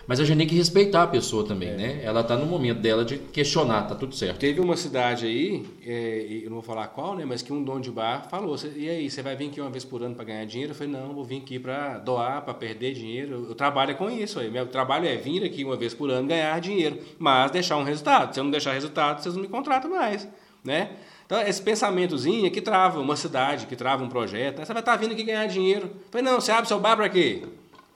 Mas 0.06 0.20
a 0.20 0.24
gente 0.24 0.38
tem 0.38 0.46
que 0.46 0.54
respeitar 0.54 1.04
a 1.04 1.06
pessoa 1.06 1.46
também, 1.46 1.70
é. 1.70 1.76
né? 1.76 2.00
Ela 2.02 2.20
está 2.20 2.36
no 2.36 2.46
momento 2.46 2.80
dela 2.80 3.04
de 3.04 3.18
questionar, 3.18 3.82
tá 3.82 3.94
tudo 3.94 4.14
certo. 4.14 4.38
Teve 4.38 4.60
uma 4.60 4.76
cidade 4.76 5.26
aí, 5.26 5.64
é, 5.84 6.40
eu 6.42 6.50
não 6.50 6.56
vou 6.56 6.62
falar 6.62 6.88
qual, 6.88 7.16
né? 7.16 7.24
Mas 7.24 7.42
que 7.42 7.52
um 7.52 7.62
dono 7.62 7.80
de 7.80 7.90
bar 7.90 8.28
falou: 8.28 8.56
e 8.76 8.88
aí, 8.88 9.10
você 9.10 9.22
vai 9.22 9.34
vir 9.36 9.48
aqui 9.48 9.60
uma 9.60 9.70
vez 9.70 9.84
por 9.84 10.02
ano 10.02 10.14
para 10.14 10.24
ganhar 10.24 10.44
dinheiro? 10.44 10.72
Eu 10.72 10.76
falei: 10.76 10.92
não, 10.92 11.14
vou 11.14 11.24
vir 11.24 11.38
aqui 11.38 11.58
para 11.58 11.98
doar, 11.98 12.42
para 12.42 12.54
perder 12.54 12.92
dinheiro. 12.92 13.46
Eu 13.48 13.54
trabalho 13.54 13.96
com 13.96 14.10
isso 14.10 14.38
aí. 14.38 14.50
Meu 14.50 14.66
trabalho 14.66 15.06
é 15.06 15.16
vir 15.16 15.44
aqui 15.44 15.64
uma 15.64 15.76
vez 15.76 15.94
por 15.94 16.10
ano 16.10 16.28
ganhar 16.28 16.60
dinheiro, 16.60 16.98
mas 17.18 17.50
deixar 17.50 17.76
um 17.76 17.84
resultado. 17.84 18.34
Se 18.34 18.40
eu 18.40 18.44
não 18.44 18.50
deixar 18.50 18.72
resultado, 18.72 19.22
vocês 19.22 19.34
não 19.34 19.42
me 19.42 19.48
contratam 19.48 19.90
mais, 19.90 20.28
né? 20.62 20.90
Então, 21.26 21.40
esse 21.40 21.62
pensamentozinho 21.62 22.46
é 22.46 22.50
que 22.50 22.60
trava 22.60 23.00
uma 23.00 23.16
cidade, 23.16 23.66
que 23.66 23.74
trava 23.74 24.04
um 24.04 24.08
projeto. 24.08 24.58
Você 24.58 24.72
vai 24.72 24.82
estar 24.82 24.92
tá 24.92 24.96
vindo 24.96 25.12
aqui 25.12 25.22
ganhar 25.22 25.46
dinheiro. 25.46 25.86
Eu 25.86 26.10
falei, 26.10 26.26
não, 26.26 26.40
você 26.40 26.52
abre 26.52 26.68
seu 26.68 26.78
bar 26.78 26.96
para 26.96 27.08
quê? 27.08 27.42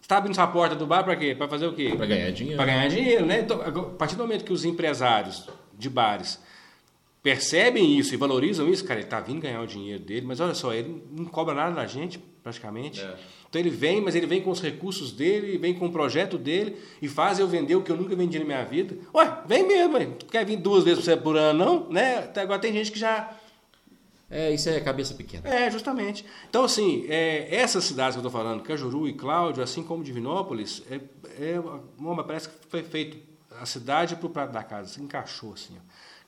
Está 0.09 0.17
abrindo 0.17 0.35
sua 0.35 0.47
porta 0.47 0.75
do 0.75 0.87
bar 0.87 1.05
para 1.05 1.15
quê? 1.15 1.35
Para 1.35 1.47
fazer 1.47 1.67
o 1.67 1.75
quê? 1.75 1.93
Para 1.95 2.07
ganhar 2.07 2.31
dinheiro. 2.31 2.57
Para 2.57 2.65
ganhar 2.65 2.89
dinheiro, 2.89 3.27
né? 3.27 3.41
Então, 3.41 3.61
a 3.61 3.71
partir 3.91 4.17
do 4.17 4.23
momento 4.23 4.43
que 4.43 4.53
os 4.55 4.65
empresários 4.65 5.47
de 5.77 5.91
bares 5.91 6.41
percebem 7.23 7.99
isso 7.99 8.15
e 8.15 8.17
valorizam 8.17 8.67
isso, 8.71 8.83
cara, 8.87 9.01
ele 9.01 9.07
está 9.07 9.21
vindo 9.21 9.43
ganhar 9.43 9.61
o 9.61 9.67
dinheiro 9.67 10.03
dele, 10.03 10.25
mas 10.25 10.41
olha 10.41 10.55
só, 10.55 10.73
ele 10.73 11.05
não 11.13 11.27
cobra 11.27 11.53
nada 11.53 11.75
da 11.75 11.87
gente, 11.87 12.19
praticamente. 12.43 13.03
É. 13.03 13.17
Então 13.51 13.61
ele 13.61 13.69
vem, 13.69 14.01
mas 14.01 14.15
ele 14.15 14.27
vem 14.27 14.41
com 14.41 14.51
os 14.51 14.63
recursos 14.63 15.13
dele, 15.13 15.59
vem 15.59 15.75
com 15.75 15.85
o 15.85 15.93
projeto 15.93 16.39
dele 16.39 16.77
e 17.03 17.09
faz 17.09 17.39
eu 17.39 17.47
vender 17.47 17.77
o 17.77 17.83
que 17.83 17.93
eu 17.93 17.97
nunca 17.97 18.17
vendi 18.17 18.39
na 18.39 18.47
minha 18.47 18.65
vida. 18.65 18.97
Ué, 19.15 19.43
vem 19.47 19.67
mesmo, 19.67 20.15
tu 20.15 20.25
quer 20.25 20.47
vir 20.47 20.57
duas 20.57 20.85
vezes 20.85 21.05
por 21.17 21.37
ano, 21.37 21.59
não? 21.65 21.91
Né? 21.91 22.21
Até 22.21 22.41
agora 22.41 22.59
tem 22.59 22.73
gente 22.73 22.91
que 22.91 22.99
já 22.99 23.38
é, 24.31 24.53
isso 24.53 24.69
é 24.69 24.79
cabeça 24.81 25.15
pequena. 25.15 25.49
É, 25.49 25.71
justamente. 25.71 26.25
Então, 26.49 26.65
assim, 26.65 27.07
é, 27.09 27.55
essas 27.55 27.85
cidades 27.85 28.15
que 28.15 28.19
eu 28.19 28.27
estou 28.27 28.31
falando, 28.31 28.63
Cajuru 28.63 29.09
e 29.09 29.15
Cláudio, 29.15 29.63
assim 29.63 29.83
como 29.83 30.05
Divinópolis, 30.05 30.83
é, 30.91 31.01
é, 31.41 31.61
uma, 31.99 32.23
parece 32.23 32.49
que 32.49 32.55
foi 32.69 32.83
feito 32.83 33.17
a 33.59 33.65
cidade 33.65 34.17
para 34.17 34.27
o 34.27 34.31
prato 34.31 34.53
da 34.53 34.63
casa, 34.63 34.93
se 34.93 35.03
encaixou 35.03 35.55
assim. 35.55 35.75
Ó. 35.77 35.81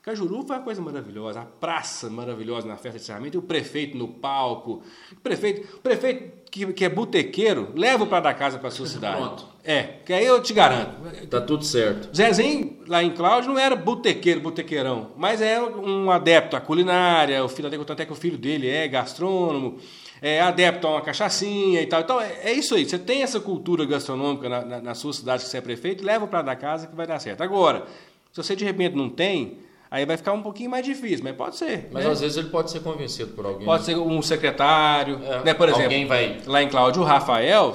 Cajuru 0.03 0.43
foi 0.47 0.57
uma 0.57 0.63
coisa 0.63 0.81
maravilhosa, 0.81 1.43
a 1.43 1.45
praça 1.45 2.09
maravilhosa 2.09 2.67
na 2.67 2.77
festa 2.77 2.99
de 2.99 3.05
encerramento, 3.05 3.37
e 3.37 3.39
o 3.39 3.43
prefeito 3.43 3.99
no 3.99 4.09
palco. 4.09 4.83
O 5.13 5.17
prefeito, 5.17 5.77
o 5.77 5.81
prefeito 5.81 6.51
que, 6.51 6.73
que 6.73 6.85
é 6.87 6.89
botequeiro, 6.89 7.71
leva 7.77 8.05
o 8.05 8.07
prato 8.07 8.25
da 8.25 8.33
casa 8.33 8.59
para 8.59 8.69
a 8.69 8.71
sua 8.71 8.87
cidade. 8.87 9.19
Pronto. 9.19 9.47
É, 9.65 9.83
que 10.05 10.13
aí 10.13 10.25
eu 10.25 10.43
te 10.43 10.53
garanto. 10.53 10.97
Tá 11.29 11.41
tudo 11.41 11.65
certo. 11.65 12.15
Zezinho, 12.17 12.79
lá 12.87 13.03
em 13.03 13.11
Cláudio, 13.11 13.51
não 13.51 13.59
era 13.59 13.77
botequeiro, 13.77 14.41
botequeirão, 14.41 15.11
mas 15.17 15.43
é 15.43 15.61
um 15.61 16.11
adepto 16.11 16.57
à 16.57 16.61
culinária, 16.61 17.45
o 17.45 17.49
filho 17.49 17.69
até 17.69 18.07
que 18.07 18.13
o 18.13 18.17
filho 18.17 18.39
dele 18.39 18.69
é 18.69 18.89
gastrônomo, 18.89 19.79
é 20.23 20.41
adepto 20.41 20.87
a 20.87 20.93
uma 20.93 21.01
cachaçinha 21.03 21.83
e 21.83 21.87
tal. 21.87 22.01
Então, 22.01 22.21
é, 22.21 22.39
é 22.45 22.53
isso 22.53 22.75
aí. 22.75 22.85
Você 22.85 22.99
tem 22.99 23.23
essa 23.23 23.39
cultura 23.39 23.85
gastronômica 23.85 24.49
na, 24.49 24.65
na, 24.65 24.81
na 24.81 24.95
sua 24.95 25.13
cidade 25.13 25.45
que 25.45 25.51
você 25.51 25.59
é 25.59 25.61
prefeito, 25.61 26.05
leva 26.05 26.27
para 26.27 26.43
da 26.43 26.57
casa 26.57 26.87
que 26.87 26.97
vai 26.97 27.07
dar 27.07 27.19
certo. 27.19 27.43
Agora, 27.43 27.85
se 28.33 28.43
você 28.43 28.57
de 28.57 28.65
repente 28.65 28.97
não 28.97 29.11
tem, 29.11 29.59
Aí 29.91 30.07
vai 30.07 30.17
ficar 30.17 30.33
um 30.33 30.43
pouquinho 30.43 30.71
mais 30.71 30.87
difícil, 30.87 31.25
mas 31.25 31.35
pode 31.35 31.57
ser. 31.57 31.89
Mas 31.91 32.05
né? 32.05 32.11
às 32.13 32.21
vezes 32.21 32.37
ele 32.37 32.49
pode 32.49 32.71
ser 32.71 32.81
convencido 32.81 33.33
por 33.33 33.45
alguém. 33.45 33.67
Pode 33.67 33.85
ser 33.85 33.97
um 33.97 34.23
secretário, 34.23 35.21
é, 35.25 35.43
né? 35.43 35.53
Por 35.53 35.69
exemplo, 35.69 35.85
alguém 35.85 36.07
vai... 36.07 36.41
lá 36.47 36.63
em 36.63 36.69
Cláudio, 36.69 37.03
o 37.03 37.05
Rafael, 37.05 37.73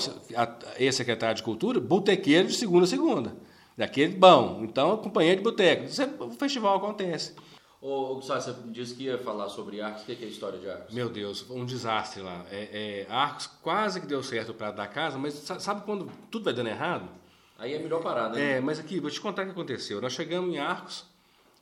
ex-secretário 0.79 1.35
de 1.35 1.43
Cultura, 1.43 1.79
botequeiro 1.79 2.47
de 2.47 2.53
segunda 2.53 2.85
a 2.85 2.87
segunda. 2.87 3.35
Daquele 3.77 4.13
bom. 4.15 4.61
Então, 4.63 4.95
companheiro 4.97 5.39
de 5.39 5.43
boteco. 5.43 5.83
O 6.19 6.31
festival 6.31 6.77
acontece. 6.77 7.33
Ô, 7.81 8.15
Gustavo, 8.15 8.41
você 8.41 8.55
disse 8.71 8.95
que 8.95 9.03
ia 9.03 9.17
falar 9.17 9.49
sobre 9.49 9.81
Arcos. 9.81 10.03
O 10.03 10.05
que 10.05 10.23
é 10.23 10.25
a 10.25 10.29
história 10.29 10.57
de 10.57 10.69
Arcos? 10.69 10.95
Meu 10.95 11.09
Deus, 11.09 11.45
um 11.49 11.65
desastre 11.65 12.21
lá. 12.21 12.45
É, 12.49 13.05
é, 13.07 13.13
Arcos 13.13 13.47
quase 13.61 13.99
que 13.99 14.07
deu 14.07 14.23
certo 14.23 14.53
para 14.53 14.71
dar 14.71 14.87
casa, 14.87 15.17
mas 15.17 15.33
sabe 15.33 15.81
quando 15.85 16.09
tudo 16.31 16.45
vai 16.45 16.53
dando 16.53 16.69
errado? 16.69 17.09
Aí 17.59 17.73
é 17.73 17.79
melhor 17.79 18.01
parar, 18.01 18.29
né? 18.29 18.53
É, 18.53 18.59
mas 18.61 18.79
aqui, 18.79 18.99
vou 18.99 19.11
te 19.11 19.19
contar 19.19 19.43
o 19.43 19.45
que 19.45 19.51
aconteceu. 19.51 20.01
Nós 20.01 20.13
chegamos 20.13 20.53
em 20.53 20.57
Arcos, 20.57 21.05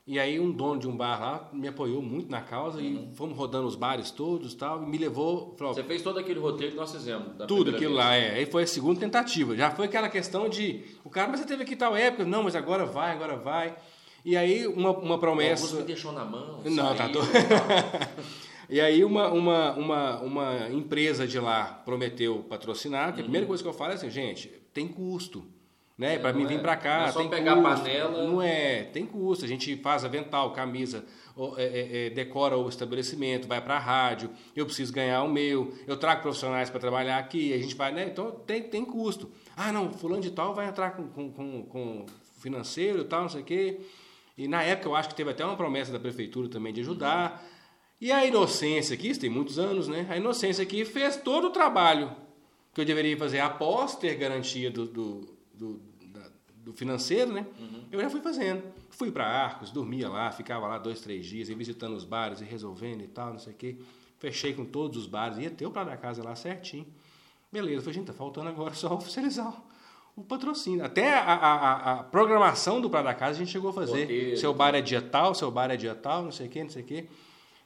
e 0.06 0.18
aí 0.18 0.38
um 0.38 0.52
dono 0.52 0.78
de 0.78 0.86
um 0.86 0.96
bar 0.96 1.20
lá 1.20 1.50
me 1.52 1.66
apoiou 1.66 2.02
muito 2.02 2.30
na 2.30 2.40
causa 2.42 2.78
uhum. 2.78 3.10
e 3.12 3.16
fomos 3.16 3.36
rodando 3.36 3.66
os 3.66 3.74
bares 3.74 4.10
todos 4.10 4.54
tal, 4.54 4.82
e 4.82 4.86
me 4.86 4.98
levou... 4.98 5.54
Falou, 5.56 5.72
Você 5.72 5.82
fez 5.82 6.02
todo 6.02 6.18
aquele 6.18 6.38
roteiro 6.38 6.72
que 6.72 6.78
nós 6.78 6.92
fizemos. 6.92 7.28
tudo 7.48 7.70
aquilo 7.70 7.94
vez. 7.94 8.04
lá, 8.04 8.14
é. 8.14 8.34
Aí 8.36 8.46
foi 8.46 8.64
a 8.64 8.66
segunda 8.66 9.00
tentativa. 9.00 9.56
Já 9.56 9.70
foi 9.70 9.86
aquela 9.86 10.08
questão 10.08 10.48
de... 10.48 10.84
O 11.02 11.10
cara, 11.10 11.28
mas 11.30 11.40
você 11.40 11.46
teve 11.46 11.62
aqui 11.62 11.74
tal 11.74 11.96
época? 11.96 12.24
Não, 12.24 12.42
mas 12.42 12.54
agora 12.54 12.84
vai, 12.84 13.12
agora 13.12 13.36
vai. 13.36 13.76
E 14.24 14.36
aí 14.36 14.66
uma, 14.66 14.90
uma 14.90 15.18
promessa... 15.18 15.64
Alguns 15.64 15.80
me 15.80 15.86
deixou 15.86 16.12
na 16.12 16.24
mão. 16.24 16.60
Não, 16.64 16.94
tá 16.94 17.08
doido. 17.08 17.28
E 18.68 18.80
aí 18.80 19.04
uma, 19.04 19.28
uma, 19.30 19.72
uma, 19.74 20.20
uma 20.20 20.70
empresa 20.70 21.26
de 21.26 21.38
lá 21.38 21.82
prometeu 21.84 22.44
patrocinar, 22.48 23.12
que 23.12 23.20
a 23.20 23.22
primeira 23.22 23.46
coisa 23.46 23.62
que 23.62 23.68
eu 23.68 23.74
falo 23.74 23.92
é 23.92 23.94
assim, 23.94 24.10
gente, 24.10 24.48
tem 24.72 24.88
custo. 24.88 25.44
Né? 25.96 26.16
É, 26.16 26.18
para 26.18 26.32
mim 26.32 26.44
vir 26.44 26.58
é- 26.58 26.60
para 26.60 26.76
cá, 26.76 26.98
não 26.98 27.06
é 27.06 27.12
só 27.12 27.20
tem 27.20 27.30
pegar 27.30 27.52
a 27.52 27.56
custo. 27.56 27.84
panela. 27.84 28.26
Não 28.26 28.42
é, 28.42 28.82
tem 28.84 29.06
custo. 29.06 29.44
A 29.44 29.48
gente 29.48 29.76
faz 29.76 30.04
avental, 30.04 30.52
camisa, 30.52 31.04
é, 31.56 31.62
é, 31.62 32.06
é, 32.06 32.10
decora 32.10 32.56
o 32.56 32.68
estabelecimento, 32.68 33.46
vai 33.46 33.60
para 33.60 33.76
a 33.76 33.78
rádio, 33.78 34.30
eu 34.56 34.66
preciso 34.66 34.92
ganhar 34.92 35.22
o 35.22 35.28
meu, 35.28 35.72
eu 35.86 35.96
trago 35.96 36.22
profissionais 36.22 36.68
para 36.68 36.80
trabalhar 36.80 37.18
aqui, 37.18 37.52
a 37.52 37.58
gente 37.58 37.76
vai, 37.76 37.92
né? 37.92 38.08
Então 38.08 38.30
tem, 38.30 38.62
tem 38.62 38.84
custo. 38.84 39.30
Ah, 39.56 39.70
não, 39.70 39.92
fulano 39.92 40.20
de 40.20 40.32
tal 40.32 40.52
vai 40.52 40.66
entrar 40.68 40.92
com, 40.92 41.08
com, 41.08 41.30
com, 41.32 41.62
com 41.64 42.06
financeiro 42.40 43.00
e 43.02 43.04
tal, 43.04 43.22
não 43.22 43.28
sei 43.28 43.42
o 43.42 43.44
quê. 43.44 43.80
E 44.36 44.48
na 44.48 44.62
época 44.64 44.88
eu 44.88 44.96
acho 44.96 45.08
que 45.08 45.14
teve 45.14 45.30
até 45.30 45.44
uma 45.44 45.56
promessa 45.56 45.92
da 45.92 46.00
prefeitura 46.00 46.48
também 46.48 46.72
de 46.72 46.80
ajudar. 46.80 47.40
E 48.00 48.10
a 48.10 48.26
inocência 48.26 48.94
aqui, 48.94 49.10
isso 49.10 49.20
tem 49.20 49.30
muitos 49.30 49.58
anos, 49.60 49.86
né? 49.86 50.06
A 50.10 50.16
inocência 50.16 50.62
aqui 50.62 50.84
fez 50.84 51.16
todo 51.16 51.46
o 51.46 51.50
trabalho 51.50 52.10
que 52.74 52.80
eu 52.80 52.84
deveria 52.84 53.16
fazer 53.16 53.38
após 53.38 53.94
ter 53.94 54.16
garantia 54.16 54.70
do, 54.70 54.84
do, 54.86 55.33
do, 55.56 55.80
da- 56.06 56.30
do 56.56 56.72
financeiro, 56.72 57.32
né? 57.32 57.46
Eu 57.92 58.00
já 58.00 58.08
fui 58.10 58.20
fazendo. 58.20 58.62
Fui 58.90 59.10
para 59.10 59.26
Arcos, 59.26 59.70
dormia 59.70 60.08
lá, 60.08 60.30
ficava 60.30 60.66
lá 60.66 60.78
dois, 60.78 61.00
três 61.00 61.26
dias, 61.26 61.48
ia 61.48 61.56
visitando 61.56 61.94
os 61.94 62.04
bares 62.04 62.40
e 62.40 62.44
resolvendo 62.44 63.02
e 63.02 63.08
tal, 63.08 63.32
não 63.32 63.38
sei 63.38 63.52
o 63.52 63.56
quê. 63.56 63.76
Fechei 64.18 64.54
com 64.54 64.64
todos 64.64 64.96
os 64.96 65.06
bares, 65.06 65.38
ia 65.38 65.50
ter 65.50 65.66
o 65.66 65.70
Prado 65.70 65.88
da 65.90 65.96
Casa 65.96 66.22
lá 66.22 66.34
certinho. 66.34 66.86
Beleza, 67.52 67.82
falei, 67.82 67.94
gente, 67.94 68.06
tá 68.06 68.12
faltando 68.12 68.48
agora 68.48 68.72
só 68.74 68.94
oficializar 68.94 69.54
o, 70.16 70.22
patrocínio. 70.24 70.84
Até 70.84 71.12
a, 71.14 71.20
a, 71.34 71.92
a- 72.00 72.02
programação 72.04 72.80
do 72.80 72.88
Prado 72.88 73.04
da 73.04 73.14
Casa 73.14 73.32
a 73.32 73.38
gente 73.44 73.50
chegou 73.52 73.70
a 73.70 73.72
fazer. 73.72 74.00
Roteiro. 74.02 74.36
Seu 74.38 74.54
bar 74.54 74.74
é 74.74 74.80
dia 74.80 75.02
tal, 75.02 75.34
seu 75.34 75.50
bar 75.50 75.70
é 75.70 75.76
dia 75.76 75.94
tal, 75.94 76.22
não 76.22 76.32
sei 76.32 76.46
o 76.46 76.50
quê, 76.50 76.62
não 76.62 76.70
sei 76.70 76.82
o 76.82 76.86
quê. 76.86 77.06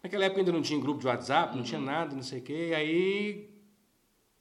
Naquela 0.02 0.24
época 0.24 0.40
ainda 0.40 0.52
não 0.52 0.62
tinha 0.62 0.80
grupo 0.80 1.00
de 1.00 1.06
WhatsApp, 1.06 1.56
não 1.56 1.62
tinha 1.62 1.80
nada, 1.80 2.14
não 2.14 2.22
sei 2.22 2.40
o 2.40 2.42
quê. 2.42 2.68
E 2.70 2.74
aí 2.74 3.50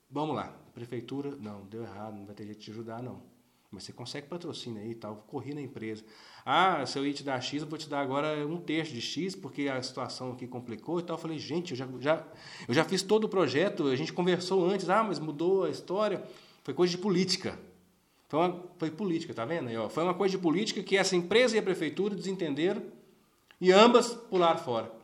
Vamos 0.09 0.35
lá, 0.35 0.53
prefeitura, 0.73 1.35
não, 1.39 1.65
deu 1.65 1.83
errado, 1.83 2.15
não 2.15 2.25
vai 2.25 2.33
ter 2.33 2.45
jeito 2.45 2.59
de 2.59 2.65
te 2.65 2.71
ajudar, 2.71 3.03
não. 3.03 3.21
Mas 3.70 3.84
você 3.84 3.91
consegue 3.91 4.28
patrocínio 4.28 4.82
aí 4.82 4.91
e 4.91 4.95
tal, 4.95 5.18
corri 5.28 5.53
na 5.53 5.61
empresa. 5.61 6.03
Ah, 6.45 6.86
se 6.86 6.97
eu 6.97 7.05
ia 7.05 7.13
te 7.13 7.24
dar 7.24 7.41
X, 7.41 7.61
eu 7.61 7.68
vou 7.68 7.78
te 7.78 7.89
dar 7.89 7.99
agora 7.99 8.47
um 8.47 8.57
terço 8.57 8.93
de 8.93 9.01
X, 9.01 9.36
porque 9.36 9.68
a 9.68 9.82
situação 9.84 10.32
aqui 10.32 10.47
complicou 10.47 10.99
e 10.99 11.03
tal. 11.03 11.18
Eu 11.18 11.22
falei, 11.22 11.38
gente, 11.38 11.72
eu 11.72 11.78
já, 11.78 11.88
já, 11.99 12.26
eu 12.68 12.74
já 12.74 12.86
fiz 12.86 13.01
todo 13.01 13.26
o 13.26 13.30
projeto, 13.30 13.88
a 13.88 13.95
gente 13.95 14.13
conversou 14.13 14.65
antes, 14.65 14.89
ah, 14.89 15.03
mas 15.03 15.20
mudou 15.20 15.65
a 15.65 15.70
história. 15.70 16.24
Foi 16.63 16.74
coisa 16.74 16.91
de 16.91 16.97
política. 16.97 17.59
Foi, 18.30 18.39
uma, 18.39 18.63
foi 18.78 18.91
política, 18.91 19.34
tá 19.34 19.43
vendo? 19.43 19.70
Ó? 19.82 19.89
Foi 19.89 20.03
uma 20.03 20.13
coisa 20.13 20.38
de 20.38 20.41
política 20.41 20.82
que 20.82 20.95
essa 20.95 21.15
empresa 21.15 21.55
e 21.55 21.59
a 21.59 21.63
prefeitura 21.63 22.15
desentenderam 22.15 22.82
e 23.59 23.72
ambas 23.72 24.13
pularam 24.13 24.59
fora. 24.59 24.96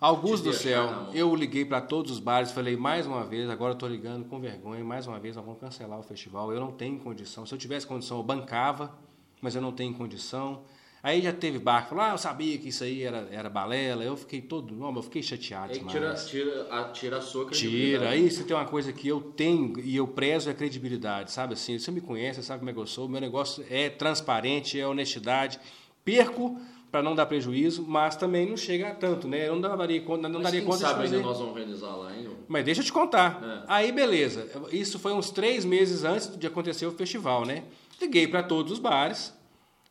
Augusto 0.00 0.44
Te 0.44 0.50
do 0.50 0.54
céu, 0.54 1.08
eu 1.12 1.34
liguei 1.34 1.64
para 1.64 1.80
todos 1.80 2.12
os 2.12 2.18
bares, 2.20 2.52
falei 2.52 2.76
mais 2.76 3.04
uma 3.04 3.24
vez, 3.24 3.50
agora 3.50 3.72
estou 3.72 3.88
ligando 3.88 4.24
com 4.26 4.38
vergonha, 4.38 4.84
mais 4.84 5.08
uma 5.08 5.18
vez 5.18 5.34
nós 5.34 5.44
vamos 5.44 5.60
cancelar 5.60 5.98
o 5.98 6.02
festival. 6.04 6.52
Eu 6.52 6.60
não 6.60 6.70
tenho 6.70 7.00
condição. 7.00 7.44
Se 7.44 7.52
eu 7.52 7.58
tivesse 7.58 7.84
condição, 7.84 8.18
eu 8.18 8.22
bancava, 8.22 8.96
mas 9.40 9.56
eu 9.56 9.62
não 9.62 9.72
tenho 9.72 9.92
condição. 9.94 10.62
Aí 11.02 11.20
já 11.20 11.32
teve 11.32 11.58
bar 11.58 11.82
que 11.82 11.88
falou, 11.90 12.04
ah, 12.04 12.10
eu 12.10 12.18
sabia 12.18 12.56
que 12.58 12.68
isso 12.68 12.84
aí 12.84 13.02
era, 13.02 13.28
era 13.30 13.48
balela. 13.50 14.04
Eu 14.04 14.16
fiquei 14.16 14.40
todo, 14.40 14.74
não, 14.74 14.94
eu 14.94 15.02
fiquei 15.02 15.22
chateado 15.22 15.72
Aí 15.72 15.78
demais. 15.78 15.92
tira, 15.92 16.14
tira, 16.14 16.68
a, 16.74 16.84
tira 16.90 17.18
a 17.18 17.20
sua 17.20 17.44
Tira. 17.46 17.50
credibilidade. 17.70 18.12
Aí 18.12 18.30
você 18.30 18.44
tem 18.44 18.56
uma 18.56 18.64
coisa 18.64 18.92
que 18.92 19.08
eu 19.08 19.20
tenho 19.20 19.78
e 19.80 19.96
eu 19.96 20.06
prezo 20.06 20.48
é 20.48 20.52
a 20.52 20.54
credibilidade, 20.54 21.32
sabe 21.32 21.54
assim? 21.54 21.76
Você 21.78 21.90
me 21.90 22.00
conhece, 22.00 22.40
você 22.40 22.46
sabe 22.46 22.60
como 22.60 22.70
é 22.70 22.72
que 22.72 22.78
eu 22.78 22.86
sou. 22.86 23.08
Meu 23.08 23.20
negócio 23.20 23.64
é 23.68 23.88
transparente, 23.90 24.78
é 24.78 24.86
honestidade. 24.86 25.58
Perco 26.04 26.60
para 26.90 27.02
não 27.02 27.14
dar 27.14 27.26
prejuízo, 27.26 27.84
mas 27.86 28.16
também 28.16 28.48
não 28.48 28.56
chega 28.56 28.88
a 28.88 28.94
tanto, 28.94 29.28
né? 29.28 29.46
Eu 29.48 29.56
não 29.56 29.76
daria 29.76 30.00
conta, 30.00 30.28
não 30.28 30.40
Mas 30.40 30.44
daria 30.44 30.60
quem 30.60 30.66
conta 30.68 30.78
de 30.84 30.84
sabe 30.90 31.02
fazer. 31.02 31.16
ainda 31.16 31.28
nós 31.28 31.38
vamos 31.38 31.52
organizar 31.52 31.94
lá, 31.96 32.16
hein? 32.16 32.28
Mas 32.48 32.64
deixa 32.64 32.80
eu 32.80 32.84
te 32.84 32.92
contar. 32.92 33.40
É. 33.42 33.64
Aí, 33.68 33.92
beleza. 33.92 34.48
Isso 34.72 34.98
foi 34.98 35.12
uns 35.12 35.30
três 35.30 35.64
meses 35.64 36.02
antes 36.04 36.34
de 36.36 36.46
acontecer 36.46 36.86
o 36.86 36.92
festival, 36.92 37.44
né? 37.44 37.64
Liguei 38.00 38.26
para 38.26 38.42
todos 38.42 38.72
os 38.72 38.78
bares, 38.78 39.34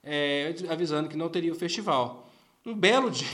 é, 0.03 0.55
avisando 0.69 1.07
que 1.09 1.17
não 1.17 1.29
teria 1.29 1.51
o 1.51 1.55
festival. 1.55 2.27
Um 2.65 2.73
belo 2.73 3.11
dia. 3.11 3.27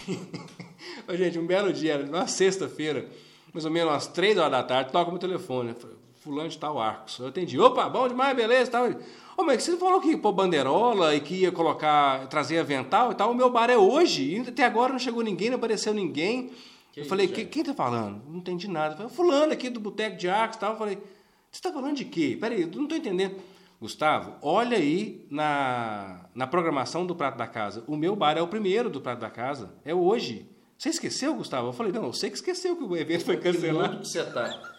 Gente, 1.11 1.39
um 1.39 1.45
belo 1.45 1.71
dia, 1.71 1.97
numa 1.99 2.27
sexta-feira, 2.27 3.07
mais 3.53 3.65
ou 3.65 3.71
menos 3.71 3.91
umas 3.91 4.07
três 4.07 4.37
horas 4.37 4.51
da 4.51 4.63
tarde, 4.63 4.91
toca 4.91 5.09
meu 5.09 5.19
telefone. 5.19 5.69
né? 5.69 5.75
Fulano 6.21 6.49
de 6.49 6.57
tal 6.57 6.79
Arcos. 6.79 7.19
Eu 7.19 7.27
atendi. 7.27 7.59
Opa, 7.59 7.87
bom 7.89 8.07
demais, 8.07 8.35
beleza. 8.35 8.71
Tal. 8.71 8.89
Ô, 9.37 9.43
mas 9.43 9.63
você 9.63 9.75
falou 9.77 9.99
que 9.99 10.09
ia 10.09 10.17
pôr 10.17 10.31
bandeirola 10.31 11.15
e 11.15 11.19
que 11.19 11.35
ia 11.35 11.51
colocar, 11.51 12.27
trazer 12.27 12.59
avental 12.59 13.11
e 13.11 13.15
tal. 13.15 13.31
O 13.31 13.35
meu 13.35 13.49
bar 13.49 13.69
é 13.69 13.77
hoje. 13.77 14.35
E 14.35 14.39
até 14.41 14.63
agora 14.65 14.91
não 14.91 14.99
chegou 14.99 15.23
ninguém, 15.23 15.49
não 15.49 15.57
apareceu 15.57 15.93
ninguém. 15.93 16.51
Que 16.91 17.01
eu 17.01 17.05
falei, 17.05 17.27
gente? 17.27 17.35
"Que- 17.37 17.45
quem 17.45 17.63
tá 17.63 17.73
falando? 17.73 18.21
Não 18.29 18.37
entendi 18.37 18.67
nada. 18.67 18.93
Eu 18.93 18.97
falei, 18.97 19.11
fulano 19.13 19.53
aqui 19.53 19.69
do 19.69 19.79
Boteco 19.79 20.17
de 20.17 20.29
Arcos 20.29 20.57
e 20.57 20.59
tal. 20.59 20.73
Eu 20.73 20.77
falei, 20.77 20.97
você 21.51 21.61
tá 21.61 21.71
falando 21.71 21.95
de 21.95 22.05
quê? 22.05 22.37
Peraí, 22.39 22.61
eu 22.61 22.67
não 22.75 22.85
tô 22.87 22.95
entendendo. 22.95 23.35
Gustavo, 23.81 24.35
olha 24.41 24.77
aí 24.77 25.25
na, 25.29 26.21
na 26.33 26.47
programação 26.47 27.05
do 27.05 27.13
Prato 27.15 27.37
da 27.37 27.47
Casa. 27.47 27.83
O 27.87 27.97
meu 27.97 28.15
bar 28.15 28.37
é 28.37 28.41
o 28.41 28.47
primeiro 28.47 28.89
do 28.89 29.01
Prato 29.01 29.19
da 29.19 29.29
Casa. 29.29 29.73
É 29.83 29.93
hoje. 29.93 30.45
Você 30.77 30.89
esqueceu, 30.89 31.33
Gustavo? 31.33 31.67
Eu 31.69 31.73
falei, 31.73 31.91
não, 31.91 32.05
eu 32.05 32.13
sei 32.13 32.29
que 32.29 32.35
esqueceu 32.37 32.75
que 32.75 32.83
o 32.83 32.95
evento 32.95 33.25
foi 33.25 33.37
cancelado. 33.37 33.99
que 33.99 34.07
você 34.07 34.23
tá? 34.23 34.72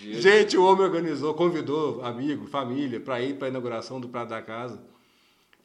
Gente, 0.00 0.20
Gente, 0.20 0.56
o 0.56 0.64
homem 0.64 0.84
organizou, 0.84 1.34
convidou 1.34 2.04
amigo, 2.04 2.46
família, 2.46 2.98
para 3.00 3.20
ir 3.20 3.36
para 3.36 3.46
a 3.46 3.50
inauguração 3.50 4.00
do 4.00 4.08
Prato 4.08 4.30
da 4.30 4.42
Casa. 4.42 4.82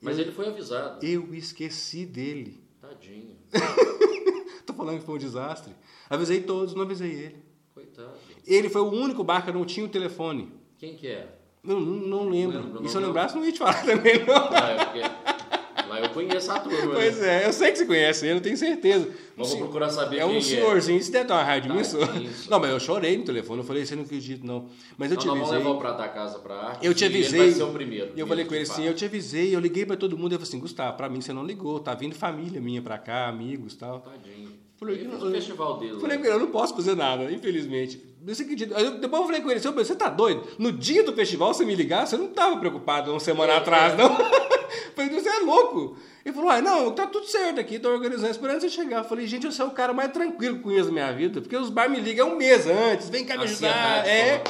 Mas 0.01 0.19
ele 0.19 0.31
foi 0.31 0.47
avisado. 0.47 1.03
Eu 1.05 1.33
esqueci 1.33 2.05
dele. 2.05 2.61
Tadinho. 2.81 3.35
Tô 4.65 4.73
falando 4.73 4.99
que 4.99 5.05
foi 5.05 5.15
um 5.15 5.19
desastre. 5.19 5.73
Avisei 6.09 6.41
todos, 6.41 6.75
não 6.75 6.83
avisei 6.83 7.11
ele. 7.11 7.43
Coitado. 7.73 8.11
Ele 8.45 8.69
foi 8.69 8.81
o 8.81 8.91
único 8.91 9.23
bar 9.23 9.43
que 9.45 9.51
não 9.51 9.65
tinha 9.65 9.85
o 9.85 9.89
telefone. 9.89 10.51
Quem 10.77 10.95
que 10.95 11.07
é? 11.07 11.35
Eu 11.63 11.79
não, 11.79 11.81
não 11.81 12.29
lembro. 12.29 12.57
Lembro, 12.57 12.73
não 12.73 12.83
e 12.83 12.89
se 12.89 12.95
eu 12.95 12.99
lembro. 12.99 13.07
lembrasse, 13.07 13.35
não 13.35 13.45
ia 13.45 13.51
te 13.51 13.59
falar 13.59 13.81
também, 13.85 14.25
não. 14.25 14.51
Lá, 14.51 14.69
é 14.69 14.85
porque... 14.85 15.32
Eu 16.03 16.09
conheço 16.09 16.51
a 16.51 16.59
turma. 16.59 16.93
Pois 16.93 17.17
né? 17.19 17.43
é, 17.43 17.47
eu 17.47 17.53
sei 17.53 17.71
que 17.71 17.77
você 17.79 17.85
conhece 17.85 18.25
ele, 18.27 18.37
eu 18.37 18.41
tenho 18.41 18.57
certeza. 18.57 19.09
Mas 19.35 19.49
vou 19.49 19.57
procurar 19.59 19.89
saber 19.89 20.19
É 20.19 20.25
um 20.25 20.31
quem 20.31 20.41
senhorzinho, 20.41 21.01
você 21.01 21.11
deve 21.11 21.25
ter 21.25 21.33
uma 21.33 21.43
raiva 21.43 21.67
de 21.67 21.73
mim, 21.73 21.83
senhor. 21.83 22.07
Tadinho. 22.07 22.29
Não, 22.49 22.59
mas 22.59 22.69
eu 22.69 22.79
chorei 22.79 23.17
no 23.17 23.23
telefone, 23.23 23.61
eu 23.61 23.65
falei, 23.65 23.85
você 23.85 23.95
não 23.95 24.03
acredita, 24.03 24.45
não. 24.45 24.67
Mas 24.97 25.11
eu 25.11 25.17
Então, 25.17 25.23
te 25.23 25.27
nós 25.27 25.37
vamos 25.37 25.49
avisei. 25.49 25.57
levar 25.57 25.69
o 25.71 25.79
prato 25.79 25.97
da 25.97 26.07
casa 26.09 26.39
pra 26.39 26.55
arte. 26.55 26.85
Eu 26.85 26.93
te 26.93 27.05
avisei. 27.05 27.39
Ele 27.39 27.49
vai 27.49 27.57
ser 27.57 27.63
o 27.63 27.71
primeiro. 27.73 28.11
E 28.15 28.19
eu 28.19 28.27
falei 28.27 28.45
com 28.45 28.53
ele 28.53 28.63
assim, 28.63 28.83
eu 28.85 28.93
te 28.93 29.05
avisei, 29.05 29.55
eu 29.55 29.59
liguei 29.59 29.85
pra 29.85 29.95
todo 29.97 30.17
mundo, 30.17 30.33
eu 30.33 30.37
falei 30.39 30.49
assim, 30.49 30.59
Gustavo, 30.59 30.95
pra 30.97 31.09
mim 31.09 31.19
você 31.21 31.33
não 31.33 31.43
ligou, 31.45 31.79
tá 31.79 31.93
vindo 31.95 32.13
família 32.15 32.61
minha 32.61 32.81
pra 32.81 32.97
cá, 32.97 33.27
amigos 33.27 33.73
e 33.73 33.77
tal. 33.77 33.99
Tadinho. 34.01 34.52
Falei, 34.79 35.05
eu- 35.05 35.27
o 35.27 35.31
festival 35.31 35.77
dele. 35.77 35.99
Falei 35.99 36.19
eu 36.23 36.39
não 36.39 36.47
posso 36.47 36.75
fazer 36.75 36.95
nada, 36.95 37.31
infelizmente. 37.31 38.01
Eu- 38.25 38.99
Depois 38.99 39.21
eu 39.21 39.25
falei 39.27 39.41
com 39.41 39.51
ele, 39.51 39.59
"Seu, 39.59 39.71
você 39.73 39.95
tá 39.95 40.09
doido? 40.09 40.47
No 40.57 40.71
dia 40.71 41.03
do 41.03 41.13
festival, 41.13 41.53
você 41.53 41.65
me 41.65 41.75
ligar, 41.75 42.07
você 42.07 42.17
não 42.17 42.27
tava 42.27 42.57
preocupado 42.57 43.11
uma 43.11 43.19
semana 43.19 43.53
É, 43.53 43.57
atrás, 43.57 43.93
é. 43.93 43.97
não? 43.97 44.15
falei, 44.95 45.09
você 45.09 45.29
é 45.29 45.39
louco. 45.39 45.97
Ele 46.25 46.33
falou, 46.33 46.49
ah, 46.49 46.61
não, 46.61 46.91
tá 46.91 47.05
tudo 47.05 47.25
certo 47.27 47.59
aqui, 47.59 47.77
tô 47.79 47.89
organizando, 47.89 48.31
esperando 48.31 48.61
você 48.61 48.69
chegar. 48.69 48.99
Eu 48.99 49.03
falei, 49.03 49.27
gente, 49.27 49.45
eu 49.45 49.51
sou 49.51 49.67
o 49.67 49.71
cara 49.71 49.91
mais 49.93 50.11
tranquilo 50.11 50.55
que 50.57 50.63
conheço 50.63 50.85
da 50.85 50.91
minha 50.93 51.11
vida, 51.11 51.41
porque 51.41 51.55
os 51.57 51.69
bar 51.69 51.89
me 51.89 51.99
ligam 51.99 52.29
um 52.33 52.37
mês 52.37 52.65
antes, 52.65 53.09
vem 53.09 53.25
cá 53.25 53.37
me 53.37 53.43
ajudar. 53.43 54.07
É, 54.07 54.41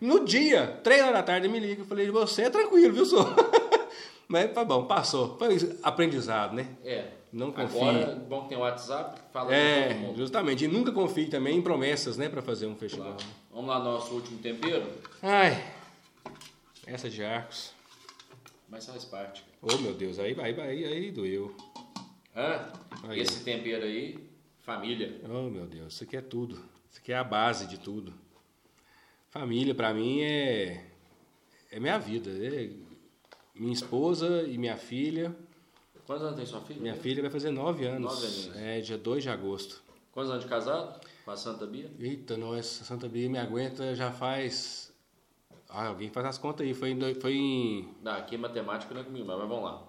no 0.00 0.22
dia, 0.24 0.78
três 0.84 1.00
horas 1.00 1.14
da 1.14 1.22
tarde, 1.22 1.48
me 1.48 1.58
liga. 1.58 1.80
Eu 1.80 1.86
falei, 1.86 2.10
você 2.10 2.42
é 2.42 2.50
tranquilo, 2.50 2.92
viu, 2.92 3.06
senhor? 3.06 3.34
Mas 4.28 4.52
tá 4.52 4.62
bom, 4.64 4.84
passou. 4.84 5.36
Foi 5.38 5.56
aprendizado, 5.82 6.54
né? 6.54 6.66
É. 6.84 7.04
Não 7.34 7.50
confie. 7.50 7.78
Agora, 7.78 8.14
bom 8.28 8.42
que 8.44 8.50
tem 8.50 8.56
o 8.56 8.60
WhatsApp, 8.60 9.20
fala 9.32 9.46
com 9.48 9.52
É, 9.52 9.92
mundo. 9.94 10.16
justamente. 10.16 10.64
E 10.64 10.68
nunca 10.68 10.92
confie 10.92 11.26
também 11.26 11.58
em 11.58 11.62
promessas, 11.62 12.16
né, 12.16 12.28
pra 12.28 12.40
fazer 12.40 12.68
um 12.68 12.76
festival. 12.76 13.14
Claro. 13.14 13.32
Vamos 13.50 13.66
lá, 13.70 13.80
nosso 13.80 14.14
último 14.14 14.38
tempero? 14.38 14.86
Ai, 15.20 15.72
essa 16.86 17.10
de 17.10 17.24
arcos. 17.24 17.72
Mas 18.68 18.86
faz 18.86 19.04
parte. 19.04 19.42
Oh, 19.60 19.76
meu 19.78 19.94
Deus, 19.94 20.20
aí, 20.20 20.36
aí, 20.40 20.60
aí, 20.60 20.84
aí 20.84 21.10
doeu. 21.10 21.52
Hã? 22.36 22.70
Aí. 23.08 23.18
Esse 23.18 23.42
tempero 23.42 23.84
aí, 23.84 24.16
família. 24.60 25.20
Oh, 25.28 25.50
meu 25.50 25.66
Deus, 25.66 25.94
isso 25.94 26.04
aqui 26.04 26.16
é 26.16 26.20
tudo. 26.22 26.54
Isso 26.88 27.00
aqui 27.00 27.12
é 27.12 27.16
a 27.16 27.24
base 27.24 27.66
de 27.66 27.78
tudo. 27.80 28.14
Família, 29.30 29.74
pra 29.74 29.92
mim, 29.92 30.20
é, 30.22 30.84
é 31.72 31.80
minha 31.80 31.98
vida. 31.98 32.30
É 32.30 32.70
minha 33.56 33.72
esposa 33.72 34.44
e 34.44 34.56
minha 34.56 34.76
filha. 34.76 35.34
Quantos 36.06 36.22
anos 36.24 36.36
tem 36.36 36.46
sua 36.46 36.60
filha? 36.60 36.80
Minha 36.80 36.94
filha 36.94 37.22
vai 37.22 37.30
fazer 37.30 37.50
nove 37.50 37.86
anos. 37.86 38.12
Nove 38.14 38.26
aninhos. 38.26 38.56
É, 38.56 38.80
dia 38.80 38.98
2 38.98 39.22
de 39.22 39.30
agosto. 39.30 39.82
Quantos 40.12 40.30
anos 40.30 40.44
de 40.44 40.50
casado? 40.50 41.00
Com 41.24 41.30
a 41.30 41.36
Santa 41.36 41.66
Bia? 41.66 41.90
Eita, 41.98 42.36
nós, 42.36 42.66
Santa 42.66 43.08
Bia 43.08 43.28
me 43.28 43.38
aguenta 43.38 43.94
já 43.94 44.10
faz. 44.12 44.92
Ah, 45.68 45.86
alguém 45.88 46.10
faz 46.10 46.26
as 46.26 46.38
contas 46.38 46.66
aí. 46.66 46.74
Foi 46.74 46.90
em. 46.90 47.14
Foi 47.14 47.34
em... 47.34 47.88
Não, 48.02 48.12
aqui 48.12 48.36
matemática 48.36 48.92
não 48.94 49.00
é 49.00 49.04
comigo, 49.04 49.26
mas 49.26 49.36
vamos 49.38 49.64
lá. 49.64 49.82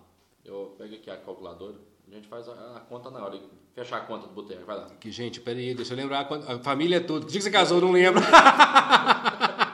Eu 0.43 0.73
pego 0.77 0.95
aqui 0.95 1.09
a 1.09 1.17
calculadora, 1.17 1.75
a 2.09 2.15
gente 2.15 2.27
faz 2.27 2.47
a, 2.47 2.77
a 2.77 2.79
conta 2.81 3.09
na 3.09 3.23
hora. 3.23 3.39
Fechar 3.73 3.97
a 3.97 4.01
conta 4.01 4.27
do 4.27 4.33
boteco, 4.33 4.65
vai 4.65 4.77
lá. 4.77 4.85
Que, 5.01 5.11
gente, 5.11 5.41
peraí, 5.41 5.75
deixa 5.75 5.93
eu 5.93 5.97
lembrar. 5.97 6.21
A 6.47 6.59
família 6.59 6.95
é 6.95 6.99
tudo. 7.01 7.25
Que 7.25 7.33
dia 7.33 7.39
que 7.41 7.43
você 7.43 7.51
casou, 7.51 7.81
não 7.81 7.91
lembro. 7.91 8.21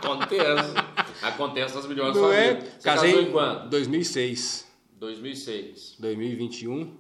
Acontece. 0.02 0.74
Acontece 1.22 1.76
nas 1.76 1.86
milhões 1.86 2.16
Não 2.16 2.32
é? 2.34 2.56
famílias. 2.56 2.74
Você 2.74 2.84
Casei 2.84 3.12
casou 3.12 3.28
em 3.28 3.32
quando? 3.32 3.70
2006. 3.70 4.71
2006. 5.02 5.96
2021. 5.98 6.96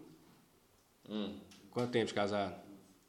Hum. 1.07 1.35
Quanto 1.69 1.91
tempo 1.91 2.07
de 2.07 2.13
casado? 2.15 2.55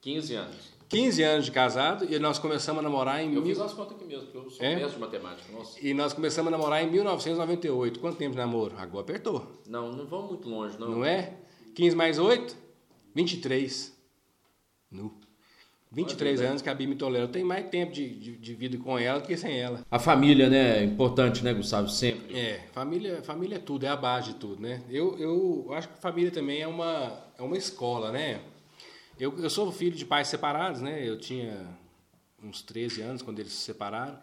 15 0.02 0.34
anos. 0.34 0.56
15 0.90 1.22
anos 1.22 1.44
de 1.46 1.50
casado 1.50 2.04
e 2.04 2.18
nós 2.18 2.38
começamos 2.38 2.80
a 2.80 2.82
namorar 2.82 3.22
em... 3.22 3.34
Eu 3.34 3.40
mil... 3.40 3.54
fiz 3.54 3.58
as 3.58 3.72
contas 3.72 3.96
aqui 3.96 4.04
mesmo, 4.04 4.26
porque 4.26 4.36
eu 4.36 4.50
sou 4.50 4.62
É? 4.62 4.76
mestre 4.76 4.94
de 4.94 5.00
matemática. 5.00 5.50
Nossa. 5.50 5.78
E 5.80 5.94
nós 5.94 6.12
começamos 6.12 6.52
a 6.52 6.56
namorar 6.58 6.84
em 6.84 6.90
1998. 6.90 7.98
Quanto 8.00 8.18
tempo 8.18 8.32
de 8.32 8.36
namoro? 8.36 8.76
Agora 8.76 9.02
apertou. 9.02 9.50
Não, 9.66 9.90
não 9.90 10.06
vamos 10.06 10.28
muito 10.28 10.46
longe, 10.50 10.78
não. 10.78 10.90
Não 10.90 11.04
é? 11.04 11.38
15 11.74 11.96
mais 11.96 12.18
8? 12.18 12.54
23. 13.14 13.98
Nu. 14.90 15.18
23 15.92 16.40
Olha, 16.40 16.48
anos 16.48 16.62
que 16.62 16.70
a 16.70 16.74
Bia 16.74 16.88
me 16.88 16.94
tolera. 16.94 17.24
Eu 17.24 17.28
tenho 17.28 17.46
mais 17.46 17.68
tempo 17.68 17.92
de, 17.92 18.08
de, 18.08 18.36
de 18.38 18.54
vida 18.54 18.78
com 18.78 18.98
ela 18.98 19.20
do 19.20 19.26
que 19.26 19.36
sem 19.36 19.60
ela. 19.60 19.84
A 19.90 19.98
família, 19.98 20.48
né? 20.48 20.78
É 20.78 20.84
importante, 20.84 21.44
né, 21.44 21.52
Gustavo? 21.52 21.88
Sempre. 21.88 22.34
É, 22.38 22.66
família, 22.72 23.22
família 23.22 23.56
é 23.56 23.58
tudo, 23.58 23.84
é 23.84 23.88
a 23.88 23.96
base 23.96 24.32
de 24.32 24.38
tudo, 24.38 24.62
né? 24.62 24.82
Eu, 24.88 25.18
eu 25.18 25.72
acho 25.74 25.88
que 25.88 26.00
família 26.00 26.30
também 26.30 26.62
é 26.62 26.66
uma, 26.66 27.12
é 27.38 27.42
uma 27.42 27.58
escola, 27.58 28.10
né? 28.10 28.40
Eu, 29.20 29.38
eu 29.38 29.50
sou 29.50 29.70
filho 29.70 29.94
de 29.94 30.06
pais 30.06 30.28
separados, 30.28 30.80
né? 30.80 31.06
Eu 31.06 31.18
tinha 31.18 31.68
uns 32.42 32.62
13 32.62 33.02
anos 33.02 33.20
quando 33.20 33.38
eles 33.38 33.52
se 33.52 33.60
separaram. 33.60 34.18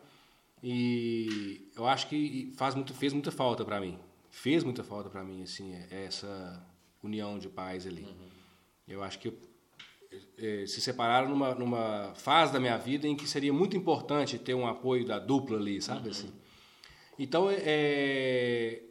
E 0.64 1.70
eu 1.76 1.86
acho 1.88 2.08
que 2.08 2.52
faz 2.58 2.74
muito, 2.74 2.96
fez 2.96 3.14
muita 3.14 3.32
falta 3.32 3.64
para 3.64 3.80
mim. 3.80 3.98
Fez 4.32 4.64
muita 4.64 4.84
falta 4.84 5.08
para 5.08 5.24
mim, 5.24 5.44
assim, 5.44 5.74
essa 5.92 6.66
união 7.04 7.38
de 7.38 7.48
pais 7.48 7.86
ali. 7.86 8.08
Eu 8.88 9.04
acho 9.04 9.20
que 9.20 9.32
se 10.66 10.82
separaram 10.82 11.30
numa, 11.30 11.54
numa 11.54 12.14
fase 12.16 12.52
da 12.52 12.60
minha 12.60 12.78
vida 12.78 13.08
em 13.08 13.16
que 13.16 13.28
seria 13.28 13.54
muito 13.54 13.78
importante 13.78 14.40
ter 14.40 14.54
um 14.54 14.68
apoio 14.68 15.06
da 15.06 15.20
dupla 15.20 15.58
ali, 15.58 15.82
sabe 15.82 16.10
assim? 16.10 16.32
Então, 17.18 17.48
é, 17.52 18.82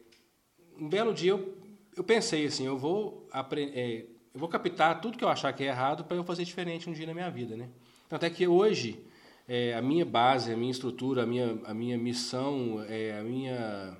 um 0.77 0.87
belo 0.87 1.13
dia 1.13 1.31
eu, 1.31 1.57
eu 1.97 2.03
pensei 2.03 2.45
assim, 2.45 2.65
eu 2.65 2.77
vou 2.77 3.27
é, 3.73 4.05
eu 4.33 4.39
vou 4.39 4.47
captar 4.47 5.01
tudo 5.01 5.17
que 5.17 5.23
eu 5.23 5.29
achar 5.29 5.51
que 5.51 5.63
é 5.63 5.67
errado 5.67 6.03
para 6.03 6.15
eu 6.15 6.23
fazer 6.23 6.45
diferente 6.45 6.89
um 6.89 6.93
dia 6.93 7.07
na 7.07 7.13
minha 7.13 7.29
vida, 7.29 7.57
né? 7.57 7.69
Tanto 8.07 8.25
é 8.25 8.29
que 8.29 8.47
hoje 8.47 9.03
é, 9.47 9.73
a 9.73 9.81
minha 9.81 10.05
base, 10.05 10.53
a 10.53 10.57
minha 10.57 10.71
estrutura, 10.71 11.23
a 11.23 11.25
minha, 11.25 11.59
a 11.65 11.73
minha 11.73 11.97
missão, 11.97 12.85
é, 12.87 13.19
a 13.19 13.23
minha 13.23 13.97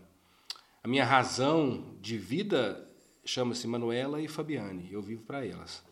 a 0.82 0.88
minha 0.88 1.03
razão 1.03 1.97
de 1.99 2.17
vida 2.17 2.88
chama-se 3.26 3.67
Manuela 3.67 4.22
e 4.22 4.28
Fabiane. 4.28 4.88
Eu 4.91 5.01
vivo 5.01 5.24
para 5.24 5.45
elas. 5.45 5.84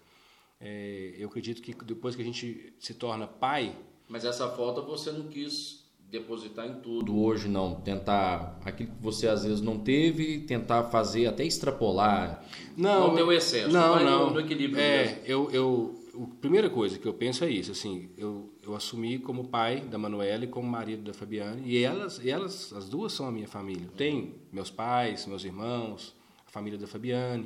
É, 0.60 1.14
eu 1.18 1.28
acredito 1.28 1.62
que 1.62 1.74
depois 1.86 2.16
que 2.16 2.22
a 2.22 2.26
gente 2.26 2.74
se 2.80 2.93
torna 2.93 3.28
pai, 3.28 3.76
Mas 4.10 4.26
essa 4.26 4.47
falta 4.49 4.82
você 4.82 5.12
não 5.12 5.28
quis 5.28 5.86
depositar 6.10 6.66
em 6.66 6.76
tudo 6.80 7.20
hoje, 7.22 7.47
não. 7.49 7.76
Tentar 7.82 8.58
aquilo 8.64 8.89
que 8.91 9.01
você 9.01 9.28
às 9.28 9.43
vezes 9.43 9.60
não 9.62 9.78
teve, 9.78 10.39
tentar 10.39 10.86
fazer 10.86 11.28
até 11.28 11.43
extrapolar. 11.45 12.43
Não, 12.78 13.10
Não 13.10 13.16
tem 13.16 13.24
o 13.24 13.32
excesso, 13.32 13.70
Não, 13.74 14.03
não. 14.03 14.32
no 14.34 14.39
equilíbrio 14.39 14.80
É, 14.82 15.03
mesmo. 15.05 15.18
eu, 15.26 15.51
eu, 15.51 16.03
a 16.34 16.39
primeira 16.41 16.70
coisa 16.70 16.97
que 16.97 17.05
eu 17.05 17.14
penso 17.14 17.43
é 17.43 17.49
isso, 17.51 17.72
assim, 17.74 18.10
eu, 18.18 18.49
eu 18.64 18.74
assumi 18.76 19.20
como 19.20 19.49
pai 19.49 19.82
da 19.82 19.97
Manuela 19.97 20.45
e 20.45 20.47
como 20.47 20.68
marido 20.68 21.03
da 21.03 21.14
Fabiane, 21.14 21.62
e 21.70 21.84
elas, 21.84 22.20
e 22.24 22.30
elas, 22.30 22.72
as 22.74 22.88
duas 22.88 23.12
são 23.12 23.28
a 23.28 23.32
minha 23.32 23.47
família. 23.47 23.89
Tem 23.97 24.34
meus 24.51 24.72
pais, 24.72 25.26
meus 25.26 25.43
irmãos, 25.43 26.16
a 26.47 26.49
família 26.49 26.80
da 26.80 26.88
Fabiane, 26.88 27.45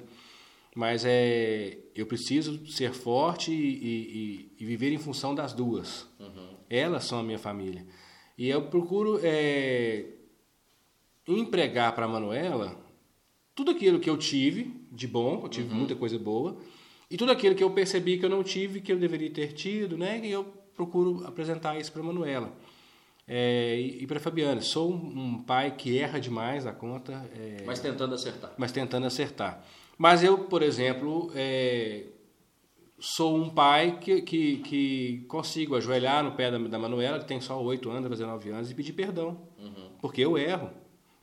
mas 0.75 1.03
é, 1.05 1.77
eu 1.95 2.05
preciso 2.05 2.65
ser 2.67 2.93
forte 2.93 3.51
e, 3.51 3.55
e- 3.55 4.55
e 4.59 4.65
viver 4.65 4.91
em 4.91 4.97
função 4.97 5.33
das 5.35 5.53
duas. 5.53 6.07
Elas 6.69 7.03
são 7.03 7.19
a 7.19 7.23
minha 7.23 7.39
família. 7.39 7.85
E 8.37 8.47
eu 8.49 8.61
procuro 8.63 9.19
é, 9.23 10.05
empregar 11.27 11.93
para 11.93 12.05
a 12.05 12.07
Manuela 12.07 12.79
tudo 13.53 13.71
aquilo 13.71 13.99
que 13.99 14.09
eu 14.09 14.17
tive 14.17 14.73
de 14.91 15.07
bom, 15.07 15.41
eu 15.43 15.49
tive 15.49 15.73
muita 15.73 15.95
coisa 15.95 16.17
boa, 16.17 16.57
e 17.09 17.17
tudo 17.17 17.31
aquilo 17.31 17.53
que 17.55 17.63
eu 17.63 17.69
percebi 17.71 18.17
que 18.17 18.25
eu 18.25 18.29
não 18.29 18.43
tive, 18.43 18.79
que 18.81 18.91
eu 18.91 18.97
deveria 18.97 19.29
ter 19.29 19.51
tido, 19.53 19.97
né? 19.97 20.19
E 20.23 20.31
eu 20.31 20.45
procuro 20.75 21.25
apresentar 21.27 21.77
isso 21.79 21.91
para 21.91 22.01
a 22.01 22.05
Manuela. 22.05 22.53
É, 23.27 23.77
e 23.79 24.03
e 24.03 24.07
para 24.07 24.17
a 24.17 24.19
Fabiana. 24.21 24.61
Sou 24.61 24.91
um, 24.91 25.19
um 25.35 25.43
pai 25.43 25.75
que 25.75 25.97
erra 25.97 26.19
demais 26.19 26.65
a 26.65 26.71
conta, 26.71 27.29
é, 27.37 27.63
Mas 27.65 27.79
tentando 27.79 28.15
acertar. 28.15 28.53
mas 28.57 28.71
tentando 28.71 29.05
acertar. 29.05 29.63
Mas 30.01 30.23
eu, 30.23 30.35
por 30.35 30.63
exemplo, 30.63 31.31
é, 31.35 32.05
sou 32.97 33.35
um 33.37 33.47
pai 33.47 33.99
que, 33.99 34.23
que, 34.23 34.57
que 34.57 35.25
consigo 35.27 35.75
ajoelhar 35.75 36.23
no 36.23 36.31
pé 36.31 36.49
da, 36.49 36.57
da 36.57 36.79
Manuela, 36.79 37.19
que 37.19 37.27
tem 37.27 37.39
só 37.39 37.61
8 37.61 37.87
anos, 37.87 38.01
vai 38.01 38.09
fazer 38.09 38.25
9 38.25 38.49
anos, 38.49 38.71
e 38.71 38.73
pedir 38.73 38.93
perdão. 38.93 39.37
Porque 40.01 40.21
eu 40.21 40.39
erro. 40.39 40.71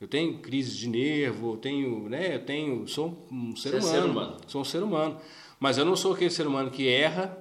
Eu 0.00 0.06
tenho 0.06 0.38
crise 0.38 0.76
de 0.76 0.88
nervo, 0.88 1.54
eu 1.54 1.56
tenho, 1.56 2.08
né, 2.08 2.36
eu 2.36 2.44
tenho, 2.44 2.86
sou 2.86 3.26
um 3.32 3.56
ser 3.56 3.70
Você 3.70 3.76
é 3.76 3.80
humano, 3.80 3.90
ser 3.90 4.10
humano. 4.10 4.36
Sou 4.46 4.60
um 4.60 4.64
ser 4.64 4.82
humano. 4.84 5.16
Mas 5.58 5.76
eu 5.76 5.84
não 5.84 5.96
sou 5.96 6.12
aquele 6.12 6.30
ser 6.30 6.46
humano 6.46 6.70
que 6.70 6.86
erra 6.86 7.36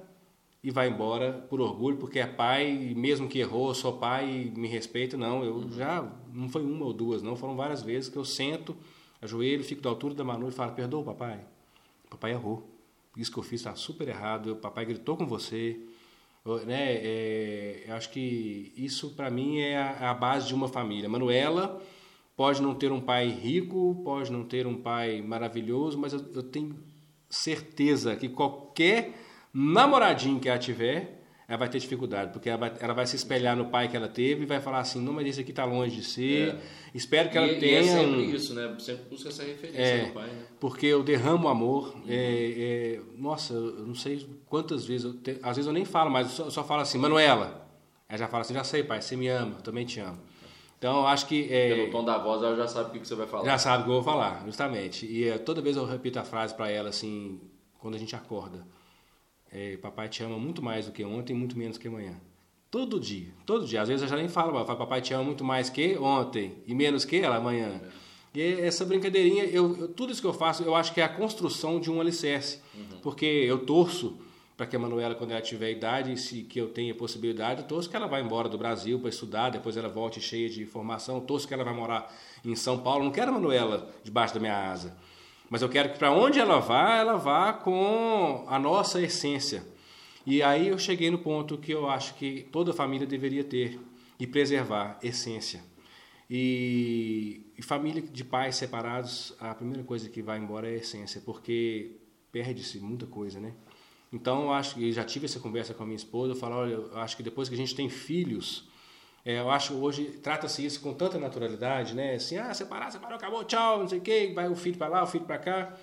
e 0.60 0.72
vai 0.72 0.88
embora 0.88 1.46
por 1.48 1.60
orgulho, 1.60 1.98
porque 1.98 2.18
é 2.18 2.26
pai, 2.26 2.68
e 2.68 2.96
mesmo 2.96 3.28
que 3.28 3.38
errou, 3.38 3.72
sou 3.76 3.92
pai 3.92 4.50
e 4.52 4.58
me 4.58 4.66
respeita. 4.66 5.16
Não, 5.16 5.44
eu 5.44 5.70
já, 5.70 6.04
não 6.34 6.48
foi 6.48 6.64
uma 6.64 6.84
ou 6.84 6.92
duas, 6.92 7.22
não, 7.22 7.36
foram 7.36 7.54
várias 7.54 7.80
vezes 7.80 8.10
que 8.10 8.16
eu 8.16 8.24
sento, 8.24 8.76
ajoelho, 9.20 9.64
fico 9.64 9.82
da 9.82 9.90
altura 9.90 10.14
da 10.14 10.24
Manu 10.24 10.48
e 10.48 10.52
falo, 10.52 10.72
perdoa 10.72 11.04
papai, 11.04 11.40
papai 12.10 12.32
errou. 12.32 12.68
Isso 13.16 13.32
que 13.32 13.38
eu 13.38 13.42
fiz 13.42 13.60
está 13.60 13.74
super 13.74 14.08
errado, 14.08 14.56
papai 14.56 14.84
gritou 14.84 15.16
com 15.16 15.26
você. 15.26 15.80
Né, 16.64 16.94
é, 16.94 17.84
eu 17.86 17.94
acho 17.94 18.10
que 18.10 18.72
isso 18.76 19.10
para 19.10 19.30
mim 19.30 19.58
é 19.58 19.76
a, 19.76 20.10
a 20.10 20.14
base 20.14 20.46
de 20.46 20.54
uma 20.54 20.68
família. 20.68 21.08
Manuela 21.08 21.82
pode 22.36 22.62
não 22.62 22.74
ter 22.74 22.92
um 22.92 23.00
pai 23.00 23.28
rico, 23.28 24.00
pode 24.04 24.30
não 24.30 24.44
ter 24.44 24.66
um 24.66 24.80
pai 24.80 25.20
maravilhoso, 25.20 25.98
mas 25.98 26.12
eu, 26.12 26.24
eu 26.34 26.42
tenho 26.42 26.76
certeza 27.28 28.16
que 28.16 28.28
qualquer 28.28 29.12
namoradinho 29.52 30.38
que 30.40 30.48
ela 30.48 30.58
tiver, 30.58 31.17
ela 31.48 31.56
vai 31.56 31.68
ter 31.70 31.78
dificuldade, 31.78 32.30
porque 32.30 32.48
ela 32.50 32.58
vai, 32.58 32.72
ela 32.78 32.92
vai 32.92 33.06
se 33.06 33.16
espelhar 33.16 33.56
no 33.56 33.64
pai 33.70 33.88
que 33.88 33.96
ela 33.96 34.06
teve 34.06 34.42
e 34.42 34.46
vai 34.46 34.60
falar 34.60 34.80
assim, 34.80 35.00
não, 35.00 35.14
mas 35.14 35.26
esse 35.26 35.40
aqui 35.40 35.50
está 35.50 35.64
longe 35.64 35.96
de 35.96 36.04
ser, 36.04 36.56
espero 36.94 37.30
que 37.30 37.38
ela 37.38 37.46
e, 37.46 37.56
e 37.56 37.58
tenha... 37.58 37.78
é 37.78 37.82
sempre 37.82 38.06
um- 38.16 38.30
isso, 38.34 38.54
né? 38.54 38.76
Sempre 38.78 39.04
busca 39.08 39.30
essa 39.30 39.42
referência 39.42 39.80
é, 39.80 40.06
do 40.08 40.12
pai, 40.12 40.26
né? 40.26 40.42
porque 40.60 40.84
eu 40.86 41.02
derramo 41.02 41.48
amor. 41.48 41.96
é, 42.06 42.96
é, 42.96 43.00
nossa, 43.16 43.54
eu 43.54 43.86
não 43.86 43.94
sei 43.94 44.28
quantas 44.44 44.84
vezes, 44.84 45.10
te- 45.22 45.38
às 45.42 45.56
vezes 45.56 45.66
eu 45.66 45.72
nem 45.72 45.86
falo, 45.86 46.10
mas 46.10 46.26
eu 46.26 46.32
só, 46.44 46.50
só 46.50 46.64
falo 46.64 46.82
assim, 46.82 46.98
Manuela. 46.98 47.66
Ela 48.10 48.18
já 48.18 48.28
fala 48.28 48.42
assim, 48.42 48.52
já 48.54 48.64
sei, 48.64 48.82
pai, 48.84 49.00
você 49.00 49.16
me 49.16 49.28
ama, 49.28 49.56
eu 49.56 49.62
também 49.62 49.86
te 49.86 50.00
amo. 50.00 50.18
Então, 50.78 51.06
acho 51.06 51.26
que... 51.26 51.52
é, 51.52 51.74
Pelo 51.74 51.90
tom 51.90 52.04
da 52.04 52.18
voz, 52.18 52.42
ela 52.42 52.56
já 52.56 52.68
sabe 52.68 52.90
o 52.96 53.00
que 53.00 53.08
você 53.08 53.14
vai 53.14 53.26
falar. 53.26 53.44
já 53.44 53.56
sabe 53.58 53.82
o 53.82 53.84
que 53.86 53.90
eu 53.90 53.94
vou 53.94 54.02
falar, 54.04 54.42
justamente. 54.44 55.06
E 55.06 55.26
é, 55.28 55.36
toda 55.38 55.60
vez 55.62 55.76
eu 55.76 55.84
repito 55.86 56.18
a 56.18 56.24
frase 56.24 56.54
para 56.54 56.70
ela, 56.70 56.88
assim, 56.90 57.40
quando 57.78 57.94
a 57.96 57.98
gente 57.98 58.14
acorda. 58.14 58.64
É, 59.50 59.76
papai 59.78 60.08
te 60.08 60.22
ama 60.22 60.38
muito 60.38 60.62
mais 60.62 60.86
do 60.86 60.92
que 60.92 61.04
ontem, 61.04 61.34
muito 61.34 61.56
menos 61.56 61.78
que 61.78 61.88
amanhã. 61.88 62.14
Todo 62.70 63.00
dia, 63.00 63.28
todo 63.46 63.66
dia. 63.66 63.80
Às 63.80 63.88
vezes 63.88 64.02
eu 64.02 64.08
já 64.08 64.16
nem 64.16 64.28
falo, 64.28 64.52
falo, 64.64 64.78
papai 64.78 65.00
te 65.00 65.14
ama 65.14 65.24
muito 65.24 65.42
mais 65.42 65.70
que 65.70 65.96
ontem 65.96 66.58
e 66.66 66.74
menos 66.74 67.04
que 67.04 67.16
ela 67.16 67.36
amanhã. 67.36 67.80
E 68.34 68.42
essa 68.42 68.84
brincadeirinha, 68.84 69.44
eu, 69.44 69.74
eu- 69.78 69.88
tudo 69.88 70.12
isso 70.12 70.20
que 70.20 70.26
eu 70.26 70.34
faço, 70.34 70.62
eu 70.62 70.74
acho 70.74 70.92
que 70.92 71.00
é 71.00 71.04
a 71.04 71.08
construção 71.08 71.80
de 71.80 71.90
um 71.90 71.98
alicerce. 72.00 72.60
Porque 73.02 73.24
eu 73.24 73.64
torço 73.64 74.18
para 74.54 74.66
que 74.66 74.76
a 74.76 74.78
Manuela, 74.78 75.14
quando 75.14 75.30
ela 75.30 75.40
tiver 75.40 75.70
idade, 75.70 76.14
se 76.20 76.42
que 76.42 76.60
eu 76.60 76.68
tenha 76.68 76.94
possibilidade, 76.94 77.62
eu 77.62 77.66
torço 77.66 77.88
que 77.88 77.96
ela 77.96 78.06
vá 78.06 78.20
embora 78.20 78.48
do 78.48 78.58
Brasil 78.58 78.98
para 78.98 79.08
estudar, 79.08 79.50
depois 79.50 79.76
ela 79.76 79.88
volte 79.88 80.20
cheia 80.20 80.48
de 80.50 80.66
formação, 80.66 81.14
eu 81.16 81.20
torço 81.22 81.46
que 81.48 81.54
ela 81.54 81.64
vai 81.64 81.72
morar 81.72 82.12
em 82.44 82.54
São 82.56 82.78
Paulo. 82.80 83.04
Não 83.04 83.12
quero 83.12 83.30
a 83.30 83.34
Manuela 83.34 83.88
debaixo 84.04 84.34
da 84.34 84.40
minha 84.40 84.70
asa. 84.70 84.94
Mas 85.50 85.62
eu 85.62 85.68
quero 85.68 85.92
que 85.92 85.98
para 85.98 86.12
onde 86.12 86.38
ela 86.38 86.58
vá, 86.60 86.96
ela 86.96 87.16
vá 87.16 87.52
com 87.52 88.44
a 88.48 88.58
nossa 88.58 89.00
essência. 89.00 89.64
E 90.26 90.42
aí 90.42 90.68
eu 90.68 90.78
cheguei 90.78 91.10
no 91.10 91.18
ponto 91.18 91.56
que 91.56 91.72
eu 91.72 91.88
acho 91.88 92.14
que 92.14 92.46
toda 92.52 92.72
família 92.72 93.06
deveria 93.06 93.42
ter 93.42 93.80
e 94.20 94.26
preservar 94.26 94.98
essência. 95.02 95.62
E, 96.30 97.46
e 97.56 97.62
família 97.62 98.02
de 98.02 98.22
pais 98.22 98.56
separados, 98.56 99.34
a 99.40 99.54
primeira 99.54 99.82
coisa 99.82 100.08
que 100.10 100.20
vai 100.20 100.38
embora 100.38 100.68
é 100.68 100.74
a 100.74 100.76
essência, 100.76 101.22
porque 101.24 101.92
perde-se 102.30 102.78
muita 102.78 103.06
coisa, 103.06 103.40
né? 103.40 103.54
Então 104.12 104.42
eu 104.42 104.52
acho 104.52 104.74
que 104.74 104.92
já 104.92 105.04
tive 105.04 105.24
essa 105.24 105.40
conversa 105.40 105.72
com 105.72 105.82
a 105.82 105.86
minha 105.86 105.96
esposa, 105.96 106.32
eu 106.32 106.36
falo, 106.36 106.56
olha, 106.56 106.72
eu 106.72 106.98
acho 106.98 107.16
que 107.16 107.22
depois 107.22 107.48
que 107.48 107.54
a 107.54 107.58
gente 107.58 107.74
tem 107.74 107.88
filhos, 107.88 108.68
é, 109.28 109.40
eu 109.40 109.50
acho 109.50 109.74
hoje 109.74 110.04
trata-se 110.22 110.64
isso 110.64 110.80
com 110.80 110.94
tanta 110.94 111.18
naturalidade, 111.18 111.94
né? 111.94 112.14
Assim, 112.14 112.38
ah, 112.38 112.54
separar, 112.54 112.90
separou, 112.90 113.14
acabou, 113.14 113.44
tchau, 113.44 113.80
não 113.80 113.86
sei 113.86 113.98
o 113.98 114.00
quê, 114.00 114.32
vai 114.34 114.48
o 114.48 114.56
filho 114.56 114.78
para 114.78 114.88
lá, 114.88 115.02
o 115.02 115.06
filho 115.06 115.26
para 115.26 115.36
cá. 115.36 115.76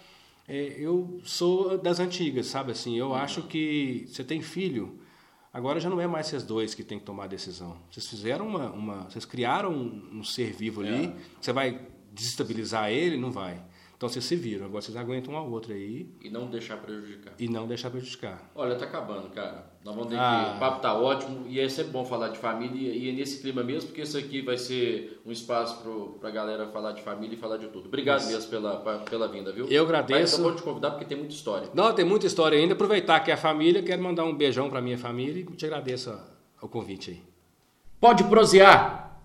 É, 0.47 0.73
eu 0.79 1.21
sou 1.23 1.77
das 1.77 1.99
antigas, 1.99 2.47
sabe 2.47 2.71
assim? 2.71 2.97
Eu 2.97 3.13
acho 3.13 3.43
que 3.43 4.07
você 4.07 4.23
tem 4.23 4.41
filho, 4.41 4.99
agora 5.53 5.79
já 5.79 5.91
não 5.91 6.01
é 6.01 6.07
mais 6.07 6.25
vocês 6.25 6.41
dois 6.41 6.73
que 6.73 6.83
tem 6.83 6.97
que 6.97 7.05
tomar 7.05 7.25
a 7.25 7.27
decisão. 7.27 7.77
Vocês 7.91 8.07
fizeram 8.07 8.47
uma, 8.47 8.71
uma 8.71 9.03
vocês 9.03 9.25
criaram 9.25 9.71
um, 9.71 10.17
um 10.17 10.23
ser 10.23 10.51
vivo 10.51 10.81
ali, 10.81 11.13
você 11.39 11.53
vai 11.53 11.79
desestabilizar 12.11 12.89
ele, 12.89 13.15
não 13.15 13.29
vai. 13.31 13.61
Então 13.97 14.09
vocês 14.09 14.25
se 14.25 14.35
viram, 14.35 14.65
agora 14.65 14.81
vocês 14.81 14.97
aguentam 14.97 15.33
um 15.33 15.37
ao 15.37 15.49
outro 15.49 15.73
aí. 15.73 16.09
E 16.21 16.29
não 16.29 16.47
deixar 16.47 16.77
prejudicar. 16.77 17.33
E 17.39 17.47
não 17.47 17.65
deixar 17.65 17.89
prejudicar. 17.89 18.51
Olha, 18.53 18.75
tá 18.75 18.85
acabando, 18.85 19.29
cara. 19.29 19.73
Nós 19.85 19.95
vamos 19.95 20.09
ter 20.09 20.17
ah. 20.19 20.49
que. 20.49 20.57
O 20.57 20.59
papo 20.59 20.81
tá 20.81 20.93
ótimo 20.93 21.45
e 21.47 21.59
é 21.59 21.69
sempre 21.69 21.91
bom 21.91 22.03
falar 22.03 22.29
de 22.29 22.37
família 22.37 22.93
e 22.93 23.09
é 23.09 23.13
nesse 23.13 23.41
clima 23.41 23.63
mesmo, 23.63 23.87
porque 23.87 24.01
isso 24.01 24.17
aqui 24.17 24.41
vai 24.41 24.57
ser 24.57 25.21
um 25.25 25.31
espaço 25.31 25.81
pro, 25.81 26.17
pra 26.19 26.29
galera 26.29 26.67
falar 26.67 26.91
de 26.91 27.01
família 27.01 27.35
e 27.35 27.37
falar 27.37 27.57
de 27.57 27.67
tudo. 27.67 27.87
Obrigado 27.87 28.19
isso. 28.19 28.31
mesmo 28.31 28.49
pela, 28.49 28.99
pela 29.09 29.27
vinda, 29.29 29.53
viu? 29.53 29.67
Eu 29.69 29.83
agradeço. 29.85 30.19
Mas 30.19 30.33
eu 30.33 30.43
vou 30.43 30.55
te 30.55 30.61
convidar 30.61 30.91
porque 30.91 31.05
tem 31.05 31.17
muita 31.17 31.33
história. 31.33 31.69
Não, 31.73 31.93
tem 31.93 32.03
muita 32.03 32.27
história 32.27 32.57
ainda. 32.57 32.73
Aproveitar 32.73 33.21
que 33.21 33.31
é 33.31 33.33
a 33.33 33.37
família, 33.37 33.81
quero 33.81 34.03
mandar 34.03 34.25
um 34.25 34.35
beijão 34.35 34.69
pra 34.69 34.81
minha 34.81 34.97
família 34.97 35.41
e 35.41 35.55
te 35.55 35.65
agradeço 35.65 36.13
o 36.61 36.67
convite 36.67 37.11
aí. 37.11 37.23
Pode 37.99 38.25
prosear! 38.25 39.21